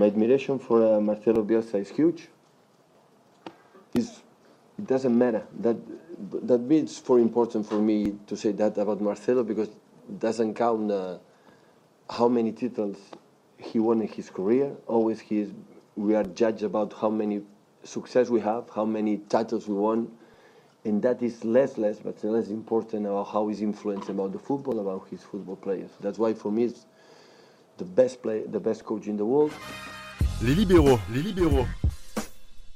[0.00, 2.28] my admiration for uh, Marcelo Bielsa is huge.
[3.94, 4.22] It's,
[4.78, 5.42] it doesn't matter.
[5.58, 5.76] That
[6.48, 10.90] that means for important for me to say that about Marcelo because it doesn't count
[10.90, 11.18] uh,
[12.08, 12.96] how many titles
[13.58, 14.72] he won in his career.
[14.86, 15.50] Always he is,
[15.96, 17.42] we are judged about how many
[17.84, 20.10] success we have, how many titles we won,
[20.84, 24.80] and that is less, less, but less important about how he's influenced about the football,
[24.80, 25.90] about his football players.
[26.00, 26.86] That's why for me it's
[27.80, 29.52] the best play, the best coach in the world.
[30.42, 31.66] Les libéraux, les libéraux.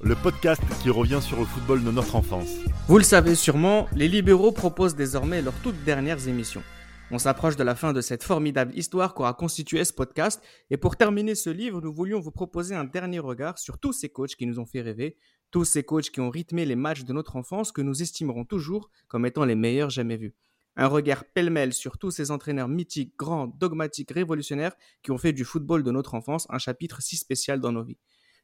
[0.00, 2.48] Le podcast qui revient sur le football de notre enfance.
[2.88, 6.62] Vous le savez sûrement, les libéraux proposent désormais leurs toutes dernières émissions.
[7.10, 10.96] On s'approche de la fin de cette formidable histoire qu'aura constitué ce podcast, et pour
[10.96, 14.46] terminer ce livre, nous voulions vous proposer un dernier regard sur tous ces coachs qui
[14.46, 15.16] nous ont fait rêver,
[15.50, 18.90] tous ces coachs qui ont rythmé les matchs de notre enfance que nous estimerons toujours
[19.06, 20.34] comme étant les meilleurs jamais vus.
[20.76, 25.44] Un regard pêle-mêle sur tous ces entraîneurs mythiques, grands, dogmatiques, révolutionnaires qui ont fait du
[25.44, 27.98] football de notre enfance un chapitre si spécial dans nos vies.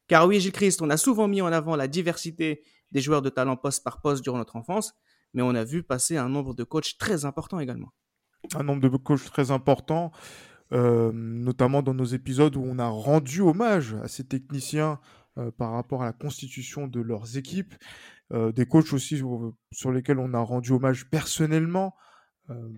[0.07, 3.31] Car oui, Gilles Christ, on a souvent mis en avant la diversité des joueurs de
[3.31, 4.95] talent poste par poste durant notre enfance,
[5.35, 7.93] mais on a vu passer un nombre de coachs très important également.
[8.55, 10.11] Un nombre de coachs très important,
[10.73, 14.99] euh, notamment dans nos épisodes où on a rendu hommage à ces techniciens
[15.39, 17.75] euh, par rapport à la constitution de leurs équipes.
[18.33, 19.23] Euh, des coachs aussi
[19.73, 21.95] sur, lesquels on a rendu hommage personnellement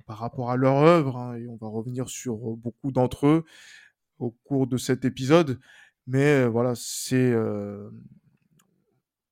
[0.07, 3.45] par rapport à leur œuvre, hein, et on va revenir sur beaucoup d'entre eux
[4.19, 5.59] au cours de cet épisode.
[6.07, 7.33] Mais voilà, c'est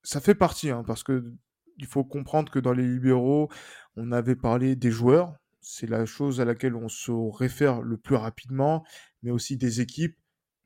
[0.02, 1.32] ça fait partie, hein, parce que
[1.78, 3.48] il faut comprendre que dans les libéraux,
[3.96, 8.16] on avait parlé des joueurs, c'est la chose à laquelle on se réfère le plus
[8.16, 8.84] rapidement,
[9.22, 10.16] mais aussi des équipes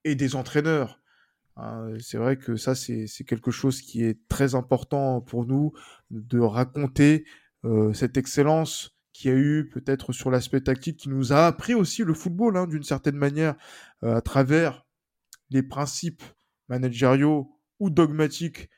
[0.04, 1.00] et des entraîneurs.
[1.56, 1.92] Hein.
[2.00, 5.72] c'est vrai que ça, c'est quelque chose qui est très important pour nous,
[6.10, 7.24] de raconter
[7.92, 12.12] cette excellence qui a eu peut-être sur l'aspect tactique, qui nous a appris aussi le
[12.12, 13.54] football, hein, d'une certaine manière,
[14.02, 14.84] à travers
[15.50, 16.22] les principes
[16.68, 18.68] managériaux ou dogmatiques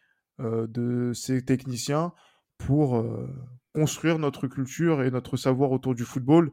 [0.40, 2.12] euh, de ces techniciens
[2.58, 3.26] pour euh,
[3.72, 6.52] construire notre culture et notre savoir autour du football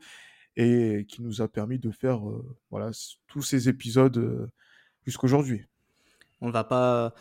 [0.56, 2.92] et qui nous a permis de faire euh, voilà,
[3.28, 4.50] tous ces épisodes
[5.06, 5.66] jusqu'aujourd'hui.
[6.42, 7.14] On ne va pas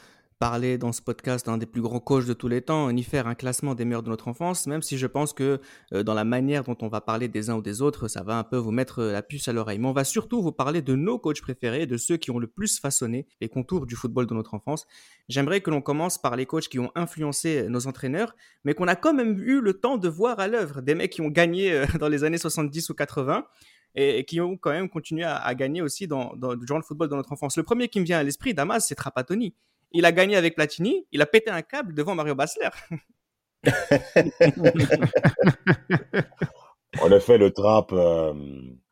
[0.43, 3.29] parler dans ce podcast d'un des plus grands coachs de tous les temps, ni faire
[3.29, 5.61] un classement des meilleurs de notre enfance, même si je pense que
[5.95, 8.39] euh, dans la manière dont on va parler des uns ou des autres, ça va
[8.39, 9.79] un peu vous mettre euh, la puce à l'oreille.
[9.79, 12.49] Mais on va surtout vous parler de nos coachs préférés, de ceux qui ont le
[12.49, 14.85] plus façonné les contours du football de notre enfance.
[15.29, 18.97] J'aimerais que l'on commence par les coachs qui ont influencé nos entraîneurs, mais qu'on a
[18.97, 20.81] quand même eu le temps de voir à l'œuvre.
[20.81, 23.47] Des mecs qui ont gagné euh, dans les années 70 ou 80
[23.95, 27.15] et, qui ont quand même continué à, gagner aussi dans, dans, durant le football de
[27.15, 27.57] notre enfance.
[27.57, 29.55] Le premier qui me vient à l'esprit, Damas, c'est Trapattoni
[29.93, 32.69] il a gagné avec Platini, il a pété un câble devant Mario Basler.
[37.01, 38.35] en effet, le trap, euh,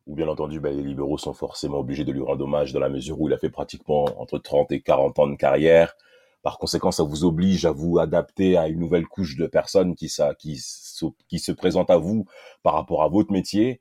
[0.06, 2.88] ou bien entendu, ben, les libéraux sont forcément obligés de lui rendre hommage dans la
[2.88, 5.94] mesure où il a fait pratiquement entre 30 et 40 ans de carrière.
[6.42, 10.10] Par conséquent, ça vous oblige à vous adapter à une nouvelle couche de personnes qui,
[10.38, 12.24] qui se présentent à vous
[12.62, 13.80] par rapport à votre métier.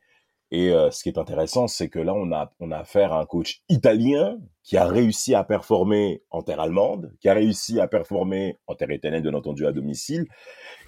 [0.51, 3.21] Et euh, ce qui est intéressant, c'est que là, on a, on a affaire à
[3.21, 7.87] un coach italien qui a réussi à performer en terre allemande, qui a réussi à
[7.87, 10.25] performer en terre italienne, bien entendu, à domicile,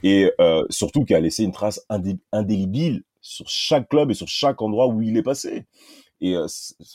[0.03, 1.85] et euh, surtout qui a laissé une trace
[2.31, 5.65] indélébile sur chaque club et sur chaque endroit où il est passé.
[6.21, 6.47] Et euh,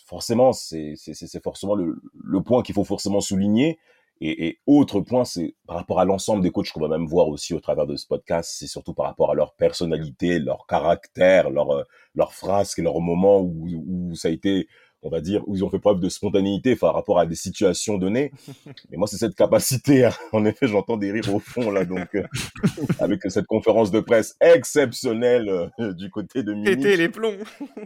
[0.05, 0.97] forcément, c'est
[1.43, 3.79] forcément le, le point qu'il faut forcément souligner,
[4.21, 7.29] et, et, autre point, c'est par rapport à l'ensemble des coachs qu'on va même voir
[7.29, 11.51] aussi au travers de ce podcast, c'est surtout par rapport à leur personnalité, leur caractère,
[11.51, 11.83] leur euh,
[12.15, 14.69] leur frasque, leur moment où, où ça a été,
[15.03, 17.99] on va dire, où ils ont fait preuve de spontanéité par rapport à des situations
[17.99, 18.33] données.
[18.91, 20.07] Et moi, c'est cette capacité.
[20.07, 20.13] Hein.
[20.33, 22.25] En effet, j'entends des rires au fond là, donc euh,
[23.01, 26.77] avec cette conférence de presse exceptionnelle euh, du côté de Munich.
[26.77, 27.37] Péter les plombs.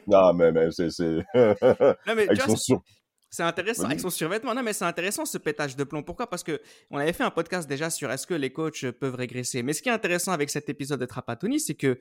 [0.07, 1.25] non, mais, mais c'est c'est.
[1.35, 2.29] non mais
[3.31, 4.55] c'est intéressant avec son survêtement.
[4.55, 6.03] Non, mais c'est intéressant ce pétage de plomb.
[6.03, 6.29] Pourquoi?
[6.29, 6.61] Parce que
[6.91, 9.63] on avait fait un podcast déjà sur est-ce que les coachs peuvent régresser.
[9.63, 12.01] Mais ce qui est intéressant avec cet épisode de Trapattoni, c'est que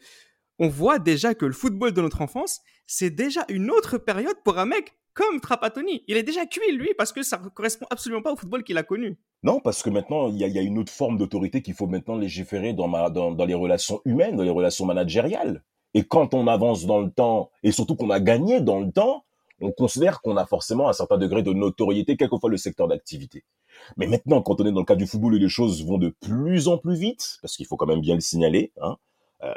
[0.57, 4.57] on voit déjà que le football de notre enfance, c'est déjà une autre période pour
[4.57, 6.03] un mec comme Trapattoni.
[6.07, 8.77] Il est déjà cuit, lui, parce que ça ne correspond absolument pas au football qu'il
[8.77, 9.17] a connu.
[9.43, 12.73] Non, parce que maintenant, il y, a, une autre forme d'autorité qu'il faut maintenant légiférer
[12.73, 15.63] dans, ma, dans, dans les relations humaines, dans les relations managériales.
[15.93, 19.25] Et quand on avance dans le temps, et surtout qu'on a gagné dans le temps,
[19.61, 22.87] on considère qu'on a forcément un certain degré de notoriété, quel que soit le secteur
[22.87, 23.43] d'activité.
[23.97, 26.09] Mais maintenant, quand on est dans le cas du football et les choses vont de
[26.09, 28.97] plus en plus vite, parce qu'il faut quand même bien le signaler, hein,
[29.43, 29.53] euh,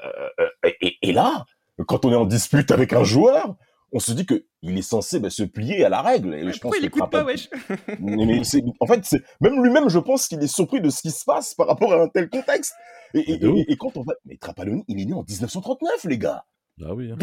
[0.65, 0.71] euh,
[1.03, 1.45] et, là,
[1.87, 3.57] quand on est en dispute avec un joueur,
[3.93, 6.35] on se dit que il est censé bah, se plier à la règle.
[6.35, 7.51] Et je pense il écoute pas, wesh?
[8.01, 8.43] Mais,
[8.81, 11.67] En fait, même lui-même, je pense qu'il est surpris de ce qui se passe par
[11.67, 12.75] rapport à un tel contexte.
[13.15, 14.15] Et, et quand on va...
[14.25, 16.45] Mais Trapaloni, il est né en 1939, les gars
[16.85, 17.13] ah oui.
[17.13, 17.17] Hein.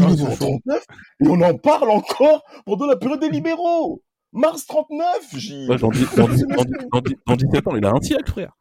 [1.21, 4.01] et on en parle encore pendant la période des libéraux.
[4.31, 5.69] Mars 39, Gilles.
[5.69, 8.01] Ouais, dans, dix- dans dix- dans dix- dans dix- dans 17 ans, il a un
[8.01, 8.53] siècle, frère.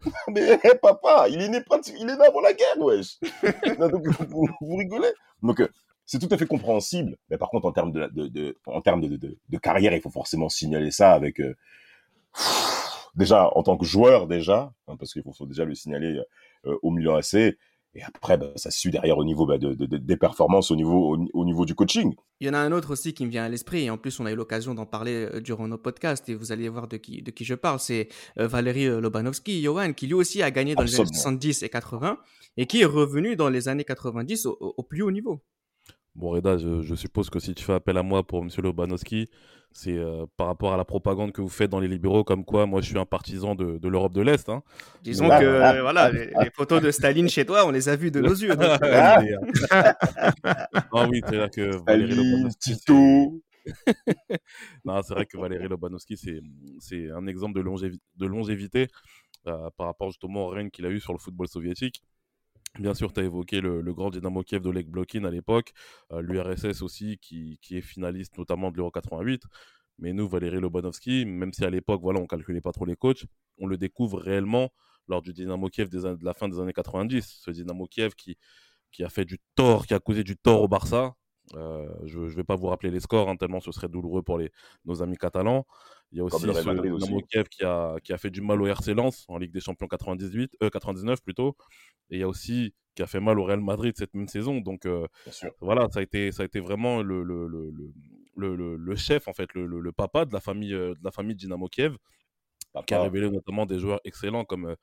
[0.28, 3.18] Mais eh, papa, il est né prati- il est né avant la guerre, wesh.
[3.78, 5.12] Donc, vous, vous rigolez.
[5.42, 5.68] Donc, euh,
[6.06, 7.16] c'est tout à fait compréhensible.
[7.28, 10.00] Mais par contre, en termes de, de, de- en termes de, de, de carrière, il
[10.00, 11.54] faut forcément signaler ça avec, euh,
[13.14, 16.18] déjà, en tant que joueur, déjà, hein, parce qu'il faut, déjà le signaler
[16.66, 17.56] euh, au Milan AC.
[17.94, 20.76] Et après, bah, ça suit derrière au niveau bah, de, de- de- des performances, au
[20.76, 22.14] niveau, au, au niveau du coaching.
[22.40, 24.20] Il y en a un autre aussi qui me vient à l'esprit, et en plus
[24.20, 26.96] on a eu l'occasion d'en parler euh, durant nos podcasts, et vous allez voir de
[26.98, 28.08] qui, de qui je parle, c'est
[28.38, 31.38] euh, Valérie euh, Lobanovski, Johan, qui lui aussi a gagné dans les années Absolument.
[31.40, 32.18] 70 et 80,
[32.58, 35.42] et qui est revenu dans les années 90 au, au- plus haut niveau.
[36.14, 38.48] Bon, Reda, je, je suppose que si tu fais appel à moi pour M.
[38.58, 39.28] Lobanowski,
[39.72, 42.66] c'est euh, par rapport à la propagande que vous faites dans les libéraux, comme quoi
[42.66, 44.48] moi je suis un partisan de, de l'Europe de l'Est.
[44.48, 44.62] Hein.
[45.02, 47.88] Disons Ah, que ah, euh, voilà, les, les photos de Staline chez toi, on les
[47.88, 48.56] a vues de nos yeux.
[48.56, 49.20] donc, euh, Ah.
[49.22, 49.82] Euh,
[50.92, 53.40] ah oui, c'est vrai que Valérie Tito.
[53.64, 53.64] c'est-
[54.84, 56.40] Non, c'est vrai que Valérie Lobanowski, c'est
[56.78, 58.88] c'est un exemple de, longévi- de longévité
[59.46, 62.02] euh, par rapport justement au règne qu'il a eu sur le football soviétique.
[62.78, 65.72] Bien sûr, tu as évoqué le, grand Dynamo Kiev d'Oleg Blokin à l'époque,
[66.12, 69.42] euh, l'URSS aussi qui, est finaliste notamment de l'Euro 88.
[69.98, 73.24] Mais nous, Valérie Lobanovski, même si à l'époque, voilà, on calculait pas trop les coachs,
[73.58, 74.72] on le découvre réellement
[75.08, 77.40] lors du Dynamo Kiev de la fin des années 90.
[77.40, 78.38] Ce Dynamo Kiev qui,
[78.92, 81.14] qui a fait du tort, qui a causé du tort au Barça.
[81.56, 84.38] Euh, je ne vais pas vous rappeler les scores, hein, tellement ce serait douloureux pour
[84.38, 84.50] les,
[84.84, 85.66] nos amis catalans.
[86.12, 86.36] Il y a aussi
[87.00, 87.20] Dynamo.
[87.28, 89.86] Kiev qui a, qui a fait du mal au RC Lens en Ligue des Champions
[89.88, 91.56] 98, euh, 99 plutôt.
[92.10, 94.60] Et il y a aussi qui a fait mal au Real Madrid cette même saison.
[94.60, 95.06] Donc euh,
[95.60, 99.52] voilà, ça a été, ça a été vraiment le, le, le, le, chef, en fait,
[99.54, 101.96] le, le- le papa de la famille, euh, de la famille Dynamo Kiev
[102.86, 104.74] qui a révélé notamment des joueurs excellents comme euh,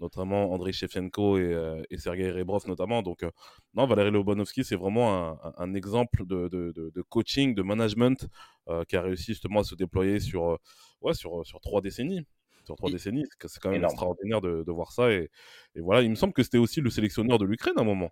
[0.00, 3.02] notamment Andrei Shevchenko et, euh, et Sergei Rebrov notamment.
[3.02, 3.30] Donc euh,
[3.74, 8.26] non, Valérie Lobanovski, c'est vraiment un, exemple de, de- de- coaching, de management
[8.68, 10.58] euh, qui a réussi justement à se déployer sur,
[11.02, 12.26] ouais, sur, sur trois décennies.
[12.64, 13.92] Sur trois décennies, c'est quand même Énorme.
[13.92, 15.12] extraordinaire de, de voir ça.
[15.12, 15.30] Et,
[15.76, 18.10] et voilà, il me semble que c'était aussi le sélectionneur de l'Ukraine à un moment.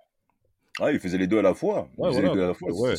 [0.80, 1.88] Ah, il faisait les deux à la fois.
[1.96, 2.70] Ouais, voilà, les deux à la fois.
[2.72, 2.94] ouais.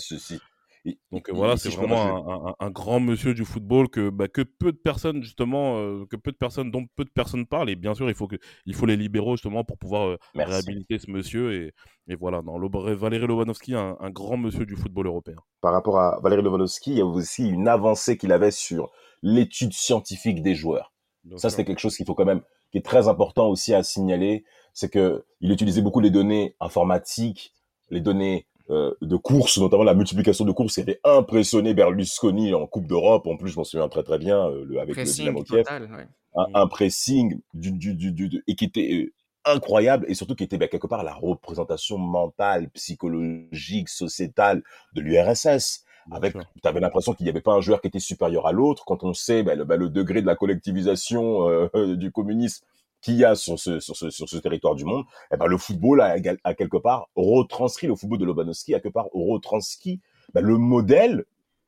[1.11, 4.27] Donc euh, il- voilà, c'est vraiment un, un- un grand monsieur du football que, bah,
[4.27, 7.69] que peu de personnes justement, euh, que peu de personnes, dont peu de personnes parlent.
[7.69, 10.99] Et bien sûr, il faut que, il faut les libéraux justement pour pouvoir euh, réhabiliter
[10.99, 11.53] ce monsieur.
[11.53, 11.73] Et,
[12.07, 15.37] et voilà, non, Lob- Valérie Lobanovski, un, un grand monsieur du football européen.
[15.61, 18.91] par rapport à Valérie Lobanovski, il y a aussi une avancée qu'il avait sur
[19.23, 20.93] l'étude scientifique des joueurs.
[21.37, 22.41] Ça, c'était quelque chose qu'il faut quand même,
[22.71, 24.43] qui est très important aussi à signaler,
[24.73, 27.53] c'est que il utilisait beaucoup les données informatiques,
[27.89, 32.87] les données de course, notamment la multiplication de courses qui avait impressionné Berlusconi en Coupe
[32.87, 33.27] d'Europe.
[33.27, 35.63] En plus, je m'en souviens très très bien euh, le- avec le Dynamo Kiev.
[35.63, 36.07] total, ouais.
[36.35, 39.13] un, un pressing du, du, du, du- de- et qui était euh,
[39.45, 44.63] incroyable et surtout qui était bah, quelque part la représentation mentale, psychologique, sociétale
[44.93, 45.83] de l'URSS.
[46.11, 48.85] Avec, tu avais l'impression qu'il n'y avait pas un joueur qui était supérieur à l'autre.
[48.85, 52.63] Quand on sait bah, le, bah, le degré de la collectivisation euh, euh, du communisme
[53.05, 55.57] qu'il y a sur ce, sur ce, sur ce territoire du monde, eh ben, le
[55.57, 60.01] football a, quelque part retranscrit, le football de Lobanovski a quelque part retranscrit
[60.33, 61.25] bah, le modèle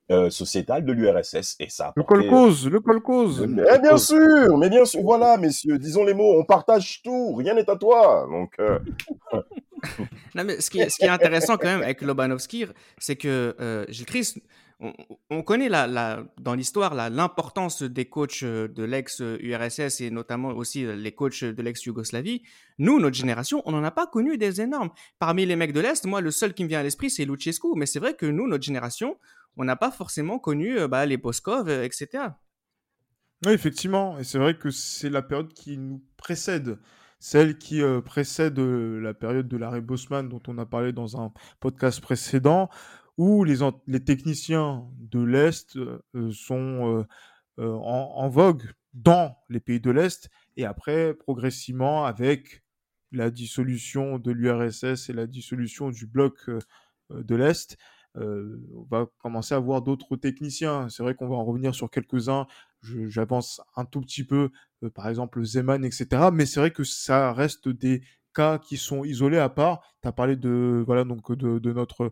[0.10, 1.58] euh, sociétal de l'URSS.
[1.60, 3.46] Et ça a Le euh, colcose, le colcose.
[3.48, 7.54] mais bien sûr, mais bien sûr, voilà, messieurs, disons les mots, on partage tout, rien
[7.54, 8.28] n'est à toi.
[8.32, 8.80] Donc, euh,
[10.34, 12.66] Non, mais ce qui, est, ce qui est intéressant quand même avec Lobanovski,
[12.98, 14.40] c'est que euh, Gilles Christ,
[14.80, 14.94] on,
[15.30, 21.14] on connaît dans l'histoire l'importance des coachs euh, de l'ex-URSS et notamment aussi euh, les
[21.14, 22.44] coachs de l'ex-Yougoslavie.
[22.78, 24.92] Nous, notre génération, on n'en a pas connu des énormes.
[25.20, 27.68] Parmi les mecs de l'Est, moi, le seul qui me vient à l'esprit, c'est Luchescu.
[27.76, 29.18] Mais c'est vrai que nous, notre génération,
[29.58, 32.26] on n'a pas forcément connu euh, bah, les Boskov, etc.
[33.46, 34.20] Oui, effectivement.
[34.20, 36.78] Et c'est vrai que c'est la période qui nous précède.
[37.20, 42.00] Celle qui précède la période de l'arrêt Bosman dont on a parlé dans un podcast
[42.00, 42.70] précédent,
[43.18, 47.06] où les, en- les techniciens de l'Est euh, euh, sont
[47.60, 50.30] euh, en, vogue dans les pays de l'Est.
[50.58, 52.64] Et après, progressivement, avec
[53.12, 56.50] la dissolution de l'URSS et la dissolution du bloc
[57.10, 57.78] de l'Est,
[58.16, 60.90] on va commencer à voir d'autres techniciens.
[60.90, 62.48] C'est vrai qu'on va en revenir sur quelques-uns.
[62.82, 64.52] J'avance un tout petit peu,
[64.94, 66.30] par exemple Zeman, etc.
[66.34, 68.02] Mais c'est vrai que ça reste des
[68.38, 69.82] cas qui sont isolés à part.
[70.02, 72.12] Tu as parlé de, voilà, donc de, notre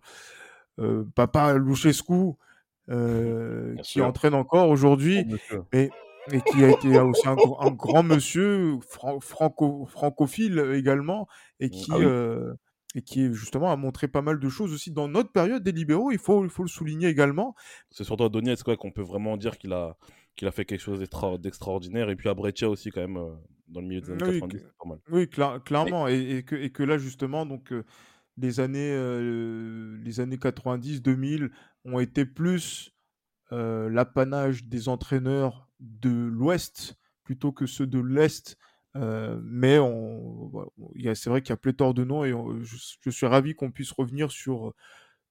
[1.16, 2.34] papa Luchescu,
[2.90, 5.66] euh, Bien qui entraîne encore aujourd'hui sûr.
[5.74, 5.90] et,
[6.32, 11.28] et qui a été aussi un, gr- un grand monsieur fran- franco, francophile également
[11.60, 12.06] et qui, Ah oui.
[12.06, 12.54] euh,
[12.96, 16.12] et qui justement a montré pas mal de choses aussi dans notre période des libéraux,
[16.12, 17.56] il faut, il faut le souligner également.
[17.90, 19.98] C'est surtout à Donetsk quoi, qu'on peut vraiment dire qu'il a,
[20.36, 22.10] qu'il a fait quelque chose d'extra- d'extraordinaire.
[22.10, 23.34] Et puis à Breccia aussi, quand même, euh,
[23.68, 25.00] dans le milieu des années Oui, 90, que- c'est pas mal.
[25.12, 26.08] Oui, cla- clairement.
[26.08, 27.84] Et, et que, et que là, justement, donc, euh,
[28.38, 28.96] les, années,
[30.04, 31.52] les années 90, 2000
[31.86, 32.94] ont été plus
[33.52, 38.58] l'apanage des entraîneurs de l'Ouest plutôt que ceux de l'Est.
[38.96, 39.78] mais
[41.14, 44.32] c'est vrai qu'il y a pléthore de noms et je, suis ravi qu'on puisse revenir
[44.32, 44.74] sur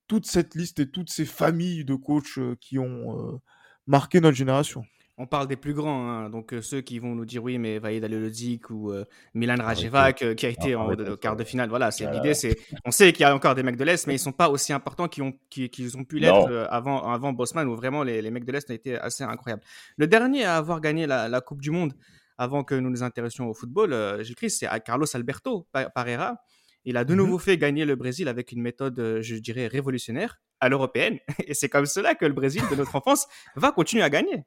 [0.07, 3.41] toute cette liste et toutes ces familles de coachs qui ont
[3.87, 4.85] marqué notre génération.
[5.17, 8.03] On parle des plus grands, hein, donc ceux qui vont nous dire oui, mais Vaïd
[8.03, 8.93] Aliodzic ou
[9.33, 11.69] Milan Rajevac qui a été en quart de finale.
[11.69, 12.35] Voilà, c'est l'idée.
[12.35, 14.49] C'est, on sait qu'il y a encore des mecs de l'est, mais ils sont pas
[14.49, 18.69] aussi importants qu'ils ont, pu l'être avant, avant Bosman, où vraiment les, mecs de l'est
[18.69, 19.63] ont été assez incroyables.
[19.97, 21.95] Le dernier à avoir gagné la, Coupe du Monde
[22.37, 26.39] avant que nous nous intéressions au football, j'ai écrit, c'est Carlos Alberto Parera.
[26.85, 30.41] Il a de mmh nouveau fait gagner le Brésil avec une méthode, je dirais, révolutionnaire
[30.61, 31.19] à l'européenne.
[31.47, 34.45] Et c'est comme cela que le Brésil de notre enfance va continuer à gagner.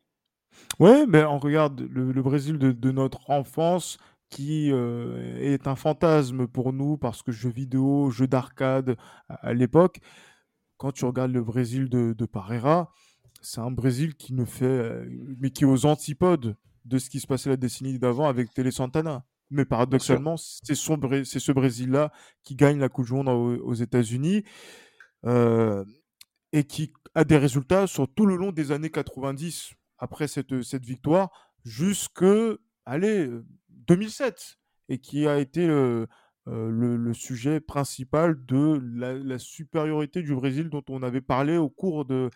[0.80, 3.98] Ouais, mais on regarde le, Brésil de, notre enfance
[4.30, 8.98] qui euh, est un fantasme pour nous parce que jeux vidéo, jeux d'arcade
[9.30, 10.00] à, l'époque.
[10.78, 12.94] Quand tu regardes le Brésil de, de Parreira,
[13.42, 15.06] c'est un Brésil qui ne fait, euh,
[15.40, 18.72] mais qui est aux antipodes de ce qui se passait la décennie d'avant avec Télé
[18.72, 19.26] Santana.
[19.50, 22.12] Mais paradoxalement, c'est ce Brésil-là
[22.44, 24.44] qui gagne la Coupe du Monde aux, États-Unis
[25.26, 25.86] euh,
[26.52, 30.86] et qui a des résultats sur tout le long des années 90 après cette, cette
[30.86, 31.30] victoire
[31.64, 32.24] jusque,
[32.86, 33.30] allez,
[33.70, 34.58] 2007,
[34.90, 36.08] et qui a été le,
[36.46, 42.30] le, sujet principal de la, supériorité du Brésil dont on avait parlé au cours de,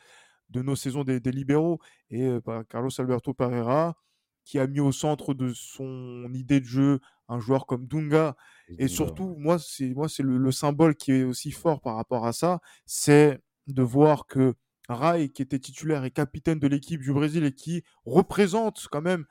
[0.50, 1.80] de nos saisons des, libéraux.
[2.10, 2.30] Et
[2.70, 3.96] Carlos Alberto Pereira,
[4.44, 7.00] qui a mis au centre de son idée de jeu
[7.30, 8.36] un joueur comme Dunga.
[8.78, 12.26] Et surtout, moi, c'est moi c'est le, le, symbole qui est aussi fort par rapport
[12.26, 14.56] à ça, c'est de voir que
[14.94, 19.26] Rai, qui était titulaire et capitaine de l'équipe du Brésil et qui représente quand même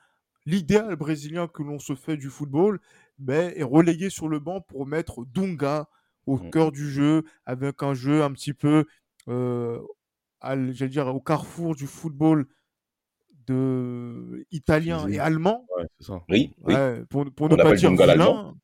[0.45, 2.79] l'idéal brésilien que l'on se fait du football,
[3.19, 5.87] ben, est relégué sur le banc pour mettre Dunga
[6.25, 6.49] au mmh.
[6.49, 8.85] cœur du jeu, avec un jeu un petit peu,
[9.27, 9.79] euh,
[10.71, 12.47] dire, au carrefour du football
[13.47, 15.65] de italien et allemand.
[16.29, 16.51] Oui,
[17.09, 18.55] pour, ne pas dire vilain.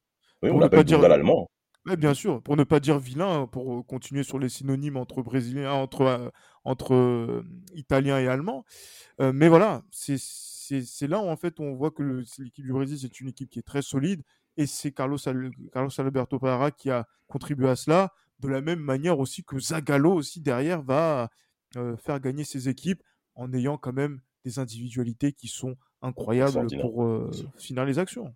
[0.44, 1.50] Oui, on pas dire l'allemand
[1.96, 6.01] bien sûr, pour ne pas dire vilain, pour continuer sur les synonymes entre brésilien, entre,
[6.01, 6.29] euh,
[6.63, 8.65] entre euh, italien et allemand.
[9.22, 13.20] Euh, mais voilà, c'est là où en fait on voit que l'équipe du Brésil c'est
[13.20, 14.22] une équipe qui est très solide
[14.58, 15.17] et c'est Carlos,
[15.72, 18.13] Carlos Alberto Pereira qui a contribué à cela.
[18.39, 21.29] De la même manière aussi que Zagallo aussi derrière va
[21.98, 23.01] faire gagner ses équipes
[23.34, 28.36] en ayant quand même des individualités qui sont incroyables pour finir les actions.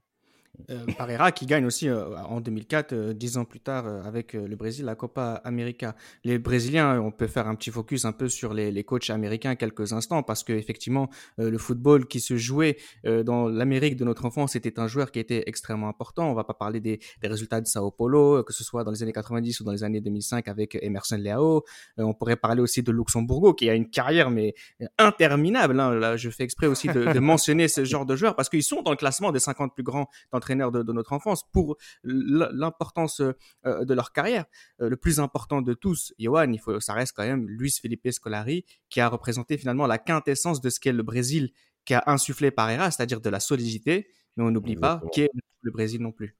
[0.69, 4.55] Euh, Parera qui gagne aussi euh, en 2004, euh, dix ans plus tard, avec le
[4.55, 5.95] Brésil, la Copa América.
[6.23, 9.55] Les Brésiliens, on peut faire un petit focus un peu sur les, les coachs américains
[9.55, 14.55] quelques instants, parce que effectivement, le football qui se jouait dans l'Amérique de notre enfance
[14.55, 16.29] était un joueur qui était extrêmement important.
[16.29, 19.03] On va pas parler des, des, résultats de Sao Paulo, que ce soit dans les
[19.03, 21.63] années 90 ou dans les années 2005 avec Emerson Leao.
[21.97, 24.53] on pourrait parler aussi de Luxembourgo, qui a une carrière mais
[24.97, 25.79] interminable.
[25.79, 25.93] Hein.
[25.93, 28.81] Là, je fais exprès aussi de, de mentionner ce genre de joueurs, parce qu'ils sont
[28.81, 30.09] dans le classement des 50 plus grands
[30.41, 34.45] d'entraîneurs de, notre enfance pour l'importance euh, de leur carrière.
[34.81, 38.09] Euh, le plus important de tous, Johan, il faut, ça reste quand même Luis Felipe
[38.11, 41.51] Scolari, qui a représenté finalement la quintessence de ce qu'est le Brésil,
[41.85, 45.29] qui a insufflé Parera, c'est-à-dire de la solidité, mais on n'oublie pas qui est
[45.61, 46.35] le Brésil non plus.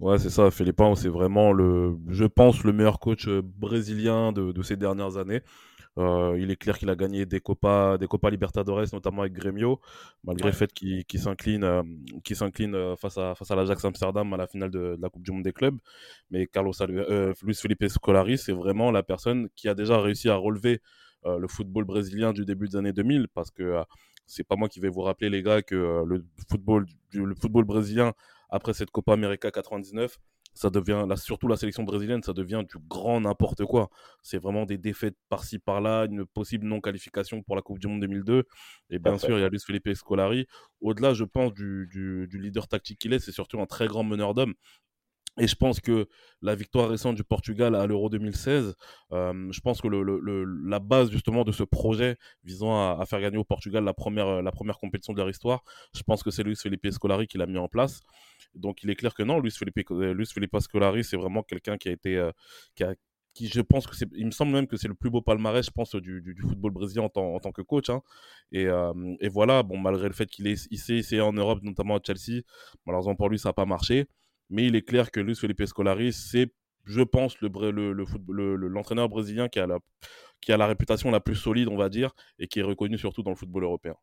[0.00, 0.50] Ouais, c'est ça.
[0.50, 5.16] Philippin, c'est vraiment le, je pense, le meilleur coach euh, brésilien de, de ces dernières
[5.16, 5.42] années.
[5.98, 9.80] Euh, il est clair qu'il a gagné des Copa, des Copa Libertadores, notamment avec Grêmio,
[10.22, 11.82] malgré le fait qu'il s'incline euh,
[12.32, 15.32] s'incline euh, face à, face à l'Ajax Amsterdam à la finale de, la Coupe du
[15.32, 15.76] Monde des clubs.
[16.30, 16.72] Mais Carlos
[17.42, 20.80] Luis Felipe Scolari, c'est vraiment la personne qui a déjà réussi à relever
[21.24, 23.82] le football brésilien du début des années 2000, parce que
[24.24, 28.14] c'est pas moi qui vais vous rappeler, les gars, que le, football, le football brésilien,
[28.50, 30.16] après cette Copa América 99,
[30.54, 33.90] ça devient, là, surtout la sélection brésilienne, ça devient du grand n'importe quoi.
[34.22, 38.44] C'est vraiment des défaites par-ci par-là, une possible non-qualification pour la Coupe du Monde 2002.
[38.90, 40.46] Et bien sûr, il y a Luis Felipe Scolari.
[40.80, 44.34] Au-delà, je pense, du, du, leader tactique qu'il est, c'est surtout un très grand meneur
[44.34, 44.54] d'hommes.
[45.38, 46.08] Et je pense que
[46.42, 48.74] la victoire récente du Portugal à l'Euro 2016,
[49.12, 53.44] euh, je pense que la base justement de ce projet visant à, faire gagner au
[53.44, 55.62] Portugal la première, la première compétition de leur histoire,
[55.94, 58.00] je pense que c'est Luis Felipe Scolari qui l'a mis en place.
[58.54, 61.76] Donc il est clair que non, Luis Felipe, euh, Luis Felipe Scolari, c'est vraiment quelqu'un
[61.76, 62.32] qui a été, euh,
[63.34, 65.70] qui, je pense que il me semble même que c'est le plus beau palmarès, je
[65.70, 67.90] pense, du, football brésilien en, tant, que coach.
[67.90, 68.02] Hein.
[68.50, 68.66] Et,
[69.28, 72.42] voilà, bon, malgré le fait qu'il est ici, en Europe, notamment à Chelsea,
[72.84, 74.06] malheureusement pour lui, ça n'a pas marché.
[74.50, 76.52] Mais il est clair que Luis Felipe Scolari, c'est,
[76.84, 79.78] je pense, le, le, l'entraîneur brésilien qui a, la,
[80.40, 83.22] qui a la réputation la plus solide, on va dire, et qui est reconnu surtout
[83.22, 83.94] dans le football européen.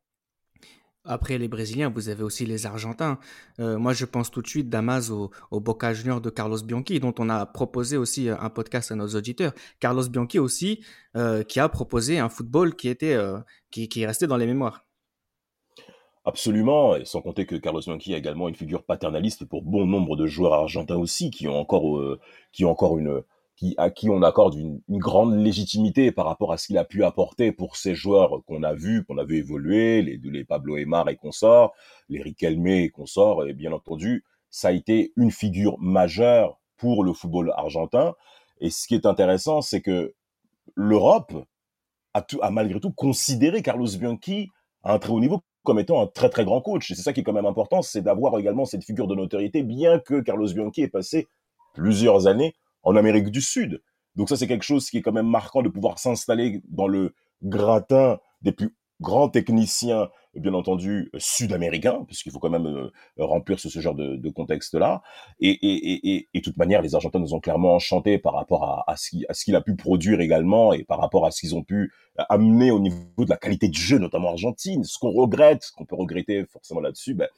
[1.04, 3.18] après les Brésiliens, vous avez aussi les Argentins.
[3.60, 7.00] Euh, moi, je pense tout de suite, Damas, au, au, Boca Junior de Carlos Bianchi,
[7.00, 9.52] dont on a proposé aussi un podcast à nos auditeurs.
[9.80, 10.84] Carlos Bianchi aussi,
[11.16, 13.38] euh, qui a proposé un football qui était, euh,
[13.70, 14.85] qui, qui est resté dans les mémoires.
[16.28, 20.16] Absolument, et sans compter que Carlos Bianchi est également une figure paternaliste pour bon nombre
[20.16, 22.18] de joueurs argentins aussi, qui ont encore, euh,
[22.50, 23.22] qui ont encore une,
[23.54, 26.84] qui, à qui on accorde une, une grande légitimité par rapport à ce qu'il a
[26.84, 30.76] pu apporter pour ces joueurs qu'on a vus, qu'on a vu évoluer, les, les Pablo
[30.76, 31.72] Aymar et consorts,
[32.08, 37.12] les Riquelme et consorts, et bien entendu, ça a été une figure majeure pour le
[37.12, 38.16] football argentin.
[38.60, 40.12] Et ce qui est intéressant, c'est que
[40.74, 41.34] l'Europe
[42.14, 44.50] a, a malgré tout considéré Carlos Bianchi
[44.82, 46.90] à un très haut niveau comme étant un très très grand coach.
[46.90, 49.62] Et c'est ça qui est quand même important, c'est d'avoir également cette figure de notoriété,
[49.62, 51.26] bien que Carlos Bianchi ait passé
[51.74, 53.82] plusieurs années en Amérique du Sud.
[54.14, 57.14] Donc ça, c'est quelque chose qui est quand même marquant de pouvoir s'installer dans le
[57.42, 60.08] gratin des plus grands techniciens,
[60.40, 65.02] bien entendu, sud-américains, puisqu'il faut quand même euh, remplir ce, ce, genre de, contexte-là.
[65.40, 69.56] Et, de toute manière, les Argentins nous ont clairement enchantés par rapport à, ce qu'il
[69.56, 71.92] a pu produire également et par rapport à ce qu'ils ont pu
[72.28, 74.84] amener au niveau de la qualité de jeu, notamment argentine.
[74.84, 77.28] Ce qu'on regrette, ce qu'on peut regretter forcément là-dessus, ben,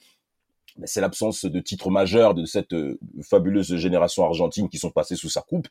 [0.84, 5.28] c'est l'absence de titres majeurs de cette euh, fabuleuse génération argentine qui sont passés sous
[5.28, 5.68] sa coupe.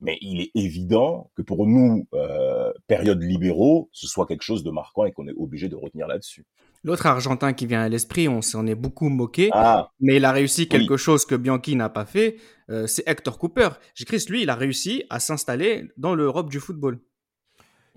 [0.00, 4.70] Mais il est évident que pour nous, euh, période libéraux, ce soit quelque chose de
[4.70, 6.46] marquant et qu'on est obligé de retenir là-dessus.
[6.82, 10.32] L'autre Argentin qui vient à l'esprit, on s'en est beaucoup moqué, ah, mais il a
[10.32, 10.98] réussi quelque oui.
[10.98, 12.36] chose que Bianchi n'a pas fait,
[12.70, 13.68] euh, c'est Hector Cooper.
[14.06, 16.98] Chris, lui, il a réussi à s'installer dans l'Europe du football.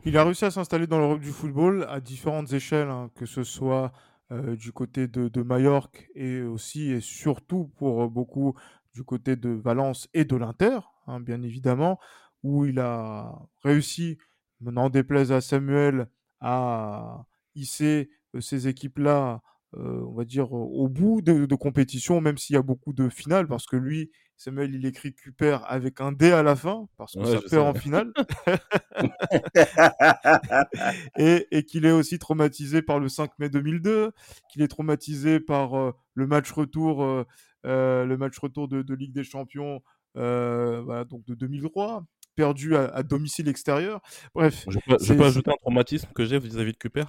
[0.03, 3.43] Il a réussi à s'installer dans l'Europe du football à différentes échelles, hein, que ce
[3.43, 3.93] soit
[4.31, 8.53] euh, du côté de, de Majorque et aussi et surtout pour beaucoup
[8.93, 11.99] du côté de Valence et de l'Inter, hein, bien évidemment,
[12.43, 14.17] où il a réussi,
[14.59, 16.09] n'en déplaise à Samuel,
[16.41, 17.25] à
[17.55, 19.41] hisser euh, ces équipes-là,
[19.75, 23.09] euh, on va dire, au bout de, de compétition, même s'il y a beaucoup de
[23.09, 27.13] finales, parce que lui, Samuel, il écrit Cuper avec un D à la fin, parce
[27.13, 27.57] que ouais, ça perd sais.
[27.57, 28.13] en finale.
[31.17, 34.11] et, et qu'il est aussi traumatisé par le 5 mai 2002,
[34.51, 37.25] qu'il est traumatisé par euh, le match retour, euh,
[37.65, 39.81] euh, le match retour de, de Ligue des Champions,
[40.17, 42.03] euh, voilà, donc de 2003
[42.35, 44.01] perdu à, à, domicile extérieur.
[44.33, 44.65] Bref.
[44.67, 47.03] Je peux, je peux ajouter un traumatisme que j'ai vis-à-vis de Cuper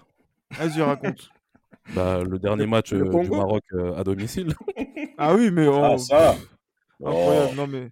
[0.53, 1.31] Vas-y, raconte.
[1.95, 4.55] Bah, le dernier match le euh, du Maroc euh, à domicile.
[5.17, 5.95] Ah oui, mais on...
[5.95, 6.37] ah, ça.
[7.01, 7.57] Incroyable, oh.
[7.57, 7.91] non mais.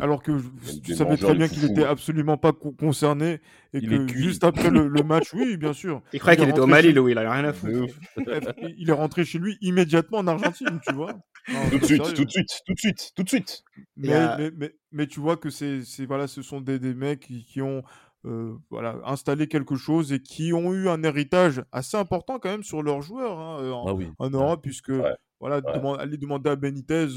[0.00, 0.40] Alors que
[0.84, 3.40] tu savais très bien qu'il était absolument pas concerné
[3.74, 6.02] et il que juste après le, le, match, oui, bien sûr.
[6.12, 6.92] Il croyait qu'il était au Mali, chez...
[6.92, 7.94] Louis, il a rien à foutre.
[8.78, 11.14] il est rentré chez lui immédiatement en Argentine, tu vois.
[11.48, 13.64] Non, tout de suite, tout de suite, tout de suite, tout de suite.
[13.96, 14.36] Mais, a...
[14.36, 17.60] mais, mais, mais, tu vois que c'est, voilà, ce sont des, des mecs qui, qui
[17.60, 17.82] ont
[18.26, 22.62] euh, voilà, installé quelque chose et qui ont eu un héritage assez important quand même
[22.62, 24.08] sur leurs joueurs hein, en, ah oui.
[24.18, 25.14] en, Europe, puisque ouais.
[25.40, 25.98] voilà, ouais.
[25.98, 27.08] Aller demander à Benitez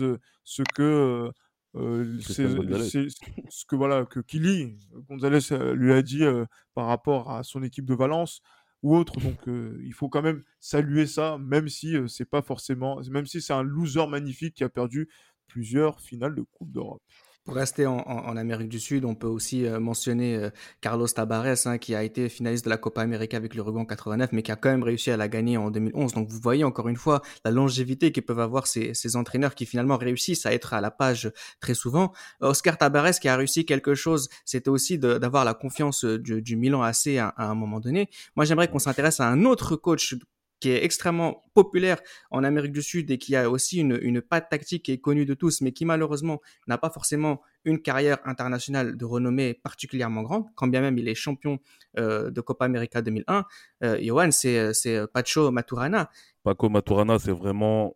[0.43, 1.32] ce que
[1.76, 4.76] euh, c'est ce que voilà que Kili
[5.08, 5.39] Gonzalez
[5.76, 8.41] lui a dit euh, par rapport à son équipe de Valence
[8.84, 9.13] ou autre.
[9.19, 13.26] Donc euh, il faut quand même saluer ça, même si euh, c'est pas forcément, même
[13.26, 15.10] si c'est un loser magnifique qui a perdu
[15.48, 17.02] plusieurs finales de Coupe d'Europe.
[17.45, 20.49] Pour rester en, Amérique du Sud, on peut aussi euh, mentionner euh,
[20.82, 24.32] Carlos Tabarez, hein, qui a été finaliste de la Copa América avec l'Uruguay en 89,
[24.34, 26.13] mais qui a quand même réussi à la gagner en 2011.
[26.13, 29.97] Donc vous voyez encore une fois la longévité que peuvent avoir ces, entraîneurs qui finalement
[29.97, 32.12] réussissent à être à la page très souvent.
[32.41, 36.84] Oscar Tabarez qui a réussi quelque chose, c'était aussi d'avoir la confiance du, du Milan
[36.84, 38.10] AC à, un moment donné.
[38.36, 40.15] Moi j'aimerais qu'on s'intéresse à un autre coach
[40.60, 42.00] qui est extrêmement populaire
[42.32, 45.34] en Amérique du Sud et qui a aussi une, patte tactique qui est connue de
[45.34, 50.67] tous, mais qui malheureusement n'a pas forcément une carrière internationale de renommée particulièrement grande, quand
[50.67, 51.60] bien même il est champion
[51.98, 53.45] euh, de Copa América 2001.
[53.84, 56.10] Euh, Johan, c'est Pacho Maturana.
[56.43, 57.95] Paco Maturana, c'est vraiment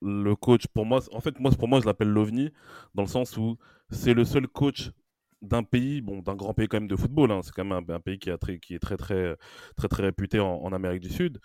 [0.00, 1.00] le coach pour moi.
[1.12, 2.52] En fait, moi, pour moi, je l'appelle l'OVNI,
[2.94, 3.56] dans le sens où
[3.90, 4.90] c'est le seul coach
[5.42, 7.30] d'un pays, bon, d'un grand pays quand même de football.
[7.30, 7.40] Hein.
[7.42, 8.38] C'est quand même un, pays qui, est
[8.78, 9.36] très, très,
[9.76, 11.38] très, très réputé en Amérique du Sud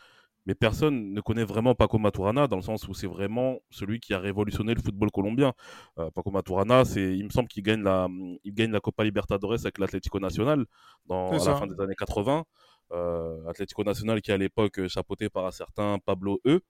[0.50, 4.16] mais personne ne connaît vraiment Paco Maturana dans le sens où c'est vraiment celui qui
[4.16, 5.54] a révolutionné le football colombien.
[6.00, 8.08] Euh, Paco Maturana, c'est, il me semble qu'il gagne la,
[8.44, 10.66] il gagne la Copa Libertadores avec l'Atlético Nacional
[11.06, 12.46] dans, à la fin des années 80.
[12.94, 16.62] Euh, Atlético Nacional qui à l'époque chapeauté par un certain Pablo E.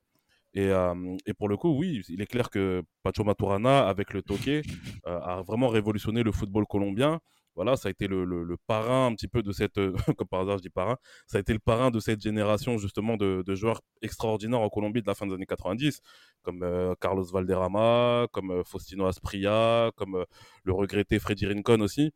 [0.53, 4.21] Et, euh, et, pour le coup, oui, il est clair que Pacho Maturana, avec le
[4.21, 4.61] Toque, euh,
[5.05, 7.21] a vraiment révolutionné le football colombien
[7.55, 9.75] voilà, ça a été le, le, le, parrain un petit peu de cette,
[10.17, 13.17] comme par hasard je dis parrain, ça a été le parrain de cette génération justement
[13.17, 15.99] de, de joueurs extraordinaires en Colombie de la fin des années 90,
[16.41, 20.25] comme euh, Carlos Valderrama, comme euh, Faustino Asprilla, comme euh,
[20.63, 22.11] le regretté Freddy Rincon aussi.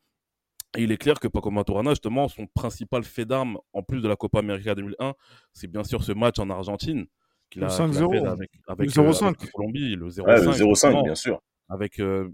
[0.76, 4.08] Et il est clair que Paco Maturana, justement, son principal fait d'armes, en plus de
[4.08, 5.14] la Copa América 2001,
[5.52, 7.06] c'est bien sûr ce match en Argentine,
[7.52, 8.12] qu'il a, Le qu'il a 5-0.
[8.12, 9.26] fait avec, avec, Le euh, 0-5.
[9.26, 10.22] avec la Colombie, le 0-5.
[10.26, 11.04] Ouais, le 0-5, justement.
[11.04, 11.40] bien sûr.
[11.74, 12.30] Avec euh,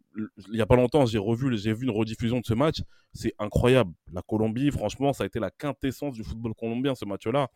[0.52, 2.78] il y a pas longtemps j'ai revu j'ai vu une rediffusion de ce match
[3.14, 7.26] c'est incroyable la Colombie franchement ça a été la quintessence du football colombien ce match
[7.28, 7.48] là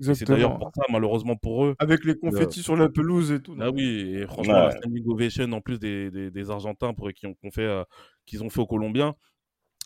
[0.00, 3.40] et c'est d'ailleurs pour ça malheureusement pour eux Avec les confettis sur la pelouse et
[3.42, 3.54] tout.
[3.58, 4.64] ah non oui et franchement Ouais.
[4.66, 7.84] la standing ovation en plus des, des, des Argentins pour qui ont qu'on fait euh,
[8.26, 9.14] qu'ils ont fait aux Colombiens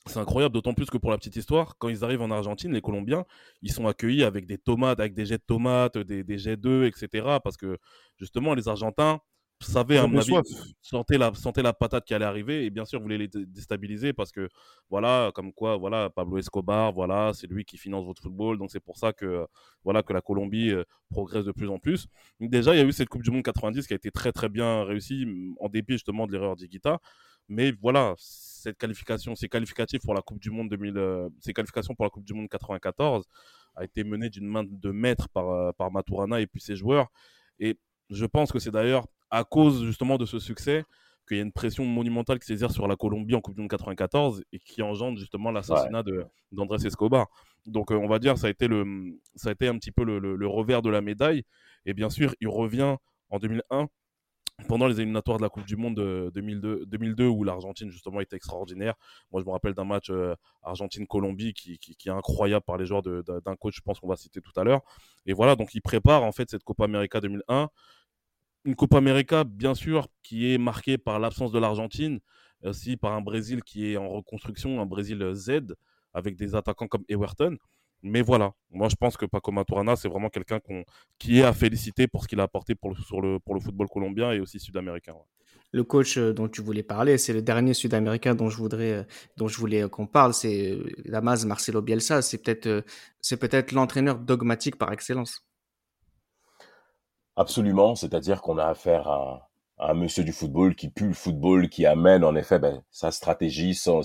[0.06, 2.82] c'est incroyable, d'autant plus que pour la petite histoire, quand ils arrivent en Argentine, les
[2.82, 3.24] Colombiens,
[3.62, 6.86] ils sont accueillis avec des tomates, avec des jets de tomates, des, des jets d'œufs,
[6.94, 7.38] etc.
[7.42, 7.78] Parce que
[8.18, 9.20] justement, les Argentins
[9.60, 10.44] savaient, Ils à mon avis, soif.
[10.82, 14.30] sentaient la, la patate qui allait arriver et bien sûr voulaient les dé- déstabiliser parce
[14.32, 14.48] que
[14.90, 18.80] voilà, comme quoi, voilà, Pablo Escobar, voilà, c'est lui qui finance votre football, donc c'est
[18.80, 19.46] pour ça que
[19.84, 22.06] voilà que la Colombie euh, progresse de plus en plus.
[22.40, 24.32] Donc déjà, il y a eu cette Coupe du Monde 90 qui a été très
[24.32, 26.98] très bien réussie m- en dépit justement de l'erreur d'Iguita.
[27.48, 31.94] Mais voilà, cette qualification, ces qualificatifs pour la Coupe du Monde 2000, euh, ces qualifications
[31.94, 33.26] pour la Coupe du Monde 94
[33.76, 37.08] a été menée d'une main de maître par, euh, par Maturana et puis ses joueurs.
[37.58, 37.78] Et
[38.10, 40.84] je pense que c'est d'ailleurs à cause justement de ce succès
[41.26, 43.70] qu'il y a une pression monumentale qui s'exerce sur la Colombie en Coupe du Monde
[43.70, 46.02] 94 et qui engendre justement l'assassinat
[46.52, 47.26] d'Andrés Escobar.
[47.66, 48.84] Donc euh, on va dire ça a été le
[49.34, 51.44] ça a été un petit peu le, le- le revers de la médaille
[51.86, 52.96] et bien sûr il revient
[53.30, 53.88] en 2001
[54.68, 58.36] pendant les éliminatoires de la Coupe du Monde de 2002, 2002 où l'Argentine justement était
[58.36, 58.94] extraordinaire.
[59.32, 62.84] Moi je me rappelle d'un match euh, Argentine-Colombie qui, qui, qui est incroyable par les
[62.86, 64.82] joueurs d'un coach je pense qu'on va citer tout à l'heure.
[65.26, 67.70] Et voilà donc il prépare en fait cette Copa América 2001
[68.64, 72.20] une Copa América, bien sûr, qui est marquée par l'absence de l'Argentine,
[72.62, 75.74] aussi par un Brésil qui est en reconstruction, un Brésil Z,
[76.14, 77.56] avec des attaquants comme Everton.
[78.02, 80.60] Mais voilà, moi je pense que Paco Maturana, c'est vraiment quelqu'un
[81.18, 84.30] qui est à féliciter pour ce qu'il a apporté pour le, sur le, football colombien
[84.32, 85.14] et aussi sud-américain.
[85.72, 89.02] Le coach euh, dont tu voulais parler, c'est le dernier Sud-Américain dont je voudrais, euh,
[89.36, 92.22] dont je voulais euh, qu'on parle, c'est euh, Damas Marcelo Bielsa.
[92.22, 92.82] C'est peut-être, euh,
[93.20, 95.42] c'est peut-être l'entraîneur dogmatique par excellence.
[97.36, 101.84] Absolument, c'est-à-dire qu'on a affaire à, un monsieur du football qui pue le football, qui
[101.84, 104.02] amène en effet ben, sa stratégie, son,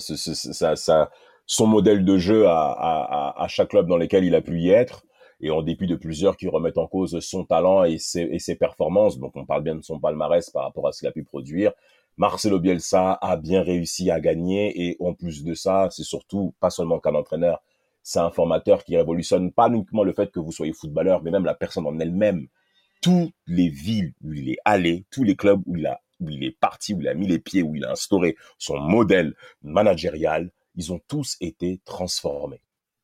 [1.60, 5.04] modèle de jeu à chaque club dans lequel il a pu y être,
[5.40, 8.56] et en dépit de plusieurs qui remettent en cause son talent et ses, et ses
[8.56, 11.22] performances, donc on parle bien de son palmarès par rapport à ce qu'il a pu
[11.22, 11.72] produire,
[12.16, 16.70] Marcelo Bielsa a bien réussi à gagner, et en plus de ça, c'est surtout pas
[16.70, 17.62] seulement qu'un entraîneur,
[18.02, 21.44] c'est un formateur qui révolutionne pas uniquement le fait que vous soyez footballeur, mais même
[21.44, 22.48] la personne en elle-même
[23.00, 26.44] toutes les villes où il est allé, tous les clubs où il a où il
[26.44, 30.50] est parti, où il a mis les pieds, où il a instauré son modèle managérial,
[30.76, 32.60] ils ont tous été transformés.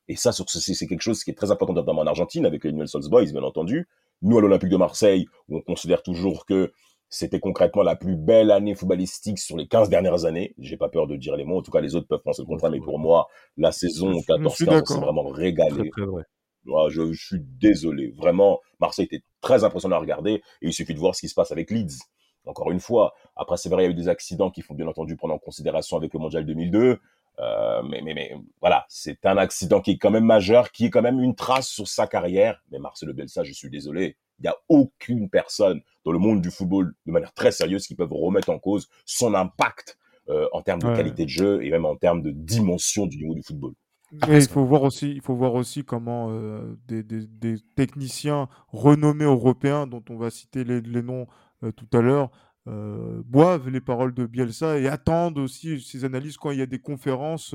[0.09, 2.45] Et ça, sur ce- c'est c'est quelque chose qui est très important, notamment en Argentine,
[2.45, 3.89] avec les Newell's Boys, bien entendu.
[4.23, 6.73] Nous, à l'Olympique de Marseille, où on considère toujours que
[7.09, 10.55] c'était concrètement la plus belle année footballistique sur les 15 dernières années.
[10.59, 11.59] J'ai pas peur de dire les mots.
[11.59, 14.19] En tout cas, les autres peuvent penser le contraire, mais pour moi, la saison Je
[14.19, 15.01] suis 14-15, on s'est d'accord.
[15.01, 15.91] vraiment régalé.
[15.91, 16.25] très vrai.
[16.67, 18.09] Ouais, je, je suis désolé.
[18.17, 21.35] Vraiment, Marseille était très impressionnant à regarder et il suffit de voir ce qui se
[21.35, 21.99] passe avec Leeds.
[22.45, 24.87] Encore une fois, après, c'est vrai, il y a eu des accidents qui font bien
[24.87, 26.99] entendu prendre en considération avec le Mondial 2002.
[27.39, 30.91] Euh, mais, mais, mais voilà, c'est un accident qui est quand même majeur, qui est
[30.91, 32.63] quand même une trace sur sa carrière.
[32.71, 36.51] Mais Marcelo Bielsa, je suis désolé, il n'y a aucune personne dans le monde du
[36.51, 39.99] football, de manière très sérieuse, qui peut remettre en cause son impact
[40.29, 40.95] euh, en termes de Ouais.
[40.97, 43.73] qualité de jeu et même en termes de dimension du niveau du football.
[44.13, 49.25] Il faut voir aussi, il faut voir aussi comment euh, des, des- des techniciens renommés
[49.25, 51.27] européens, dont on va citer les, les noms
[51.65, 52.31] euh, tout à l'heure,
[52.69, 56.67] euh, boivent les paroles de Bielsa et attendent aussi ses analyses quand il y a
[56.67, 57.55] des conférences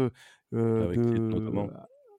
[0.53, 1.69] Avec Tite, de, notamment.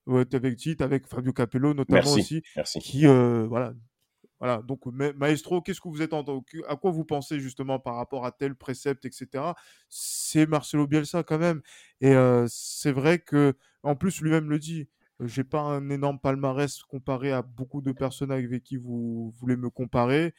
[0.06, 2.80] ouais, avec Tite, avec Fabio Capello notamment Merci, aussi, merci.
[2.80, 3.74] qui voilà.
[4.42, 6.24] Voilà, donc Ma- Maestro, qu'est-ce que vous êtes en...
[6.68, 9.56] à quoi vous pensez justement par rapport à tel précepte, etc.
[9.88, 11.62] C'est Marcelo Bielsa quand même.
[12.00, 12.12] Et
[12.48, 14.88] c'est vrai que, en plus, lui-même le dit,
[15.20, 19.70] j'ai pas un énorme palmarès comparé à beaucoup de personnes avec qui vous voulez me
[19.70, 20.34] comparer.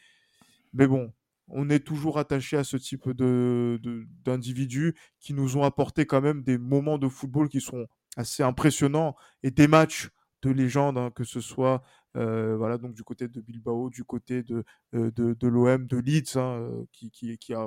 [0.74, 1.14] Mais bon,
[1.48, 3.80] on est toujours attaché à ce type de-
[4.26, 7.88] d'individus qui nous ont apporté quand même des moments de football qui sont
[8.18, 10.10] assez impressionnants et des matchs
[10.42, 11.84] de légende, hein, que ce soit
[12.18, 14.64] euh, voilà, donc du côté de Bilbao, du côté de,
[14.96, 17.66] euh, de, de l'OM, de Leeds, hein, euh, qui, qui, qui a,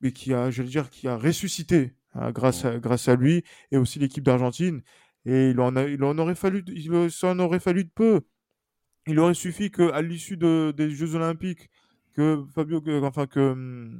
[0.00, 3.76] mais qui a, j'allais dire, qui a ressuscité hein, grâce, à, grâce à lui et
[3.76, 4.82] aussi l'équipe d'Argentine.
[5.24, 8.20] Et il en, a, il en aurait fallu, il, ça en aurait fallu de peu.
[9.06, 11.70] Il aurait suffi que à l'issue de, des Jeux Olympiques,
[12.14, 13.90] que Fabio, que- enfin que,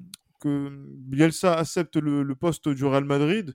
[0.41, 3.55] que Bielsa accepte le, le poste du Real Madrid.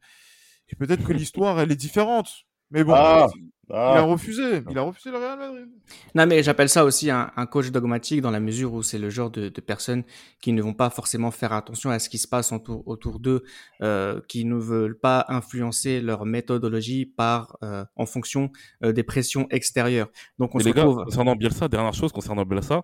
[0.70, 2.30] Et peut-être que l'histoire, elle est différente.
[2.72, 3.28] Mais bon, Ah,
[3.70, 4.64] il a ah, refusé.
[4.70, 5.68] Il a refusé le Real Madrid.
[6.16, 9.10] Non, mais j'appelle ça aussi un, un coach dogmatique dans la mesure où c'est le
[9.10, 10.04] genre de, de personnes
[10.42, 13.44] qui ne vont pas forcément faire attention à ce qui se passe autour, autour d'eux,
[13.82, 18.52] euh, qui ne veulent pas influencer leur méthodologie par, euh, en fonction
[18.84, 20.10] euh, des pressions extérieures.
[20.40, 21.04] Donc on Et se les gars, retrouve.
[21.04, 22.84] concernant Bielsa, dernière chose concernant Bielsa,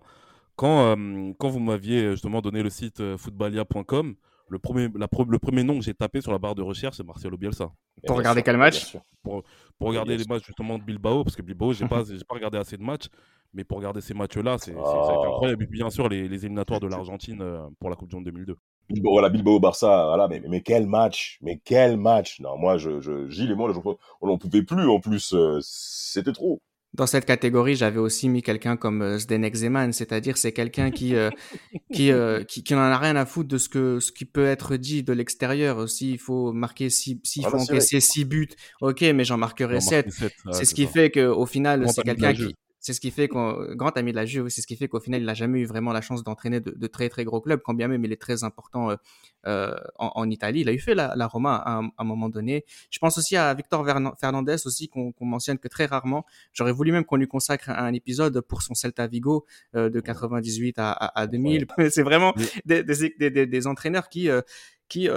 [0.56, 4.15] Quand, euh, quand vous m'aviez justement donné le site euh, footballia.com,
[4.47, 7.05] le premier, la le premier nom que j'ai tapé sur la barre de recherche, c'est
[7.05, 7.71] Marcelo Bielsa.
[8.05, 9.43] Pour regarder quel match Pour,
[9.77, 12.77] pour regarder les matchs justement de Bilbao, parce que Bilbao, j'ai pas, pas regardé assez
[12.77, 13.08] de matchs,
[13.53, 15.25] mais pour regarder ces matchs-là, c'est oh.
[15.25, 15.63] incroyable.
[15.63, 18.55] Et bien sûr, les, les éliminatoires de l'Argentine euh, pour la Coupe du Monde 2002.
[18.89, 22.39] Bilbao, voilà, Bilbao Barça, voilà, mais, mais, quel match, mais quel match.
[22.39, 23.73] Non, moi, je, je, Gilles et moi,
[24.21, 26.62] on n'en pouvait plus en plus, euh, c'était trop.
[26.95, 31.15] Dans cette catégorie, j'avais aussi mis quelqu'un comme euh, Zdenek Zeman, c'est-à-dire c'est quelqu'un qui,
[31.15, 31.29] euh,
[31.93, 34.45] qui, euh, qui, qui n'en a rien à foutre de ce que ce qui peut
[34.45, 35.89] être dit de l'extérieur.
[35.89, 38.47] S'il faut marquer six, s'il ah faut bah, encaisser six buts,
[38.79, 40.08] ok, mais j'en marquerai sept.
[40.51, 42.55] c'est ce qui fait qu'au final, c'est quelqu'un qui,
[42.86, 45.00] c'est ce qui fait qu'un grand ami de la Juve, c'est ce qui fait qu'au
[45.00, 47.74] final, il n'a jamais eu vraiment la chance d'entraîner de, très très gros clubs, quand
[47.74, 48.95] bien même il est très important euh,
[49.48, 50.60] euh, en, Italie.
[50.62, 52.63] Il a eu fait la, Roma à un, moment donné.
[52.91, 53.84] Je pense aussi à Victor
[54.19, 56.28] Fernandez aussi qu'on mentionne que très rarement.
[56.54, 60.76] J'aurais voulu même qu'on lui consacre un, épisode pour son Celta Vigo euh, de 98
[60.78, 61.65] à, 2000.
[61.89, 64.30] C'est vraiment des, des, entraîneurs qui
[64.89, 65.10] qui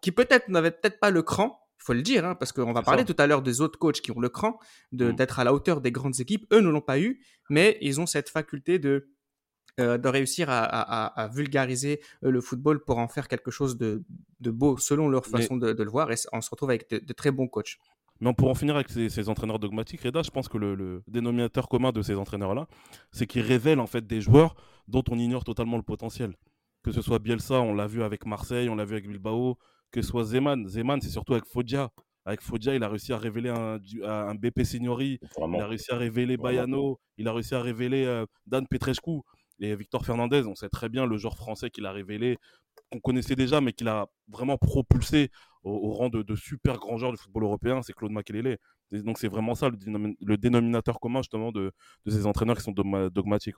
[0.00, 3.04] qui peut-être n'avaient peut-être pas le cran faut le dire, hein, parce qu'on va parler
[3.04, 4.58] tout à l'heure des autres coachs qui ont le cran
[4.92, 5.12] mmh.
[5.12, 6.46] d'être à la hauteur des grandes équipes.
[6.52, 9.08] Eux ne l'ont pas eu, mais ils ont cette faculté de,
[9.80, 14.02] euh, de réussir à, vulgariser euh, le football pour en faire quelque chose de,
[14.40, 16.10] beau selon leur façon de, le voir.
[16.10, 17.78] Et on se retrouve avec de, très bons coachs.
[18.20, 21.92] Mais pour en finir avec ces, entraîneurs dogmatiques, Reda, je pense que le, dénominateur commun
[21.92, 22.66] de ces entraîneurs-là,
[23.12, 24.56] c'est qu'ils révèlent en fait des joueurs
[24.88, 26.34] dont on ignore totalement le potentiel.
[26.82, 29.58] Que ce soit Bielsa, on l'a vu avec Marseille, on l'a vu avec Bilbao,
[29.90, 30.66] que ce soit Zeman.
[30.66, 31.90] Zeman, c'est surtout avec Foggia.
[32.24, 35.96] Avec Foggia, il a réussi à révéler un, un BP Signori, il a réussi à
[35.96, 39.22] révéler Bayano, il a réussi à révéler euh, Dan Petrescu.
[39.60, 42.36] Et Victor Fernandez, on sait très bien le genre français qu'il a révélé,
[42.90, 45.30] qu'on connaissait déjà, mais qu'il a vraiment propulsé
[45.64, 48.58] au, rang de, super grand joueur du football européen, c'est Claude Makelele.
[48.92, 51.72] donc c'est vraiment ça le, dénominateur commun justement de,
[52.06, 53.56] ces entraîneurs qui sont dogmatiques.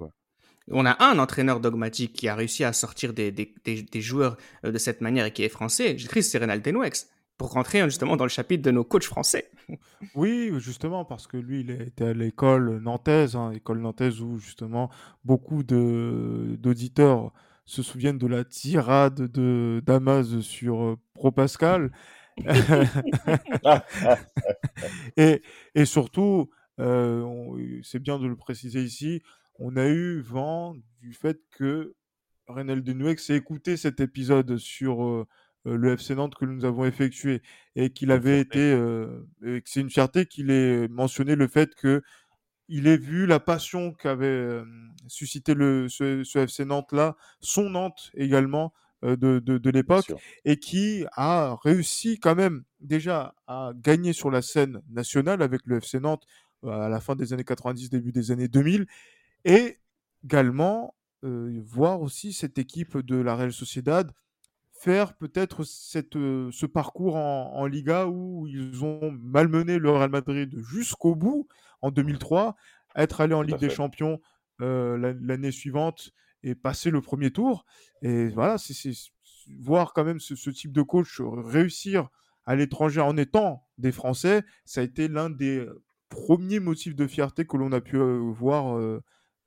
[0.71, 3.53] On a un entraîneur dogmatique qui a réussi à sortir des,
[3.95, 5.99] joueurs euh, de cette manière et qui est français.
[5.99, 9.51] J'écris, c'est Renal Denouex pour rentrer justement dans le chapitre de nos coachs français.
[10.15, 14.91] Oui, justement, parce que lui, il était à l'école nantaise, hein, école nantaise où justement
[15.25, 17.33] beaucoup d'auditeurs
[17.65, 21.93] se souviennent de la tirade de Damas sur euh, Pro Pascal.
[25.17, 25.41] et,
[25.85, 29.23] surtout, euh, c'est bien de le préciser ici,
[29.61, 31.95] on a eu vent du fait que
[32.49, 35.27] Renel Denouex ait écouté cet épisode sur euh,
[35.67, 37.43] euh, le FC Nantes que nous avons effectué
[37.77, 39.29] et qu'il avait été, euh,
[39.65, 42.03] c'est une fierté qu'il ait mentionné le fait que
[42.69, 44.63] il ait vu la passion qu'avait
[45.09, 50.13] suscité le, ce, FC Nantes là, son Nantes également de, de l'époque,
[50.45, 55.79] et qui a réussi quand même déjà à gagner sur la scène nationale avec le
[55.79, 56.25] FC Nantes
[56.65, 58.87] à la fin des années 90, début des années 2000,
[59.45, 59.79] et
[60.25, 64.11] également, voir aussi cette équipe de la Real Sociedad
[64.81, 71.15] faire peut-être cette, ce parcours en, Liga où ils ont malmené le Real Madrid jusqu'au
[71.15, 71.47] bout
[71.83, 72.57] en 2003,
[72.97, 74.21] être allé en Ligue des Champions
[74.59, 77.67] l'année suivante et passer le premier tour.
[78.01, 78.93] Et voilà, c'est
[79.59, 82.09] voir quand même ce, ce, type de coach réussir
[82.47, 85.67] à l'étranger en étant des Français, ça a été l'un des
[86.09, 88.81] premiers motifs de fierté que l'on a pu voir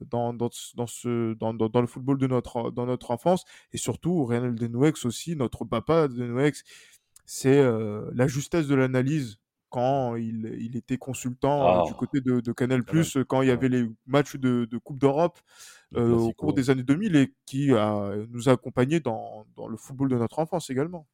[0.09, 3.45] dans, dans, dans, ce, dans, dans, le football de notre, dans notre enfance.
[3.71, 6.63] Et surtout, Reynald Denouex aussi, notre papa Denouex,
[7.25, 9.39] c'est euh, la justesse de l'analyse
[9.69, 11.97] quand il, il, était consultant euh, du ah.
[11.97, 12.83] côté de, de Canal+,
[13.27, 15.39] quand il y avait les matchs de, de Coupe d'Europe
[15.95, 19.77] euh, au cours des années 2000 et qui a, nous a accompagnés dans, dans le
[19.77, 21.07] football de notre enfance également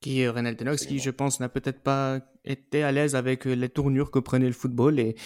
[0.00, 3.54] qui est Renal Tenox, qui je pense n'a peut-être pas été à l'aise avec euh,
[3.54, 4.98] les tournures que prenait le football.
[4.98, 5.16] Et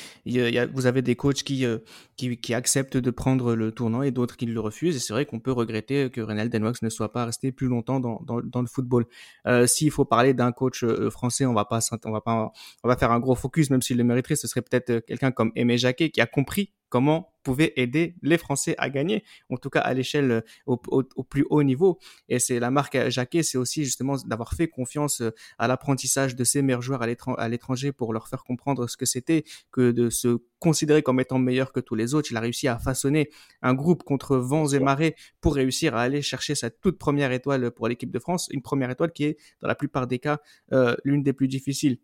[0.73, 1.79] vous avez des coachs qui, euh,
[2.17, 4.97] qui, qui, acceptent de prendre le tournant et d'autres qui le refusent.
[4.97, 8.01] Et c'est vrai qu'on peut regretter que Renal Tenox ne soit pas resté plus longtemps
[8.01, 9.07] dans, dans, le football.
[9.47, 12.53] Euh, S'il faut parler d'un coach euh, français, on va pas, on va pas,
[12.85, 14.37] on va faire un gros focus, même s'il le mériterait.
[14.37, 18.75] Ce serait peut-être quelqu'un comme Aimé Jacquet qui a compris comment pouvait aider les Français
[18.77, 21.99] à gagner, en tout cas à l'échelle au, plus haut niveau.
[22.29, 25.23] Et c'est la marque Jacquet, c'est aussi justement d'avoir fait confiance
[25.59, 27.03] à l'apprentissage de ces meilleurs joueurs
[27.49, 31.73] l'étranger pour leur faire comprendre ce que c'était que de se considérer comme étant meilleur
[31.73, 32.31] que tous les autres.
[32.31, 33.31] Il a réussi à façonner
[33.63, 37.71] un groupe contre vents et marées pour réussir à aller chercher sa toute première étoile
[37.71, 40.39] pour l'équipe de France, une première étoile qui est dans la plupart des cas
[40.73, 41.99] euh, l'une des plus difficiles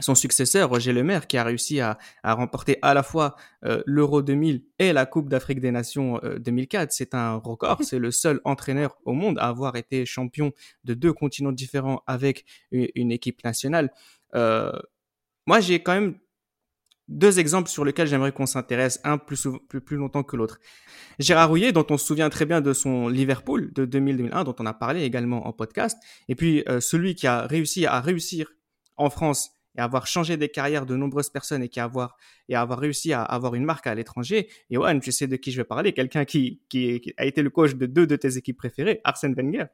[0.00, 4.64] son successeur, Roger Lemaire, qui a réussi à, remporter à la fois euh, l'Euro 2000
[4.78, 6.82] et la Coupe d'Afrique des Nations 2004.
[6.82, 7.78] Euh, c'est un record.
[7.82, 10.52] C'est le seul entraîneur au monde à avoir été champion
[10.84, 13.92] de deux continents différents avec une, équipe nationale.
[14.34, 14.72] Euh,
[15.46, 16.16] moi, j'ai quand même
[17.08, 20.58] deux exemples sur lesquels j'aimerais qu'on s'intéresse, un plus, plus, longtemps que l'autre.
[21.18, 24.66] Gérard Rouillet, dont on se souvient très bien de son Liverpool de 2000-2001, dont on
[24.66, 28.52] a parlé également en podcast, et puis euh, celui qui a réussi à réussir
[28.96, 32.16] en France et avoir changé des carrières de nombreuses personnes et qui avoir
[32.48, 34.48] et avoir réussi à avoir une marque à l'étranger.
[34.70, 37.50] Et ouais, tu sais de qui je vais parler, quelqu'un qui, qui, a été le
[37.50, 39.66] coach de deux de tes équipes préférées, Arsène Wenger.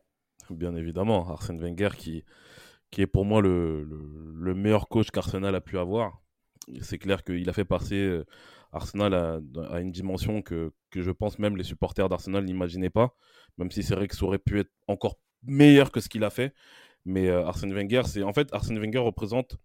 [0.50, 2.24] Bien évidemment, Arsène Wenger qui,
[2.90, 6.22] qui est pour moi le, le, meilleur coach qu'Arsenal a pu avoir.
[6.80, 8.24] C'est clair qu'il a fait passer euh,
[8.72, 13.14] Arsenal à, à, une dimension que, que je pense même les supporters d'Arsenal n'imaginaient pas,
[13.56, 16.30] même si c'est vrai que ça aurait pu être encore meilleur que ce qu'il a
[16.30, 16.54] fait.
[17.04, 19.56] Mais euh, Arsène Wenger, c'est en fait Arsène Wenger représente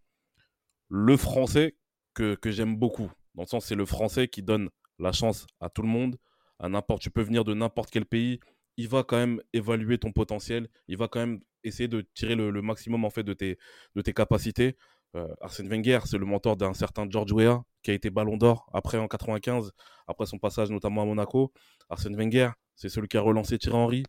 [0.90, 1.76] le français
[2.14, 3.12] que, que j'aime beaucoup.
[3.36, 6.18] Dans le sens, c'est le français qui donne la chance à tout le monde,
[6.60, 7.02] à n'importe.
[7.02, 8.40] Tu peux venir de n'importe quel pays.
[8.78, 10.70] Il va quand même évaluer ton potentiel.
[10.88, 13.58] Il va quand même essayer de tirer le, maximum en fait de tes,
[13.96, 14.76] de tes capacités.
[15.16, 18.70] Euh, Arsène Wenger, c'est le mentor d'un certain George Weah qui a été Ballon d'Or
[18.74, 19.72] après en 95,
[20.08, 21.54] après son passage notamment à Monaco.
[21.90, 24.04] Arsène Wenger, c'est celui qui a relancé Thierry Henry.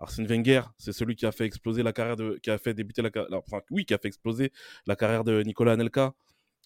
[0.00, 3.02] Arsène Wenger, c'est celui qui a fait exploser la carrière de, qui a fait débuter
[3.02, 4.52] la, enfin oui, qui a fait exploser
[4.86, 6.14] la carrière de Nicolas Anelka.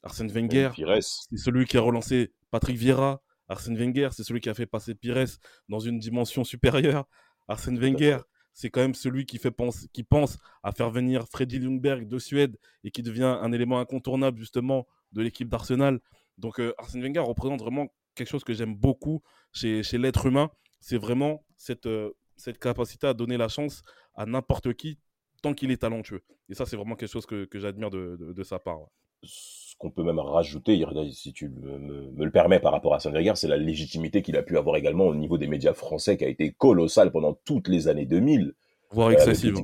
[0.03, 3.23] Arsène Wenger, c'est celui qui a relancé Patrick Vieira.
[3.49, 7.07] Arsène Wenger, c'est celui qui a fait passer Pires dans une dimension supérieure.
[7.49, 8.19] Arsène Wenger,
[8.53, 12.19] c'est quand même celui qui, fait pense, qui pense à faire venir Freddy Ljungberg de
[12.19, 16.01] Suède et qui devient un élément incontournable justement de l'équipe d'Arsenal.
[16.39, 20.51] Donc euh, Arsène Wenger représente vraiment quelque chose que j'aime beaucoup chez, l'être humain.
[20.81, 23.83] C'est vraiment cette, euh, cette capacité à donner la chance
[24.15, 24.99] à n'importe qui
[25.43, 26.23] tant qu'il est talentueux.
[26.49, 28.81] Et ça, c'est vraiment quelque chose que, j'admire de, sa part.
[29.83, 33.57] Qu'on peut même rajouter, si tu me, le permets par rapport à Wenger, c'est la
[33.57, 37.11] légitimité qu'il a pu avoir également au niveau des médias français qui a été colossale
[37.11, 38.55] pendant toutes les années 2000.
[38.93, 39.57] Voire euh, excessive.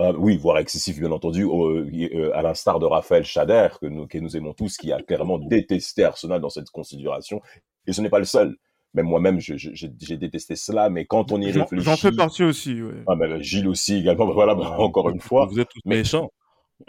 [0.00, 4.18] Euh, oui, voire excessif, bien entendu, euh, à l'instar de Raphaël Chader, que nous, que
[4.18, 7.40] nous aimons tous, qui a clairement détesté Arsenal dans cette considération.
[7.86, 8.56] Et ce n'est pas le seul
[8.94, 11.84] même moi-même, j'ai détesté cela, mais quand on y réfléchit.
[11.84, 12.94] J'en fais partie aussi, oui.
[13.06, 15.46] Ah, ben, Gilles aussi également, voilà, encore une fois.
[15.46, 16.30] Vous êtes tous méchants.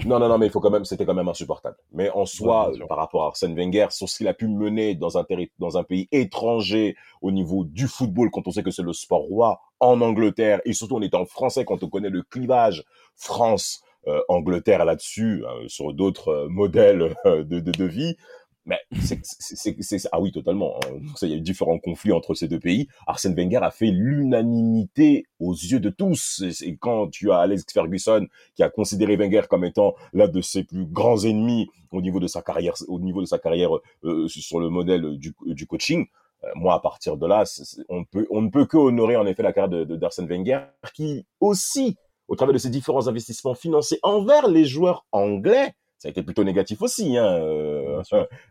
[0.05, 1.75] Non, non, non, mais il faut quand même, c'était quand même insupportable.
[1.93, 5.17] Mais en soi, par rapport à Arsène Wenger, sur ce qu'il a pu mener dans
[5.17, 5.25] un,
[5.57, 9.21] dans un pays étranger au niveau du football, quand on sait que c'est le sport
[9.21, 15.43] roi en Angleterre, et surtout en étant français, quand on connaît le clivage France-Angleterre là-dessus,
[15.43, 18.15] euh, sur d'autres euh, modèles euh, de, de, de, vie,
[18.65, 20.75] mais c'est, ah oui, totalement.
[20.85, 20.99] Hein.
[21.23, 22.87] Il y a eu différents conflits entre ces deux pays.
[23.07, 26.43] Arsène Wenger a fait l'unanimité aux yeux de tous.
[26.61, 30.63] Et quand tu as Alex Ferguson qui a considéré Wenger comme étant l'un de ses
[30.63, 33.71] plus grands ennemis au niveau de sa carrière, au niveau de sa carrière
[34.03, 36.05] euh, sur le modèle du, du coaching,
[36.43, 37.43] euh, moi, à partir de là,
[37.89, 40.61] on peut, on ne peut que honorer en effet la carrière de d'Arsène Wenger,
[40.93, 46.11] qui aussi, au travers de ses différents investissements financiers envers les joueurs anglais, ça a
[46.11, 47.17] été plutôt négatif aussi.
[47.17, 48.01] Hein, euh,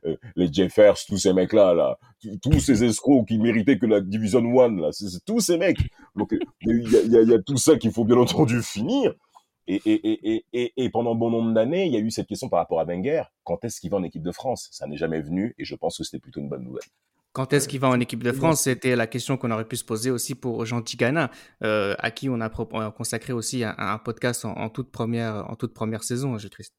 [0.05, 1.99] euh, les Jeffers, tous ces mecs-là, là,
[2.43, 5.81] tous ces escrocs qui méritaient que la Division One, là, c'est tous ces mecs.
[6.15, 9.15] Donc il y a, y, a, y a, tout ça qu'il faut bien entendu finir.
[9.67, 12.59] Et, et, et, et, pendant bon nombre d'années, il y a eu cette question par
[12.59, 13.25] rapport à Wenger.
[13.45, 14.69] Quand est-ce qu'il va en équipe de France?
[14.71, 16.85] Ça n'est jamais venu et je pense que c'était plutôt une bonne nouvelle.
[17.33, 18.63] Quand est-ce qu'il va en équipe de France?
[18.63, 21.31] C'était la question qu'on aurait pu se poser aussi pour Jean Tigana,
[21.63, 25.55] euh, à qui on a, consacré aussi un, un podcast en, en, toute première, en
[25.55, 26.75] toute première saison, j'ai triste.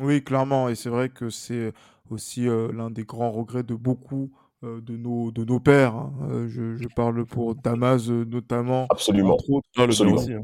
[0.00, 1.72] Oui, clairement et c'est vrai que c'est
[2.10, 4.30] aussi, l'un des grands regrets de beaucoup,
[4.62, 6.46] de nos de nos pères, hein.
[6.48, 10.20] je je parle pour Damas, notamment, Absolument, entre autres, absolument.
[10.20, 10.42] Hein.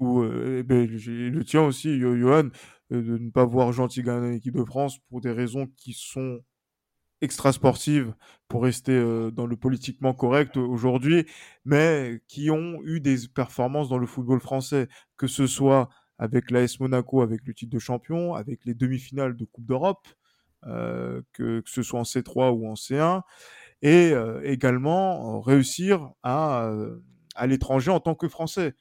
[0.00, 2.48] ou, et beh, le tien aussi, Johan,
[2.90, 6.40] de ne pas voir Jean Tigana en équipe de France pour des raisons qui sont
[7.22, 8.14] extrasportives,
[8.48, 8.98] pour rester,
[9.32, 11.26] dans le politiquement correct aujourd'hui,
[11.64, 14.88] mais qui ont eu des performances dans le football français.
[15.18, 19.44] Que ce soit avec l'AS Monaco, avec le titre de champion, avec les demi-finales de
[19.46, 20.06] Coupe d'Europe,
[20.66, 23.22] euh, que, ce soit en C3 ou en C1,
[23.80, 26.70] et euh, également euh, réussir à,
[27.34, 28.74] à l'étranger en tant que Français,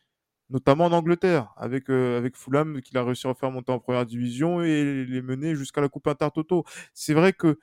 [0.50, 4.62] notamment en Angleterre, avec, avec Fulham, qu'il a réussi à faire monter en première division
[4.62, 6.66] et les mener jusqu'à la Coupe Intertoto.
[6.94, 7.58] C'est vrai que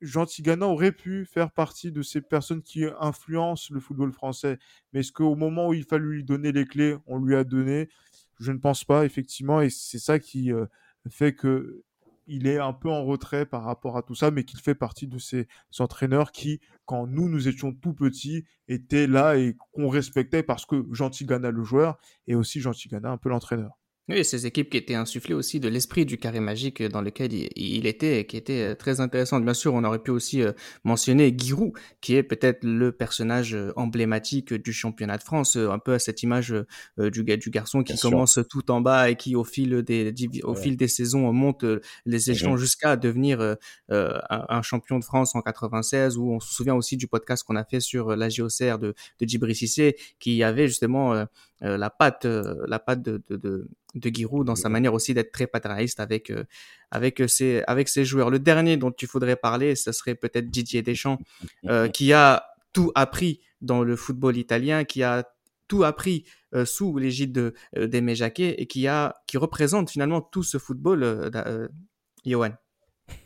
[0.00, 4.58] Jean Tigana aurait pu faire partie de ces personnes qui influencent le football français,
[4.92, 7.88] mais est-ce qu'au moment où il fallait lui donner les clés, on lui a donné
[8.38, 10.66] je ne pense pas, effectivement, et c'est ça qui euh,
[11.08, 11.84] fait que
[12.26, 15.06] il est un peu en retrait par rapport à tout ça, mais qu'il fait partie
[15.06, 20.42] de ces entraîneurs qui, quand nous, nous étions tout petits, étaient là et qu'on respectait
[20.42, 23.81] parce que Jean Tigana, le joueur, et aussi Jean Tigana, un peu l'entraîneur.
[24.08, 27.86] Oui, ces équipes qui étaient insufflées aussi de l'esprit du carré magique dans lequel il,
[27.86, 29.38] était et qui était euh, très intéressant.
[29.38, 30.50] Bien sûr, on aurait pu aussi euh,
[30.82, 35.92] mentionner Giroud, qui est peut-être le personnage euh, emblématique du championnat de France, un peu
[35.92, 36.52] à cette image
[36.98, 40.76] du, du garçon qui commence tout en bas et qui, au fil des, au fil
[40.76, 41.64] des saisons, monte
[42.04, 43.56] les échelons jusqu'à devenir
[43.88, 47.64] un, champion de France en 96, où on se souvient aussi du podcast qu'on a
[47.64, 51.24] fait sur la JOCR de, de Djibril Cissé, qui avait justement euh,
[51.62, 55.46] la patte, euh, la patte de, de, de, Giroud dans sa manière aussi d'être très
[55.46, 56.44] paternaliste avec, euh,
[56.90, 58.30] avec, ses, avec ses joueurs.
[58.30, 61.18] Le dernier dont il faudrait parler, ce serait peut-être Didier Deschamps,
[61.92, 65.24] qui a tout appris dans le football italien, qui a
[65.68, 66.24] tout appris
[66.64, 71.30] sous l'égide de, d'Aimé Jacquet et qui, a, qui représente finalement tout ce football,
[72.24, 72.54] Johan.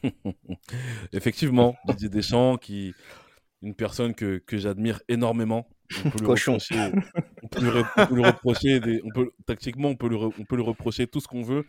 [1.12, 2.94] Effectivement, Didier Deschamps, qui
[3.62, 5.68] une personne que, que j'admire énormément
[6.04, 6.58] on peut, lui reprocher,
[7.46, 11.06] on peut, lui, reprocher des, on peut, tactiquement, on peut, lui, on peut lui reprocher
[11.06, 11.64] tout ce qu'on veut.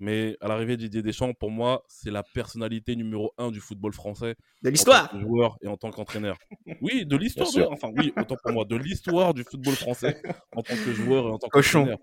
[0.00, 3.92] Mais à l'arrivée de Didier Deschamps, pour moi, c'est la personnalité numéro un du football
[3.92, 4.36] français.
[4.62, 6.38] De l'histoire En joueur et en tant qu'entraîneur.
[6.80, 7.48] Oui, de l'histoire.
[7.72, 10.22] Enfin, oui, autant pour moi, de l'histoire du football français
[10.54, 11.98] en tant que joueur et en tant qu'entraîneur.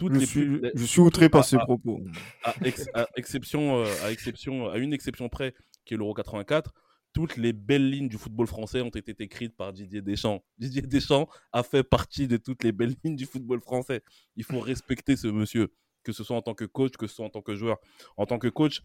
[0.00, 2.00] Je, suis, je suis outré par ces propos.
[2.42, 2.54] À,
[3.16, 5.54] exception, euh, à, exception, à une exception près,
[5.84, 6.74] qui est l'Euro 84,
[7.16, 10.42] toutes les belles lignes du football français ont été écrites par Didier Deschamps.
[10.58, 14.02] Didier Deschamps a fait partie de toutes les belles lignes du football français.
[14.36, 17.24] Il faut respecter ce monsieur, que ce soit en tant que coach, que ce soit
[17.24, 17.78] en tant que joueur.
[18.18, 18.82] En tant que coach,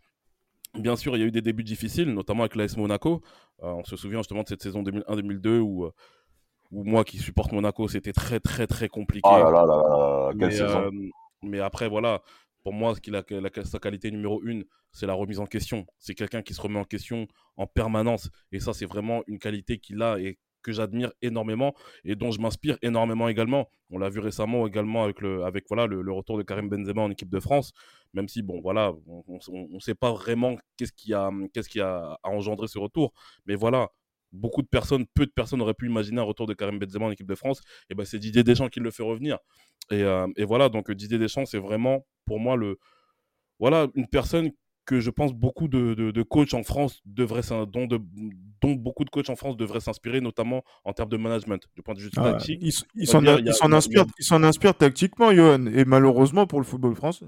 [0.73, 3.21] bien sûr, il y a eu des débuts difficiles, notamment avec l'AS Monaco.
[3.63, 5.91] Euh, on se souvient justement de cette saison 2001-2002 où, euh,
[6.71, 9.27] où moi qui supporte Monaco, c'était très très très compliqué.
[9.29, 10.83] Oh là là là là, quelle saison.
[10.83, 10.91] Euh,
[11.43, 12.21] mais après, voilà,
[12.63, 13.23] pour moi, qu'il a,
[13.63, 15.85] sa qualité numéro une, c'est la remise en question.
[15.97, 18.29] C'est quelqu'un qui se remet en question en permanence.
[18.51, 22.39] Et ça, c'est vraiment une qualité qu'il a et que j'admire énormément et dont je
[22.39, 23.67] m'inspire énormément également.
[23.89, 27.09] On l'a vu récemment également avec le, avec, voilà, le, retour de Karim Benzema en
[27.09, 27.71] équipe de France,
[28.13, 29.39] même si, bon, voilà, on
[29.69, 33.11] ne sait pas vraiment qu'est-ce qui, a, qu'est-ce qui a engendré ce retour.
[33.45, 33.89] Mais voilà,
[34.31, 37.11] beaucoup de personnes, peu de personnes auraient pu imaginer un retour de Karim Benzema en
[37.11, 37.61] équipe de France.
[37.89, 39.37] Et ben c'est Didier Deschamps qui le fait revenir.
[39.89, 42.77] Et, euh, et voilà, donc Didier Deschamps, c'est vraiment pour moi le,
[43.59, 44.51] voilà, une personne
[44.85, 48.01] que je pense beaucoup de, de, coachs en France devraient, dont, de,
[48.61, 51.93] dont beaucoup de coachs en France devraient s'inspirer, notamment en termes de management, du point
[51.93, 52.59] de vue ah tactique.
[52.95, 57.27] Il, s'en inspire, inspire tactiquement, Johan, et malheureusement pour le football français.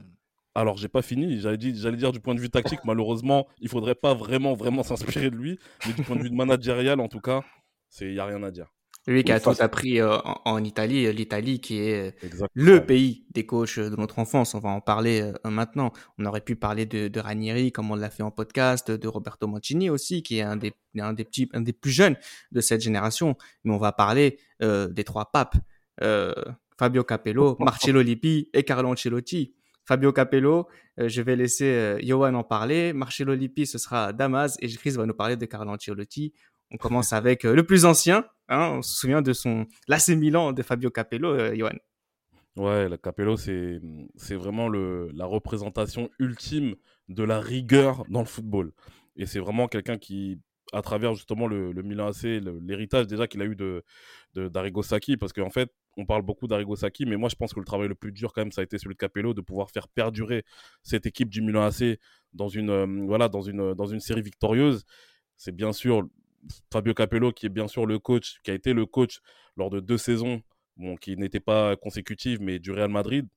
[0.55, 1.39] Alors, j'ai pas fini.
[1.39, 5.35] J'allais dire, du point de vue tactique, malheureusement, il faudrait pas vraiment, vraiment s'inspirer de
[5.35, 5.59] lui.
[5.85, 7.41] Mais du point de vue managérial, en tout cas,
[8.01, 8.67] il n'y a rien à dire.
[9.05, 12.15] Lui qui a tout appris euh, en, Italie, l'Italie qui est
[12.53, 14.55] le pays des coachs de notre enfance.
[14.55, 15.91] On va en parler euh, maintenant.
[16.17, 19.45] On aurait pu parler de, de Ranieri, comme on l'a fait en podcast, de Roberto
[19.45, 22.15] Mancini aussi, qui est un des, un des, petits, un des plus jeunes
[22.53, 23.35] de cette génération.
[23.65, 25.57] Mais on va parler euh, des trois papes.
[26.79, 29.53] Fabio Capello, Marcello Lippi et Carlo Ancelotti.
[29.85, 30.67] Fabio Capello,
[30.99, 32.93] euh, je vais laisser euh, Johan en parler.
[32.93, 36.33] Marcello Lippi, ce sera Damas et Chris va nous parler de Carlo Ancelotti.
[36.71, 38.25] On commence avec euh, le plus ancien.
[38.47, 41.77] Hein, on se souvient de son l'AC Milan de Fabio Capello, Johan.
[42.55, 43.79] Ouais, le Capello, c'est
[44.35, 46.75] vraiment le, la représentation ultime
[47.09, 48.73] de la rigueur dans le football.
[49.15, 50.39] Et c'est vraiment quelqu'un qui,
[50.71, 53.83] à travers justement le, Milan AC, l'héritage déjà qu'il a eu de
[54.35, 57.59] d'Arrigo Sacchi, parce qu'en fait, on parle beaucoup d'Arrigo Sacchi, mais moi je pense que
[57.59, 59.69] le travail le plus dur quand même, ça a été celui de Capello, de pouvoir
[59.69, 60.43] faire perdurer
[60.81, 61.99] cette équipe du Milan AC
[62.33, 64.85] dans une, euh, voilà, dans une, dans une série victorieuse.
[65.37, 66.07] C'est bien sûr
[66.71, 69.19] Fabio Capello qui est bien sûr le coach, qui a été le coach
[69.55, 70.41] lors de deux saisons,
[70.77, 73.27] bon, qui n'étaient pas consécutives, mais du Real Madrid,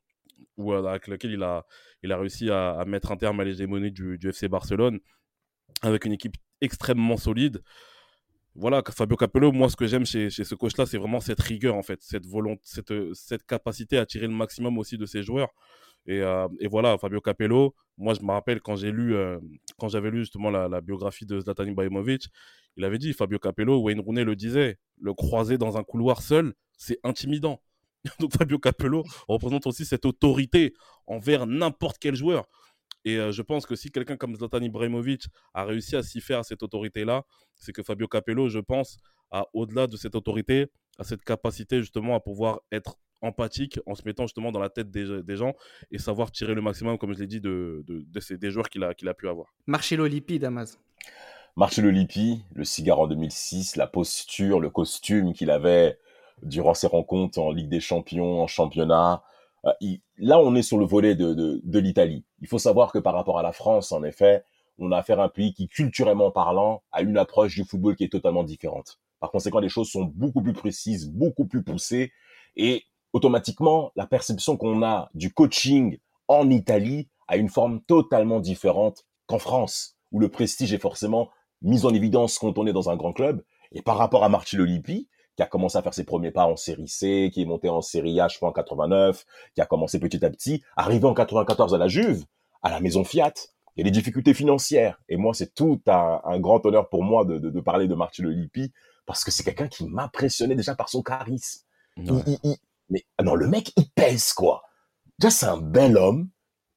[0.57, 1.67] où, euh, avec lequel il a,
[2.03, 5.01] il a réussi à, mettre un terme à l'hégémonie du, du FC Barcelone,
[5.83, 7.63] avec une équipe extrêmement solide
[8.59, 11.83] voilà, Fabio Capello, moi, ce que j'aime chez, ce coach-là, c'est vraiment cette rigueur, en
[11.83, 15.51] fait, cette volonté, cette, cette capacité à tirer le maximum aussi de ses joueurs.
[16.07, 19.39] Et, euh, voilà, Fabio Capello, moi, je me rappelle quand j'ai lu, euh,
[19.89, 22.29] j'avais lu justement la, biographie de Zlatan Ibrahimovic,
[22.77, 26.55] il avait dit, Fabio Capello, Wayne Rooney le disait, le croiser dans un couloir seul,
[26.77, 27.61] c'est intimidant.
[28.21, 30.75] Donc Fabio Capello représente aussi cette autorité
[31.07, 32.47] envers n'importe quel joueur.
[33.07, 36.41] Et euh, je pense que si quelqu'un comme Zlatan Ibrahimovic a réussi à s'y faire
[36.41, 37.23] à cette autorité-là,
[37.55, 38.99] c'est que Fabio Capello, je pense,
[39.31, 40.67] a au-delà de cette autorité,
[40.99, 44.91] a cette capacité justement à pouvoir être empathique en se mettant justement dans la tête
[44.91, 45.55] des, gens
[45.93, 47.85] et savoir tirer le maximum, comme je l'ai dit, de,
[48.19, 49.55] ces, des joueurs qu'il a, qu'il a pu avoir.
[49.67, 50.77] Marcelo Lippi, Damas.
[51.55, 55.99] Marcelo Lippi, le cigare en 2006, la posture, le costume qu'il avait
[56.43, 59.23] durant ses rencontres en Ligue des Champions, en championnat,
[59.67, 59.73] euh,
[60.19, 62.25] là, on est sur le volet de, de, l'Italie.
[62.41, 64.45] Il faut savoir que par rapport à la France, en effet,
[64.79, 68.05] on a affaire à un pays qui, culturellement parlant, a une approche du football qui
[68.05, 68.99] est totalement différente.
[69.21, 72.13] Par conséquent, les choses sont beaucoup plus précises, beaucoup plus poussées,
[72.57, 75.99] et automatiquement, la perception qu'on a du coaching
[76.29, 81.31] en Italie a une forme totalement différente qu'en France, où le prestige est forcément
[81.63, 83.43] mis en évidence quand on est dans un grand club.
[83.73, 86.57] Et par rapport à Marcello Lippi, qui a commencé à faire ses premiers pas en
[86.57, 89.25] série C, qui est monté en série A, je crois, en 89,
[89.55, 92.25] qui a commencé petit à petit, arrivé en 94 à la Juve,
[92.63, 93.35] à la maison Fiat,
[93.77, 94.99] il y a des difficultés financières.
[95.09, 98.73] Et moi, c'est tout un, grand honneur pour moi de, de, parler de Marcello Lippi,
[99.05, 101.65] parce que c'est quelqu'un qui m'impressionnait déjà par son charisme.
[101.97, 104.63] mais ah non, le mec, il pèse, quoi.
[105.19, 106.31] Déjà, c'est un bel homme,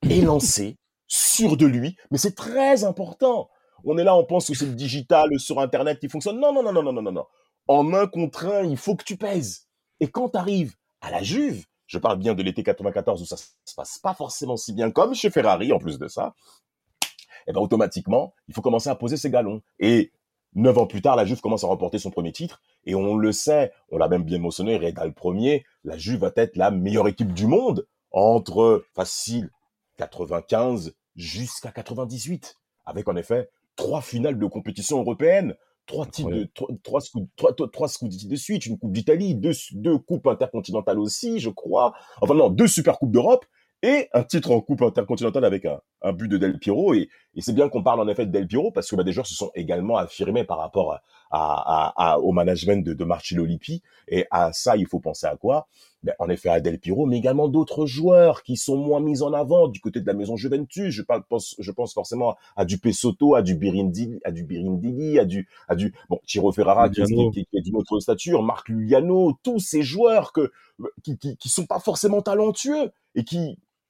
[0.10, 3.50] élancé, sûr de lui, mais c'est très important.
[3.86, 6.38] On est là, on pense que c'est le digital sur Internet qui fonctionne.
[6.38, 7.26] Non, non, non, non, non, non, non
[7.70, 9.68] en un contre un, il faut que tu pèses.
[10.00, 13.38] Et quand tu arrives à la Juve, je parle bien de l'été 94 où ça
[13.38, 16.34] se passe pas forcément si bien comme chez Ferrari en plus de ça,
[17.48, 19.62] et eh ben automatiquement, il faut commencer à poser ses galons.
[19.80, 20.12] Et
[20.56, 22.62] neuf ans plus tard, la Juve commence à remporter son premier titre.
[22.86, 26.58] Et on le sait, on l'a même bien mentionné, le premier, la Juve va être
[26.58, 29.50] la meilleure équipe du monde entre facile
[29.98, 32.56] 95 jusqu'à 98,
[32.86, 35.56] avec en effet trois finales de compétition européenne
[35.90, 36.48] trois titres de
[36.84, 37.02] trois,
[37.36, 37.88] trois, trois, trois
[38.28, 41.94] de suite, une coupe d'Italie, deux, deux coupes intercontinentales aussi, je crois.
[42.22, 43.46] Enfin non, deux super coupes d'Europe
[43.82, 46.94] et un titre en coupe intercontinentale avec un, un but de Del Piero.
[46.94, 49.14] Et, et c'est bien qu'on parle en effet de Del Piero parce que bah, des
[49.14, 51.02] joueurs se sont également affirmés par rapport à,
[51.32, 53.82] à, à, au management de, de Marcello Lippi.
[54.08, 55.68] Et à ça, il faut penser à quoi?
[56.04, 59.34] Ben, En effet, à Del Piero, mais également d'autres joueurs qui sont moins mis en
[59.34, 60.94] avant du côté de la maison Juventus.
[60.94, 65.26] Je pense, je pense forcément à du Pesotto, à du Birindili, à du Birindili, à
[65.26, 69.38] du, à du bon Tiro Ferrara qui, qui, qui, est d'une autre stature, Marc Luliano,
[69.44, 70.52] tous ces joueurs que
[71.04, 73.24] qui, qui, qui sont pas forcément talentueux et